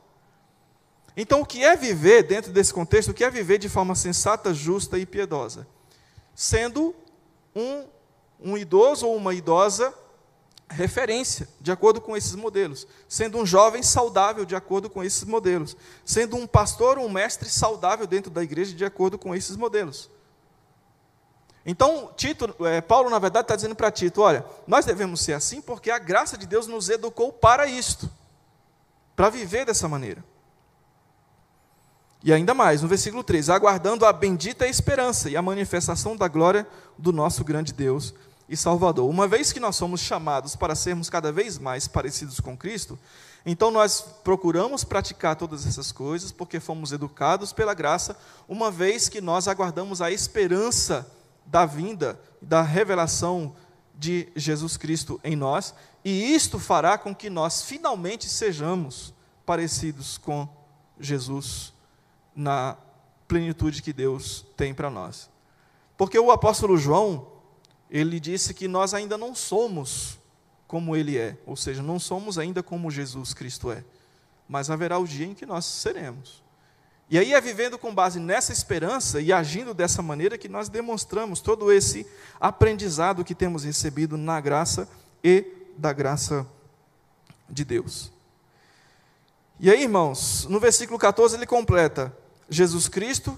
Então, 1.16 1.42
o 1.42 1.46
que 1.46 1.64
é 1.64 1.78
viver 1.78 2.24
dentro 2.24 2.52
desse 2.52 2.74
contexto? 2.74 3.10
O 3.10 3.14
que 3.14 3.24
é 3.24 3.30
viver 3.30 3.58
de 3.58 3.70
forma 3.70 3.96
sensata, 3.96 4.54
justa 4.54 4.98
e 5.00 5.06
piedosa? 5.06 5.66
Sendo 6.36 6.94
um, 7.56 7.86
um 8.40 8.58
idoso 8.58 9.08
ou 9.08 9.16
uma 9.16 9.34
idosa 9.34 9.94
referência, 10.70 11.48
de 11.60 11.72
acordo 11.72 12.00
com 12.00 12.16
esses 12.16 12.36
modelos. 12.36 12.86
Sendo 13.08 13.38
um 13.38 13.46
jovem 13.46 13.82
saudável, 13.82 14.46
de 14.46 14.56
acordo 14.56 14.90
com 14.90 15.04
esses 15.04 15.24
modelos. 15.24 15.76
Sendo 16.06 16.36
um 16.36 16.46
pastor 16.46 16.98
ou 16.98 17.06
um 17.06 17.10
mestre 17.10 17.50
saudável 17.50 18.06
dentro 18.06 18.30
da 18.30 18.44
igreja, 18.44 18.76
de 18.76 18.86
acordo 18.86 19.18
com 19.18 19.34
esses 19.34 19.56
modelos. 19.56 20.10
Então, 21.66 22.12
Tito, 22.16 22.56
é, 22.66 22.82
Paulo, 22.82 23.10
na 23.10 23.20
verdade, 23.20 23.46
está 23.46 23.56
dizendo 23.56 23.76
para 23.76 23.92
Tito: 23.92 24.22
olha, 24.22 24.46
nós 24.66 24.86
devemos 24.86 25.22
ser 25.22 25.34
assim 25.34 25.62
porque 25.62 25.92
a 25.92 26.00
graça 26.00 26.38
de 26.38 26.48
Deus 26.48 26.68
nos 26.68 26.90
educou 26.90 27.32
para 27.32 27.68
isto, 27.68 28.10
para 29.16 29.30
viver 29.30 29.66
dessa 29.66 29.88
maneira. 29.88 30.24
E 32.24 32.34
ainda 32.34 32.54
mais, 32.54 32.82
no 32.82 32.88
versículo 32.88 33.24
3: 33.24 33.50
aguardando 33.50 34.06
a 34.06 34.14
bendita 34.14 34.68
esperança 34.68 35.30
e 35.30 35.38
a 35.38 35.42
manifestação 35.42 36.16
da 36.16 36.28
glória 36.28 36.68
do 36.98 37.12
nosso 37.12 37.44
grande 37.44 37.74
Deus 37.74 38.14
e 38.48 38.58
Salvador. 38.58 39.10
Uma 39.10 39.28
vez 39.28 39.54
que 39.54 39.60
nós 39.60 39.76
somos 39.76 40.02
chamados 40.02 40.56
para 40.56 40.76
sermos 40.76 41.10
cada 41.10 41.32
vez 41.32 41.58
mais 41.58 41.88
parecidos 41.88 42.40
com 42.40 42.58
Cristo, 42.58 42.98
então 43.46 43.70
nós 43.72 44.02
procuramos 44.24 44.84
praticar 44.84 45.36
todas 45.36 45.66
essas 45.66 45.92
coisas 45.92 46.32
porque 46.32 46.60
fomos 46.60 46.92
educados 46.92 47.54
pela 47.54 47.74
graça, 47.74 48.18
uma 48.48 48.72
vez 48.72 49.08
que 49.08 49.22
nós 49.22 49.48
aguardamos 49.48 50.02
a 50.02 50.12
esperança 50.12 51.10
da 51.50 51.66
vinda, 51.66 52.20
da 52.42 52.62
revelação 52.62 53.56
de 53.96 54.30
Jesus 54.36 54.78
Cristo 54.78 55.20
em 55.24 55.36
nós, 55.36 55.74
e 56.06 56.34
isto 56.34 56.60
fará 56.60 56.98
com 56.98 57.14
que 57.14 57.30
nós 57.30 57.64
finalmente 57.64 58.30
sejamos 58.30 59.14
parecidos 59.46 60.18
com 60.18 60.48
Jesus 61.00 61.74
na 62.36 62.78
plenitude 63.28 63.82
que 63.82 63.92
Deus 63.92 64.46
tem 64.56 64.74
para 64.74 64.90
nós. 64.90 65.30
Porque 65.98 66.18
o 66.18 66.32
apóstolo 66.32 66.78
João, 66.78 67.28
ele 67.90 68.20
disse 68.20 68.54
que 68.54 68.68
nós 68.68 68.94
ainda 68.94 69.18
não 69.18 69.36
somos 69.36 70.18
como 70.68 70.96
ele 70.96 71.18
é, 71.18 71.36
ou 71.46 71.56
seja, 71.56 71.82
não 71.82 72.00
somos 72.00 72.38
ainda 72.38 72.62
como 72.62 72.92
Jesus 72.92 73.34
Cristo 73.34 73.72
é, 73.72 73.84
mas 74.48 74.70
haverá 74.70 75.00
o 75.00 75.08
dia 75.08 75.26
em 75.26 75.34
que 75.34 75.46
nós 75.46 75.66
seremos. 75.66 76.44
E 77.10 77.18
aí 77.18 77.34
é 77.34 77.42
vivendo 77.42 77.78
com 77.78 77.94
base 77.94 78.20
nessa 78.20 78.54
esperança 78.54 79.20
e 79.20 79.34
agindo 79.34 79.74
dessa 79.74 80.02
maneira 80.02 80.38
que 80.38 80.48
nós 80.48 80.70
demonstramos 80.70 81.42
todo 81.42 81.72
esse 81.72 82.06
aprendizado 82.40 83.24
que 83.26 83.34
temos 83.34 83.64
recebido 83.64 84.16
na 84.16 84.40
graça 84.40 84.88
e 85.24 85.46
da 85.76 85.92
graça 85.92 86.46
de 87.50 87.66
Deus. 87.66 88.12
E 89.60 89.72
aí, 89.72 89.82
irmãos, 89.82 90.46
no 90.50 90.60
versículo 90.60 91.00
14 91.00 91.36
ele 91.36 91.48
completa: 91.48 92.16
Jesus 92.48 92.88
Cristo, 92.88 93.38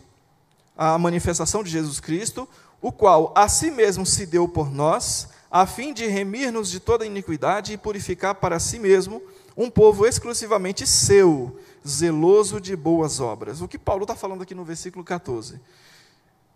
a 0.77 0.97
manifestação 0.97 1.63
de 1.63 1.69
Jesus 1.69 2.01
Cristo, 2.01 2.47
o 2.81 2.91
qual 2.91 3.31
a 3.35 3.47
si 3.47 3.71
mesmo 3.71 4.05
se 4.05 4.25
deu 4.25 4.49
por 4.49 4.69
nós, 4.69 5.29
a 5.49 5.65
fim 5.65 5.93
de 5.93 6.05
remir-nos 6.07 6.69
de 6.69 6.79
toda 6.79 7.05
iniquidade 7.05 7.71
e 7.71 7.77
purificar 7.77 8.35
para 8.35 8.59
si 8.59 8.79
mesmo 8.79 9.21
um 9.55 9.69
povo 9.69 10.05
exclusivamente 10.05 10.85
seu, 10.85 11.57
zeloso 11.87 12.59
de 12.59 12.75
boas 12.75 13.19
obras. 13.19 13.61
O 13.61 13.67
que 13.67 13.77
Paulo 13.77 14.03
está 14.03 14.15
falando 14.15 14.43
aqui 14.43 14.53
no 14.53 14.63
versículo 14.63 15.03
14? 15.03 15.59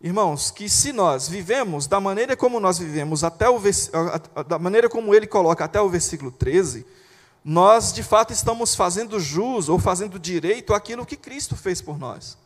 Irmãos, 0.02 0.52
que 0.52 0.70
se 0.70 0.92
nós 0.92 1.28
vivemos 1.28 1.88
da 1.88 2.00
maneira 2.00 2.36
como 2.36 2.60
nós 2.60 2.78
vivemos 2.78 3.24
até 3.24 3.50
o 3.50 3.60
da 4.48 4.60
maneira 4.60 4.90
como 4.90 5.16
ele 5.16 5.26
coloca 5.26 5.66
até 5.66 5.82
o 5.82 5.90
versículo 5.90 6.32
13, 6.32 6.86
nós 7.44 7.94
de 7.94 8.04
fato 8.04 8.34
estamos 8.34 8.76
fazendo 8.76 9.20
jus 9.20 9.70
ou 9.70 9.80
fazendo 9.80 10.20
direito 10.20 10.74
àquilo 10.74 11.06
que 11.06 11.16
Cristo 11.16 11.56
fez 11.56 11.82
por 11.82 11.98
nós. 11.98 12.38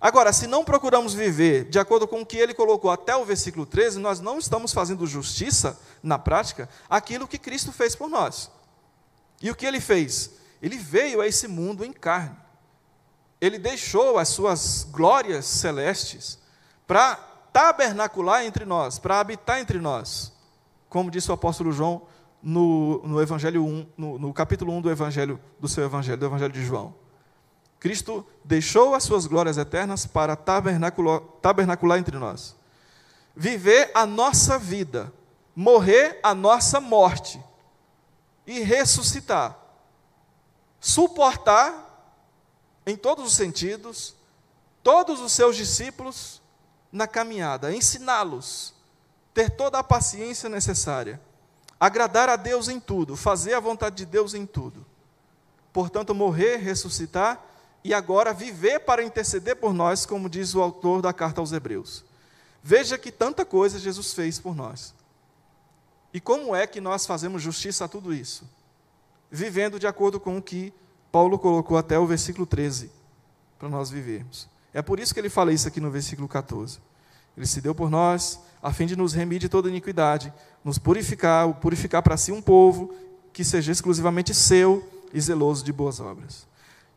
Agora, 0.00 0.32
se 0.32 0.46
não 0.46 0.64
procuramos 0.64 1.12
viver 1.12 1.64
de 1.64 1.78
acordo 1.78 2.06
com 2.06 2.20
o 2.20 2.26
que 2.26 2.36
ele 2.36 2.54
colocou 2.54 2.90
até 2.90 3.16
o 3.16 3.24
versículo 3.24 3.66
13, 3.66 3.98
nós 3.98 4.20
não 4.20 4.38
estamos 4.38 4.72
fazendo 4.72 5.06
justiça, 5.06 5.78
na 6.02 6.18
prática, 6.18 6.68
aquilo 6.88 7.26
que 7.26 7.38
Cristo 7.38 7.72
fez 7.72 7.96
por 7.96 8.08
nós. 8.08 8.48
E 9.42 9.50
o 9.50 9.56
que 9.56 9.66
ele 9.66 9.80
fez? 9.80 10.30
Ele 10.60 10.76
veio 10.76 11.20
a 11.20 11.26
esse 11.26 11.46
mundo 11.46 11.84
em 11.84 11.92
carne. 11.92 12.36
Ele 13.40 13.58
deixou 13.58 14.18
as 14.18 14.28
suas 14.28 14.84
glórias 14.90 15.44
celestes 15.44 16.38
para 16.86 17.16
tabernacular 17.52 18.44
entre 18.44 18.64
nós, 18.64 18.98
para 18.98 19.20
habitar 19.20 19.60
entre 19.60 19.78
nós. 19.78 20.32
Como 20.88 21.10
disse 21.10 21.30
o 21.30 21.34
apóstolo 21.34 21.72
João 21.72 22.02
no, 22.42 23.00
no 23.06 23.20
Evangelho 23.20 23.64
1, 23.64 23.86
no, 23.96 24.18
no 24.18 24.32
capítulo 24.32 24.72
1 24.72 24.82
do 24.82 24.90
Evangelho, 24.90 25.40
do 25.60 25.68
seu 25.68 25.84
Evangelho, 25.84 26.18
do 26.18 26.26
Evangelho 26.26 26.52
de 26.52 26.64
João. 26.64 26.94
Cristo 27.78 28.26
deixou 28.44 28.94
as 28.94 29.04
suas 29.04 29.26
glórias 29.26 29.56
eternas 29.56 30.04
para 30.04 30.34
tabernacular, 30.34 31.20
tabernacular 31.40 31.98
entre 31.98 32.18
nós. 32.18 32.56
Viver 33.36 33.90
a 33.94 34.04
nossa 34.04 34.58
vida, 34.58 35.12
morrer 35.54 36.18
a 36.22 36.34
nossa 36.34 36.80
morte 36.80 37.40
e 38.46 38.60
ressuscitar. 38.60 39.56
Suportar, 40.80 41.84
em 42.86 42.96
todos 42.96 43.26
os 43.26 43.32
sentidos, 43.34 44.14
todos 44.82 45.20
os 45.20 45.32
seus 45.32 45.56
discípulos 45.56 46.40
na 46.90 47.06
caminhada, 47.06 47.74
ensiná-los, 47.74 48.74
ter 49.34 49.50
toda 49.50 49.78
a 49.78 49.84
paciência 49.84 50.48
necessária, 50.48 51.20
agradar 51.78 52.28
a 52.28 52.36
Deus 52.36 52.68
em 52.68 52.80
tudo, 52.80 53.16
fazer 53.16 53.54
a 53.54 53.60
vontade 53.60 53.96
de 53.96 54.06
Deus 54.06 54.34
em 54.34 54.46
tudo. 54.46 54.86
Portanto, 55.72 56.14
morrer, 56.14 56.56
ressuscitar 56.56 57.44
e 57.84 57.94
agora 57.94 58.32
viver 58.32 58.80
para 58.80 59.02
interceder 59.02 59.56
por 59.56 59.72
nós, 59.72 60.04
como 60.04 60.28
diz 60.28 60.54
o 60.54 60.62
autor 60.62 61.02
da 61.02 61.12
carta 61.12 61.40
aos 61.40 61.52
Hebreus. 61.52 62.04
Veja 62.62 62.98
que 62.98 63.12
tanta 63.12 63.44
coisa 63.44 63.78
Jesus 63.78 64.12
fez 64.12 64.38
por 64.38 64.56
nós. 64.56 64.94
E 66.12 66.20
como 66.20 66.56
é 66.56 66.66
que 66.66 66.80
nós 66.80 67.06
fazemos 67.06 67.42
justiça 67.42 67.84
a 67.84 67.88
tudo 67.88 68.12
isso? 68.12 68.44
Vivendo 69.30 69.78
de 69.78 69.86
acordo 69.86 70.18
com 70.18 70.38
o 70.38 70.42
que 70.42 70.72
Paulo 71.12 71.38
colocou 71.38 71.76
até 71.76 71.98
o 71.98 72.06
versículo 72.06 72.46
13, 72.46 72.90
para 73.58 73.68
nós 73.68 73.90
vivermos. 73.90 74.48
É 74.72 74.82
por 74.82 75.00
isso 75.00 75.12
que 75.12 75.20
ele 75.20 75.30
fala 75.30 75.52
isso 75.52 75.66
aqui 75.68 75.80
no 75.80 75.90
versículo 75.90 76.28
14. 76.28 76.78
Ele 77.36 77.46
se 77.46 77.60
deu 77.60 77.74
por 77.74 77.90
nós, 77.90 78.40
a 78.62 78.72
fim 78.72 78.86
de 78.86 78.96
nos 78.96 79.12
remir 79.12 79.38
de 79.38 79.48
toda 79.48 79.68
iniquidade, 79.68 80.32
nos 80.64 80.78
purificar, 80.78 81.52
purificar 81.54 82.02
para 82.02 82.16
si 82.16 82.32
um 82.32 82.42
povo 82.42 82.94
que 83.32 83.44
seja 83.44 83.70
exclusivamente 83.70 84.34
seu 84.34 84.86
e 85.12 85.20
zeloso 85.20 85.64
de 85.64 85.72
boas 85.72 86.00
obras. 86.00 86.46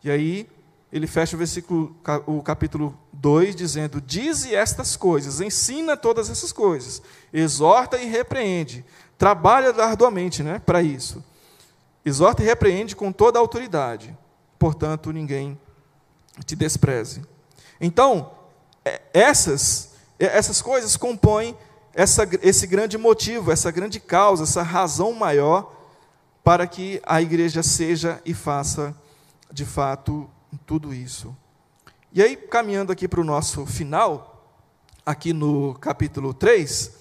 E 0.04 0.10
aí, 0.10 0.48
ele 0.92 1.08
fecha 1.08 1.36
o 1.36 1.40
versículo, 1.40 1.96
o 2.26 2.42
capítulo 2.42 2.98
2, 3.14 3.56
dizendo: 3.56 4.02
Dize 4.02 4.54
estas 4.54 4.98
coisas, 4.98 5.40
ensina 5.40 5.96
todas 5.96 6.30
essas 6.30 6.52
coisas, 6.52 7.02
exorta 7.32 7.98
e 7.98 8.06
repreende, 8.06 8.84
trabalha 9.18 9.70
arduamente 9.70 10.44
né, 10.44 10.60
para 10.60 10.82
isso. 10.82 11.24
Exorta 12.04 12.42
e 12.42 12.46
repreende 12.46 12.96
com 12.96 13.12
toda 13.12 13.38
a 13.38 13.42
autoridade, 13.42 14.18
portanto, 14.58 15.12
ninguém 15.12 15.60
te 16.46 16.56
despreze. 16.56 17.22
Então, 17.80 18.32
é, 18.84 19.02
essas, 19.14 19.94
é, 20.20 20.26
essas 20.26 20.62
coisas 20.62 20.98
compõem 20.98 21.56
essa, 21.94 22.28
esse 22.42 22.66
grande 22.66 22.98
motivo, 22.98 23.52
essa 23.52 23.70
grande 23.70 24.00
causa, 24.00 24.44
essa 24.44 24.64
razão 24.64 25.14
maior 25.14 25.76
para 26.44 26.66
que 26.66 27.02
a 27.06 27.22
igreja 27.22 27.62
seja 27.62 28.22
e 28.26 28.34
faça, 28.34 28.96
de 29.52 29.66
fato, 29.66 30.30
tudo 30.66 30.94
isso. 30.94 31.36
E 32.12 32.22
aí, 32.22 32.36
caminhando 32.36 32.92
aqui 32.92 33.08
para 33.08 33.22
o 33.22 33.24
nosso 33.24 33.66
final, 33.66 34.50
aqui 35.06 35.34
no 35.34 35.76
capítulo 35.76 36.34
3, 36.34 36.92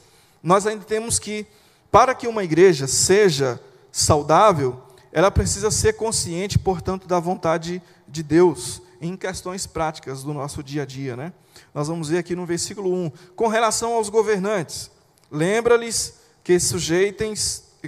nós 0.42 0.66
ainda 0.66 0.84
temos 0.84 1.18
que, 1.18 1.46
para 1.90 2.14
que 2.14 2.28
uma 2.28 2.44
igreja 2.44 2.86
seja 2.86 3.60
saudável, 3.90 4.80
ela 5.12 5.30
precisa 5.30 5.70
ser 5.70 5.94
consciente, 5.94 6.58
portanto, 6.58 7.06
da 7.06 7.18
vontade 7.18 7.82
de 8.06 8.22
Deus 8.22 8.82
em 9.00 9.16
questões 9.16 9.66
práticas 9.66 10.22
do 10.22 10.34
nosso 10.34 10.62
dia 10.62 10.82
a 10.82 10.86
dia. 10.86 11.16
Né? 11.16 11.32
Nós 11.74 11.88
vamos 11.88 12.08
ver 12.08 12.18
aqui 12.18 12.36
no 12.36 12.46
versículo 12.46 12.92
1, 12.92 13.12
com 13.34 13.48
relação 13.48 13.94
aos 13.94 14.08
governantes, 14.08 14.90
lembra-lhes 15.30 16.14
que 16.44 16.58
sujeitem 16.58 17.34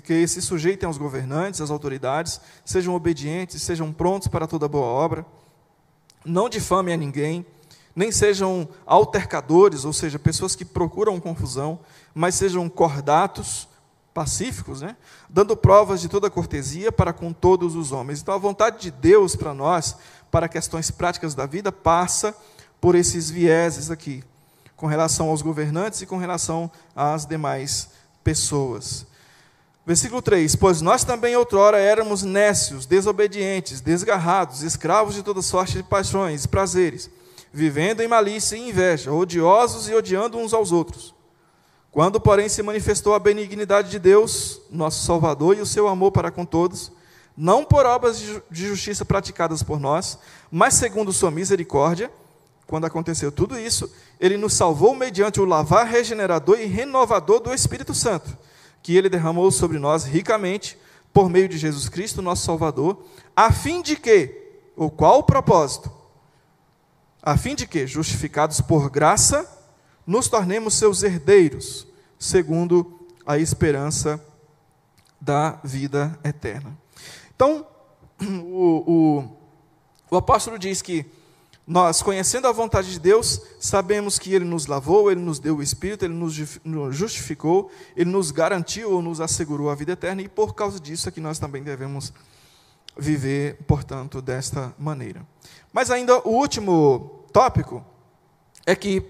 que 0.05 0.27
se 0.27 0.41
sujeitem 0.41 0.87
aos 0.87 0.97
governantes, 0.97 1.61
às 1.61 1.71
autoridades, 1.71 2.41
sejam 2.65 2.95
obedientes, 2.95 3.61
sejam 3.61 3.93
prontos 3.93 4.27
para 4.27 4.47
toda 4.47 4.67
boa 4.67 4.87
obra 4.87 5.27
não 6.25 6.49
difamem 6.49 6.95
a 6.95 6.97
ninguém, 6.97 7.45
nem 7.95 8.11
sejam 8.11 8.69
altercadores, 8.87 9.85
ou 9.85 9.93
seja, 9.93 10.19
pessoas 10.19 10.57
que 10.57 10.65
procuram 10.65 11.21
confusão, 11.21 11.81
mas 12.15 12.35
sejam 12.35 12.69
cordatos, 12.69 13.69
pacíficos, 14.13 14.83
né? 14.83 14.97
dando 15.29 15.57
provas 15.57 16.01
de 16.01 16.09
toda 16.09 16.31
cortesia 16.31 16.93
para 16.93 17.13
com 17.13 17.33
todos 17.33 17.75
os 17.75 17.93
homens. 17.93 18.21
Então, 18.21 18.35
a 18.35 18.39
vontade 18.39 18.81
de 18.81 18.91
Deus 18.91 19.35
para 19.35 19.55
nós, 19.55 19.97
para 20.31 20.49
questões 20.49 20.91
práticas 20.91 21.35
da 21.35 21.47
vida, 21.47 21.73
passa 21.73 22.35
por 22.81 22.95
esses 22.95 23.31
vieses 23.31 23.91
aqui, 23.91 24.23
com 24.77 24.87
relação 24.87 25.29
aos 25.29 25.41
governantes 25.41 26.03
e 26.03 26.07
com 26.07 26.19
relação 26.19 26.71
às 26.95 27.25
demais 27.25 27.91
pessoas. 28.23 29.07
Versículo 29.87 30.21
3: 30.21 30.55
Pois 30.57 30.81
nós 30.81 31.05
também 31.05 31.35
outrora 31.35 31.79
éramos 31.79 32.23
nécios, 32.23 32.87
desobedientes, 32.87 33.81
desgarrados, 33.81 34.63
escravos 34.63 35.15
de 35.15 35.23
toda 35.23 35.43
sorte 35.43 35.79
de 35.79 35.83
paixões 35.83 36.45
e 36.45 36.49
prazeres, 36.49 37.11
vivendo 37.53 38.01
em 38.01 38.09
malícia 38.09 38.57
e 38.57 38.69
inveja, 38.69 39.13
odiosos 39.13 39.89
e 39.89 39.95
odiando 39.95 40.39
uns 40.39 40.53
aos 40.53 40.71
outros. 40.71 41.15
Quando, 41.93 42.21
porém, 42.21 42.49
se 42.49 42.63
manifestou 42.63 43.15
a 43.15 43.21
benignidade 43.21 43.91
de 43.91 44.01
Deus, 44.01 44.61
nosso 44.71 45.05
Salvador, 45.05 45.57
e 45.57 45.61
o 45.61 45.67
seu 45.67 45.87
amor 45.87 46.11
para 46.11 46.33
com 46.33 46.45
todos, 46.45 46.91
não 47.37 47.65
por 47.65 47.87
obras 47.87 48.19
de 48.19 48.67
justiça 48.67 49.05
praticadas 49.05 49.63
por 49.63 49.79
nós, 49.79 50.19
mas 50.51 50.75
segundo 50.75 51.13
sua 51.13 51.31
misericórdia, 51.31 52.11
quando 52.67 52.87
aconteceu 52.87 53.31
tudo 53.31 53.57
isso, 53.57 53.93
ele 54.19 54.37
nos 54.37 54.55
salvou 54.55 54.95
mediante 54.97 55.41
o 55.41 55.45
lavar 55.45 55.87
regenerador 55.87 56.59
e 56.59 56.67
renovador 56.67 57.39
do 57.39 57.55
Espírito 57.55 57.95
Santo 57.95 58.37
que 58.83 58.97
ele 58.97 59.09
derramou 59.09 59.51
sobre 59.51 59.79
nós 59.79 60.05
ricamente 60.05 60.77
por 61.13 61.31
meio 61.31 61.49
de 61.49 61.57
Jesus 61.57 61.89
Cristo, 61.89 62.21
nosso 62.21 62.45
Salvador, 62.45 63.05
a 63.37 63.53
fim 63.53 63.81
de 63.81 63.97
que, 63.97 64.61
o 64.75 64.91
qual 64.91 65.21
o 65.21 65.23
propósito? 65.23 65.91
A 67.23 67.37
fim 67.37 67.55
de 67.55 67.67
que, 67.67 67.87
justificados 67.87 68.61
por 68.61 68.91
graça, 68.91 69.47
nos 70.07 70.29
tornemos 70.29 70.75
seus 70.75 71.03
herdeiros, 71.03 71.87
segundo 72.19 73.01
a 73.27 73.39
esperança 73.39 74.25
da 75.21 75.61
vida 75.63 76.19
eterna. 76.25 76.77
Então, 77.35 77.67
o, 78.21 78.85
o, 78.87 79.37
o 80.11 80.17
apóstolo 80.17 80.59
diz 80.59 80.83
que 80.83 81.07
nós, 81.67 82.03
conhecendo 82.03 82.49
a 82.49 82.53
vontade 82.53 82.91
de 82.91 82.99
Deus, 82.99 83.41
sabemos 83.61 84.19
que 84.19 84.35
Ele 84.35 84.45
nos 84.45 84.67
lavou, 84.67 85.11
Ele 85.11 85.21
nos 85.21 85.39
deu 85.39 85.59
o 85.59 85.63
Espírito, 85.63 86.05
Ele 86.05 86.15
nos 86.15 86.35
justificou, 86.95 87.71
Ele 87.97 88.11
nos 88.11 88.33
garantiu 88.33 88.91
ou 88.93 89.01
nos 89.01 89.21
assegurou 89.21 89.71
a 89.71 89.75
vida 89.75 89.93
eterna, 89.93 90.23
e 90.23 90.29
por 90.29 90.55
causa 90.55 90.81
disso 90.81 91.09
é 91.09 91.13
que 91.13 91.21
nós 91.21 91.39
também 91.39 91.63
devemos 91.63 92.13
viver, 92.97 93.59
portanto, 93.67 94.21
desta 94.21 94.75
maneira. 94.79 95.25
Mas 95.73 95.91
ainda 95.91 96.19
o 96.29 96.33
último 96.33 97.25
tópico 97.33 97.85
é 98.67 98.75
que, 98.75 99.03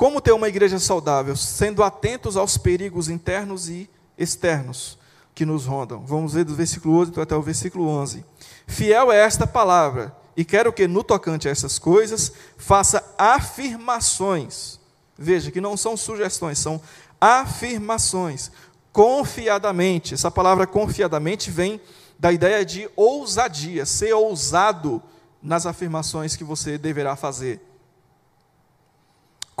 Como 0.00 0.18
ter 0.18 0.32
uma 0.32 0.48
igreja 0.48 0.78
saudável? 0.78 1.36
Sendo 1.36 1.82
atentos 1.82 2.34
aos 2.34 2.56
perigos 2.56 3.10
internos 3.10 3.68
e 3.68 3.86
externos 4.16 4.98
que 5.34 5.44
nos 5.44 5.66
rondam. 5.66 6.02
Vamos 6.06 6.32
ver 6.32 6.42
do 6.44 6.54
versículo 6.54 6.96
8 6.96 7.20
até 7.20 7.36
o 7.36 7.42
versículo 7.42 7.86
11. 7.86 8.24
Fiel 8.66 9.12
é 9.12 9.18
esta 9.18 9.46
palavra, 9.46 10.16
e 10.34 10.42
quero 10.42 10.72
que 10.72 10.88
no 10.88 11.04
tocante 11.04 11.48
a 11.48 11.50
essas 11.50 11.78
coisas 11.78 12.32
faça 12.56 13.04
afirmações. 13.18 14.80
Veja 15.18 15.50
que 15.50 15.60
não 15.60 15.76
são 15.76 15.98
sugestões, 15.98 16.58
são 16.58 16.80
afirmações. 17.20 18.50
Confiadamente. 18.94 20.14
Essa 20.14 20.30
palavra 20.30 20.66
confiadamente 20.66 21.50
vem 21.50 21.78
da 22.18 22.32
ideia 22.32 22.64
de 22.64 22.88
ousadia, 22.96 23.84
ser 23.84 24.14
ousado 24.14 25.02
nas 25.42 25.66
afirmações 25.66 26.36
que 26.36 26.42
você 26.42 26.78
deverá 26.78 27.16
fazer. 27.16 27.69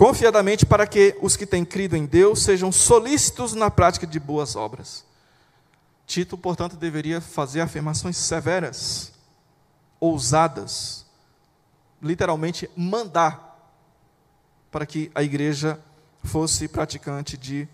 Confiadamente 0.00 0.64
para 0.64 0.86
que 0.86 1.14
os 1.20 1.36
que 1.36 1.44
têm 1.44 1.62
crido 1.62 1.94
em 1.94 2.06
Deus 2.06 2.42
sejam 2.42 2.72
solícitos 2.72 3.52
na 3.52 3.70
prática 3.70 4.06
de 4.06 4.18
boas 4.18 4.56
obras. 4.56 5.04
Tito, 6.06 6.38
portanto, 6.38 6.74
deveria 6.74 7.20
fazer 7.20 7.60
afirmações 7.60 8.16
severas, 8.16 9.12
ousadas, 10.00 11.04
literalmente 12.00 12.70
mandar 12.74 13.70
para 14.70 14.86
que 14.86 15.10
a 15.14 15.22
igreja 15.22 15.78
fosse 16.24 16.66
praticante 16.66 17.36
de 17.36 17.68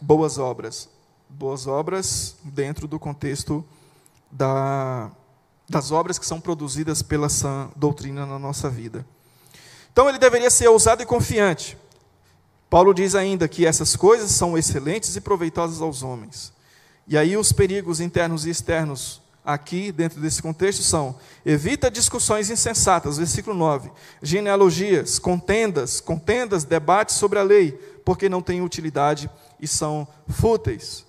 boas 0.00 0.38
obras. 0.38 0.88
Boas 1.28 1.68
obras 1.68 2.34
dentro 2.42 2.88
do 2.88 2.98
contexto 2.98 3.64
da, 4.32 5.12
das 5.68 5.92
obras 5.92 6.18
que 6.18 6.26
são 6.26 6.40
produzidas 6.40 7.02
pela 7.02 7.28
sã 7.28 7.70
doutrina 7.76 8.26
na 8.26 8.36
nossa 8.36 8.68
vida. 8.68 9.06
Então 9.92 10.08
ele 10.08 10.18
deveria 10.18 10.50
ser 10.50 10.68
ousado 10.68 11.02
e 11.02 11.06
confiante. 11.06 11.76
Paulo 12.70 12.94
diz 12.94 13.14
ainda 13.14 13.46
que 13.46 13.66
essas 13.66 13.94
coisas 13.94 14.30
são 14.30 14.56
excelentes 14.56 15.14
e 15.14 15.20
proveitosas 15.20 15.82
aos 15.82 16.02
homens. 16.02 16.52
E 17.06 17.18
aí 17.18 17.36
os 17.36 17.52
perigos 17.52 18.00
internos 18.00 18.46
e 18.46 18.50
externos 18.50 19.20
aqui 19.44 19.92
dentro 19.92 20.20
desse 20.20 20.40
contexto 20.40 20.82
são: 20.82 21.16
evita 21.44 21.90
discussões 21.90 22.48
insensatas, 22.48 23.18
versículo 23.18 23.54
9, 23.54 23.90
genealogias, 24.22 25.18
contendas, 25.18 26.00
contendas, 26.00 26.64
debates 26.64 27.16
sobre 27.16 27.38
a 27.38 27.42
lei, 27.42 27.72
porque 28.04 28.28
não 28.28 28.40
têm 28.40 28.62
utilidade 28.62 29.28
e 29.60 29.68
são 29.68 30.08
fúteis. 30.28 31.04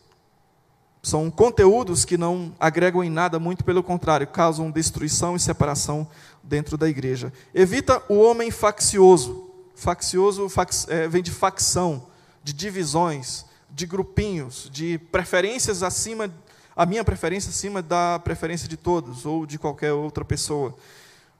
São 1.01 1.29
conteúdos 1.29 2.05
que 2.05 2.17
não 2.17 2.53
agregam 2.57 3.03
em 3.03 3.09
nada, 3.09 3.37
muito 3.37 3.65
pelo 3.65 3.83
contrário, 3.83 4.25
causam 4.25 4.71
destruição 4.71 5.35
e 5.35 5.39
separação 5.39 6.07
dentro 6.43 6.77
da 6.77 6.89
igreja. 6.89 7.31
Evita 7.53 8.03
o 8.09 8.19
homem 8.19 8.51
faccioso. 8.51 9.49
Faccioso 9.73 10.49
fac, 10.49 10.71
é, 10.87 11.07
vem 11.07 11.23
de 11.23 11.31
facção, 11.31 12.07
de 12.43 12.53
divisões, 12.53 13.45
de 13.69 13.87
grupinhos, 13.87 14.69
de 14.71 14.97
preferências 14.97 15.81
acima, 15.81 16.31
a 16.75 16.85
minha 16.85 17.03
preferência 17.03 17.49
acima 17.49 17.81
da 17.81 18.19
preferência 18.19 18.67
de 18.67 18.77
todos 18.77 19.25
ou 19.25 19.45
de 19.45 19.57
qualquer 19.57 19.93
outra 19.93 20.23
pessoa. 20.23 20.75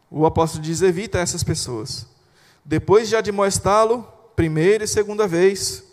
O 0.10 0.26
apóstolo 0.26 0.64
diz: 0.64 0.82
evita 0.82 1.20
essas 1.20 1.44
pessoas. 1.44 2.08
Depois 2.66 3.10
de 3.10 3.16
admoestá-lo, 3.16 4.08
primeira 4.36 4.84
e 4.84 4.88
segunda 4.88 5.28
vez, 5.28 5.84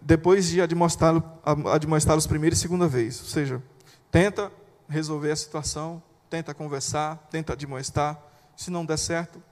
depois 0.00 0.46
de 0.46 0.60
admoestá-los 0.60 2.26
primeira 2.26 2.54
e 2.54 2.58
segunda 2.58 2.88
vez. 2.88 3.20
Ou 3.20 3.26
seja, 3.26 3.62
tenta 4.10 4.50
resolver 4.88 5.30
a 5.30 5.36
situação, 5.36 6.02
tenta 6.28 6.54
conversar, 6.54 7.16
tenta 7.30 7.52
admoestar. 7.52 8.20
Se 8.56 8.70
não 8.70 8.84
der 8.84 8.98
certo, 8.98 9.42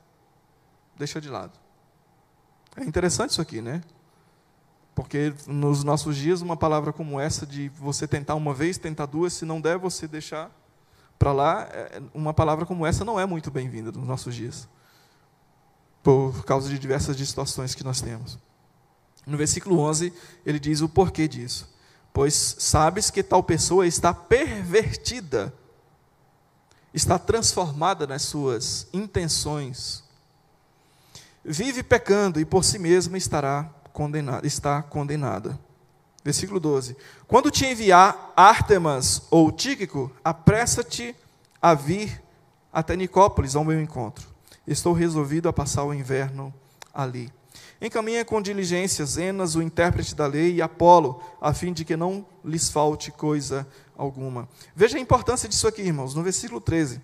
deixa 0.96 1.20
de 1.20 1.28
lado. 1.28 1.52
É 2.76 2.84
interessante 2.84 3.30
isso 3.30 3.40
aqui, 3.40 3.60
né? 3.60 3.82
Porque 4.94 5.34
nos 5.46 5.82
nossos 5.82 6.16
dias, 6.16 6.40
uma 6.40 6.56
palavra 6.56 6.92
como 6.92 7.18
essa, 7.18 7.44
de 7.44 7.68
você 7.70 8.06
tentar 8.06 8.34
uma 8.34 8.54
vez, 8.54 8.78
tentar 8.78 9.06
duas, 9.06 9.32
se 9.32 9.44
não 9.44 9.60
der, 9.60 9.76
você 9.76 10.06
deixar 10.06 10.50
para 11.18 11.32
lá, 11.32 11.68
é, 11.72 12.02
uma 12.12 12.34
palavra 12.34 12.66
como 12.66 12.86
essa 12.86 13.04
não 13.04 13.18
é 13.18 13.26
muito 13.26 13.50
bem-vinda 13.50 13.90
nos 13.90 14.06
nossos 14.06 14.34
dias. 14.34 14.68
Por 16.02 16.44
causa 16.44 16.68
de 16.68 16.78
diversas 16.78 17.16
situações 17.16 17.74
que 17.74 17.82
nós 17.82 18.00
temos. 18.00 18.38
No 19.26 19.36
versículo 19.36 19.78
11, 19.80 20.12
ele 20.44 20.60
diz 20.60 20.80
o 20.80 20.88
porquê 20.88 21.26
disso. 21.26 21.72
Pois 22.12 22.56
sabes 22.58 23.10
que 23.10 23.22
tal 23.22 23.42
pessoa 23.42 23.86
está 23.86 24.12
pervertida, 24.14 25.52
está 26.94 27.18
transformada 27.18 28.06
nas 28.06 28.22
suas 28.22 28.86
intenções, 28.92 30.04
vive 31.44 31.82
pecando 31.82 32.40
e 32.40 32.44
por 32.44 32.64
si 32.64 32.78
mesma 32.78 33.18
estará 33.18 33.68
condenada, 33.92 34.46
está 34.46 34.80
condenada. 34.80 35.58
Versículo 36.24 36.60
12: 36.60 36.96
Quando 37.26 37.50
te 37.50 37.66
enviar 37.66 38.32
Ártemas 38.36 39.22
ou 39.30 39.50
Tíquico, 39.50 40.10
apressa-te 40.24 41.14
a 41.60 41.74
vir 41.74 42.22
até 42.72 42.96
Nicópolis 42.96 43.56
ao 43.56 43.64
meu 43.64 43.80
encontro. 43.80 44.26
Estou 44.66 44.92
resolvido 44.94 45.48
a 45.48 45.52
passar 45.52 45.84
o 45.84 45.92
inverno 45.92 46.54
ali. 46.94 47.30
Encaminha 47.80 48.24
com 48.24 48.40
diligência 48.40 49.04
Zenas, 49.04 49.54
o 49.54 49.62
intérprete 49.62 50.14
da 50.14 50.26
lei, 50.26 50.54
e 50.54 50.62
Apolo, 50.62 51.20
a 51.40 51.52
fim 51.52 51.72
de 51.72 51.84
que 51.84 51.96
não 51.96 52.24
lhes 52.42 52.70
falte 52.70 53.10
coisa 53.10 53.66
alguma. 53.96 54.48
Veja 54.74 54.96
a 54.96 55.00
importância 55.00 55.48
disso 55.48 55.66
aqui, 55.66 55.82
irmãos, 55.82 56.14
no 56.14 56.22
versículo 56.22 56.60
13. 56.60 57.00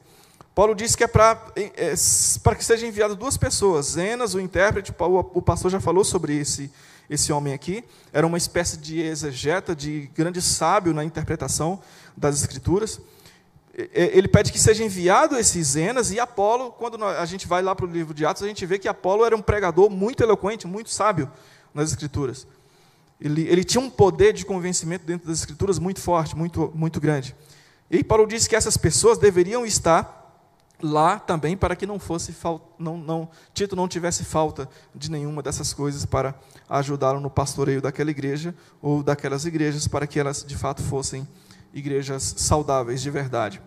Paulo 0.55 0.74
diz 0.74 0.97
que 0.97 1.05
é 1.05 1.07
para 1.07 1.41
é, 1.57 1.95
para 2.43 2.57
que 2.57 2.64
sejam 2.64 2.88
enviadas 2.88 3.16
duas 3.16 3.36
pessoas. 3.36 3.86
Zenas, 3.93 4.34
o 4.34 4.41
intérprete, 4.41 4.93
o 4.99 5.43
pastor 5.43 5.70
já 5.70 5.80
falou 5.80 6.05
sobre 6.05 6.36
esse, 6.36 6.70
esse 7.09 7.32
homem 7.32 7.53
aqui. 7.53 7.84
Era 8.12 8.26
uma 8.26 8.38
espécie 8.38 8.76
de 8.76 9.01
exegeta, 9.01 9.74
de 9.74 10.11
grande 10.14 10.43
sábio 10.43 10.93
na 10.93 11.05
interpretação 11.05 11.80
das 12.16 12.41
Escrituras 12.41 13.01
ele 13.93 14.28
pede 14.28 14.53
que 14.53 14.59
seja 14.59 14.84
enviado 14.84 15.36
esses 15.36 15.68
Zenas 15.68 16.11
e 16.11 16.18
Apolo, 16.18 16.72
quando 16.72 17.03
a 17.05 17.24
gente 17.24 17.47
vai 17.47 17.62
lá 17.62 17.74
para 17.74 17.86
o 17.86 17.88
livro 17.88 18.12
de 18.12 18.26
Atos, 18.26 18.43
a 18.43 18.47
gente 18.47 18.66
vê 18.66 18.78
que 18.78 18.88
Apolo 18.88 19.24
era 19.24 19.36
um 19.36 19.43
pregador 19.43 19.88
muito 19.88 20.22
eloquente, 20.22 20.66
muito 20.66 20.91
sábio 20.91 21.30
nas 21.72 21.91
Escrituras. 21.91 22.47
Ele, 23.20 23.42
ele 23.42 23.64
tinha 23.64 23.80
um 23.80 23.90
poder 23.90 24.32
de 24.32 24.46
convencimento 24.46 25.04
dentro 25.04 25.28
das 25.28 25.38
Escrituras 25.38 25.78
muito 25.78 26.00
forte, 26.00 26.36
muito, 26.36 26.72
muito 26.74 27.00
grande. 27.00 27.34
E 27.90 28.02
Paulo 28.02 28.26
disse 28.26 28.48
que 28.48 28.56
essas 28.56 28.76
pessoas 28.76 29.18
deveriam 29.18 29.66
estar 29.66 30.20
lá 30.82 31.18
também 31.18 31.56
para 31.56 31.76
que 31.76 31.86
não 31.86 31.98
fosse 31.98 32.34
não, 32.78 32.96
não, 32.96 33.28
Tito 33.52 33.76
não 33.76 33.86
tivesse 33.86 34.24
falta 34.24 34.68
de 34.94 35.10
nenhuma 35.10 35.42
dessas 35.42 35.74
coisas 35.74 36.06
para 36.06 36.34
ajudá-lo 36.68 37.20
no 37.20 37.28
pastoreio 37.28 37.82
daquela 37.82 38.10
igreja 38.10 38.54
ou 38.80 39.02
daquelas 39.02 39.44
igrejas 39.44 39.86
para 39.86 40.06
que 40.06 40.18
elas 40.18 40.44
de 40.44 40.56
fato 40.56 40.82
fossem 40.82 41.28
igrejas 41.72 42.34
saudáveis 42.38 43.02
de 43.02 43.10
verdade. 43.10 43.60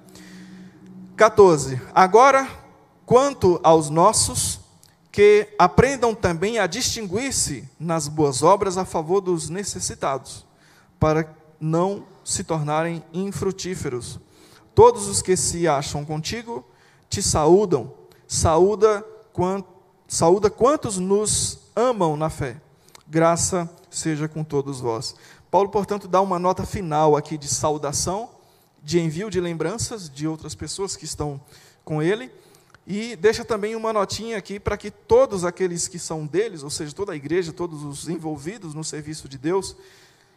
14. 1.15 1.79
Agora, 1.93 2.47
quanto 3.05 3.59
aos 3.63 3.89
nossos, 3.89 4.59
que 5.13 5.47
aprendam 5.59 6.15
também 6.15 6.57
a 6.57 6.65
distinguir-se 6.65 7.69
nas 7.79 8.07
boas 8.07 8.41
obras 8.41 8.79
a 8.79 8.83
favor 8.83 9.21
dos 9.21 9.47
necessitados, 9.47 10.43
para 10.99 11.31
não 11.59 12.03
se 12.25 12.43
tornarem 12.43 13.03
infrutíferos. 13.13 14.19
Todos 14.73 15.07
os 15.07 15.21
que 15.21 15.37
se 15.37 15.67
acham 15.67 16.03
contigo 16.03 16.65
te 17.07 17.21
saúdam. 17.21 17.93
Saúda, 18.27 19.05
quant, 19.31 19.63
saúda 20.07 20.49
quantos 20.49 20.97
nos 20.97 21.59
amam 21.75 22.17
na 22.17 22.31
fé. 22.31 22.59
Graça 23.07 23.69
seja 23.91 24.27
com 24.27 24.43
todos 24.43 24.79
vós. 24.79 25.15
Paulo, 25.51 25.69
portanto, 25.69 26.07
dá 26.07 26.19
uma 26.21 26.39
nota 26.39 26.65
final 26.65 27.15
aqui 27.15 27.37
de 27.37 27.47
saudação, 27.47 28.31
de 28.81 28.99
envio 28.99 29.29
de 29.29 29.39
lembranças 29.39 30.09
de 30.09 30.27
outras 30.27 30.55
pessoas 30.55 30.95
que 30.95 31.05
estão 31.05 31.39
com 31.85 32.01
ele, 32.01 32.31
e 32.85 33.15
deixa 33.15 33.45
também 33.45 33.75
uma 33.75 33.93
notinha 33.93 34.37
aqui 34.37 34.59
para 34.59 34.75
que 34.75 34.91
todos 34.91 35.45
aqueles 35.45 35.87
que 35.87 35.97
são 35.97 36.25
deles, 36.25 36.63
ou 36.63 36.69
seja, 36.69 36.93
toda 36.93 37.13
a 37.13 37.15
igreja, 37.15 37.53
todos 37.53 37.83
os 37.83 38.09
envolvidos 38.09 38.73
no 38.73 38.83
serviço 38.83 39.29
de 39.29 39.37
Deus, 39.37 39.75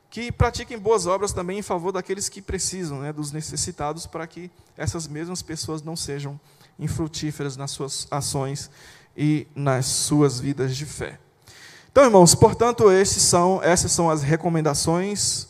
que 0.08 0.30
pratiquem 0.30 0.78
boas 0.78 1.06
obras 1.06 1.32
também 1.32 1.58
em 1.58 1.62
favor 1.62 1.90
daqueles 1.90 2.28
que 2.28 2.40
precisam, 2.40 3.00
né, 3.00 3.12
dos 3.12 3.32
necessitados, 3.32 4.06
para 4.06 4.26
que 4.26 4.50
essas 4.76 5.08
mesmas 5.08 5.42
pessoas 5.42 5.82
não 5.82 5.96
sejam 5.96 6.38
infrutíferas 6.78 7.56
nas 7.56 7.72
suas 7.72 8.06
ações 8.10 8.70
e 9.16 9.46
nas 9.54 9.86
suas 9.86 10.38
vidas 10.38 10.76
de 10.76 10.86
fé. 10.86 11.18
Então, 11.90 12.04
irmãos, 12.04 12.34
portanto, 12.34 12.90
esses 12.92 13.22
são, 13.22 13.60
essas 13.62 13.90
são 13.90 14.08
as 14.08 14.22
recomendações, 14.22 15.48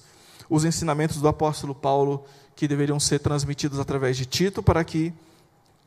os 0.49 0.65
ensinamentos 0.65 1.21
do 1.21 1.29
apóstolo 1.29 1.75
Paulo 1.75 2.25
que 2.55 2.69
deveriam 2.69 2.99
ser 2.99 3.19
transmitidos 3.19 3.79
através 3.79 4.17
de 4.17 4.25
Tito 4.25 4.63
para 4.63 4.83
que 4.83 5.13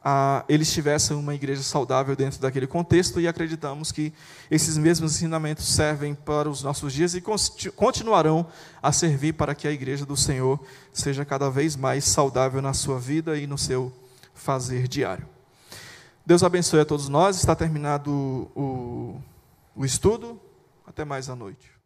ah, 0.04 0.46
eles 0.48 0.72
tivessem 0.72 1.16
uma 1.16 1.36
igreja 1.36 1.62
saudável 1.62 2.16
dentro 2.16 2.40
daquele 2.40 2.68
contexto 2.68 3.20
e 3.20 3.28
acreditamos 3.28 3.92
que 3.92 4.14
esses 4.50 4.78
mesmos 4.78 5.16
ensinamentos 5.16 5.68
servem 5.68 6.16
para 6.16 6.50
os 6.50 6.64
nossos 6.64 6.94
dias 6.94 7.14
e 7.14 7.24
continuarão 7.76 8.48
a 8.82 8.92
servir 8.92 9.34
para 9.34 9.54
que 9.54 9.68
a 9.68 9.72
igreja 9.72 10.06
do 10.06 10.16
Senhor 10.16 10.60
seja 10.94 11.26
cada 11.26 11.50
vez 11.50 11.76
mais 11.76 12.06
saudável 12.06 12.62
na 12.62 12.74
sua 12.74 13.00
vida 13.00 13.38
e 13.38 13.46
no 13.46 13.58
seu 13.58 13.92
fazer 14.34 14.88
diário. 14.88 15.28
Deus 16.26 16.44
abençoe 16.44 16.80
a 16.80 16.86
todos 16.86 17.10
nós. 17.10 17.38
Está 17.38 17.56
terminado 17.56 18.12
o 18.56 19.20
o 19.80 19.86
estudo. 19.86 20.38
Até 20.86 21.06
mais 21.06 21.30
à 21.30 21.36
noite. 21.36 21.79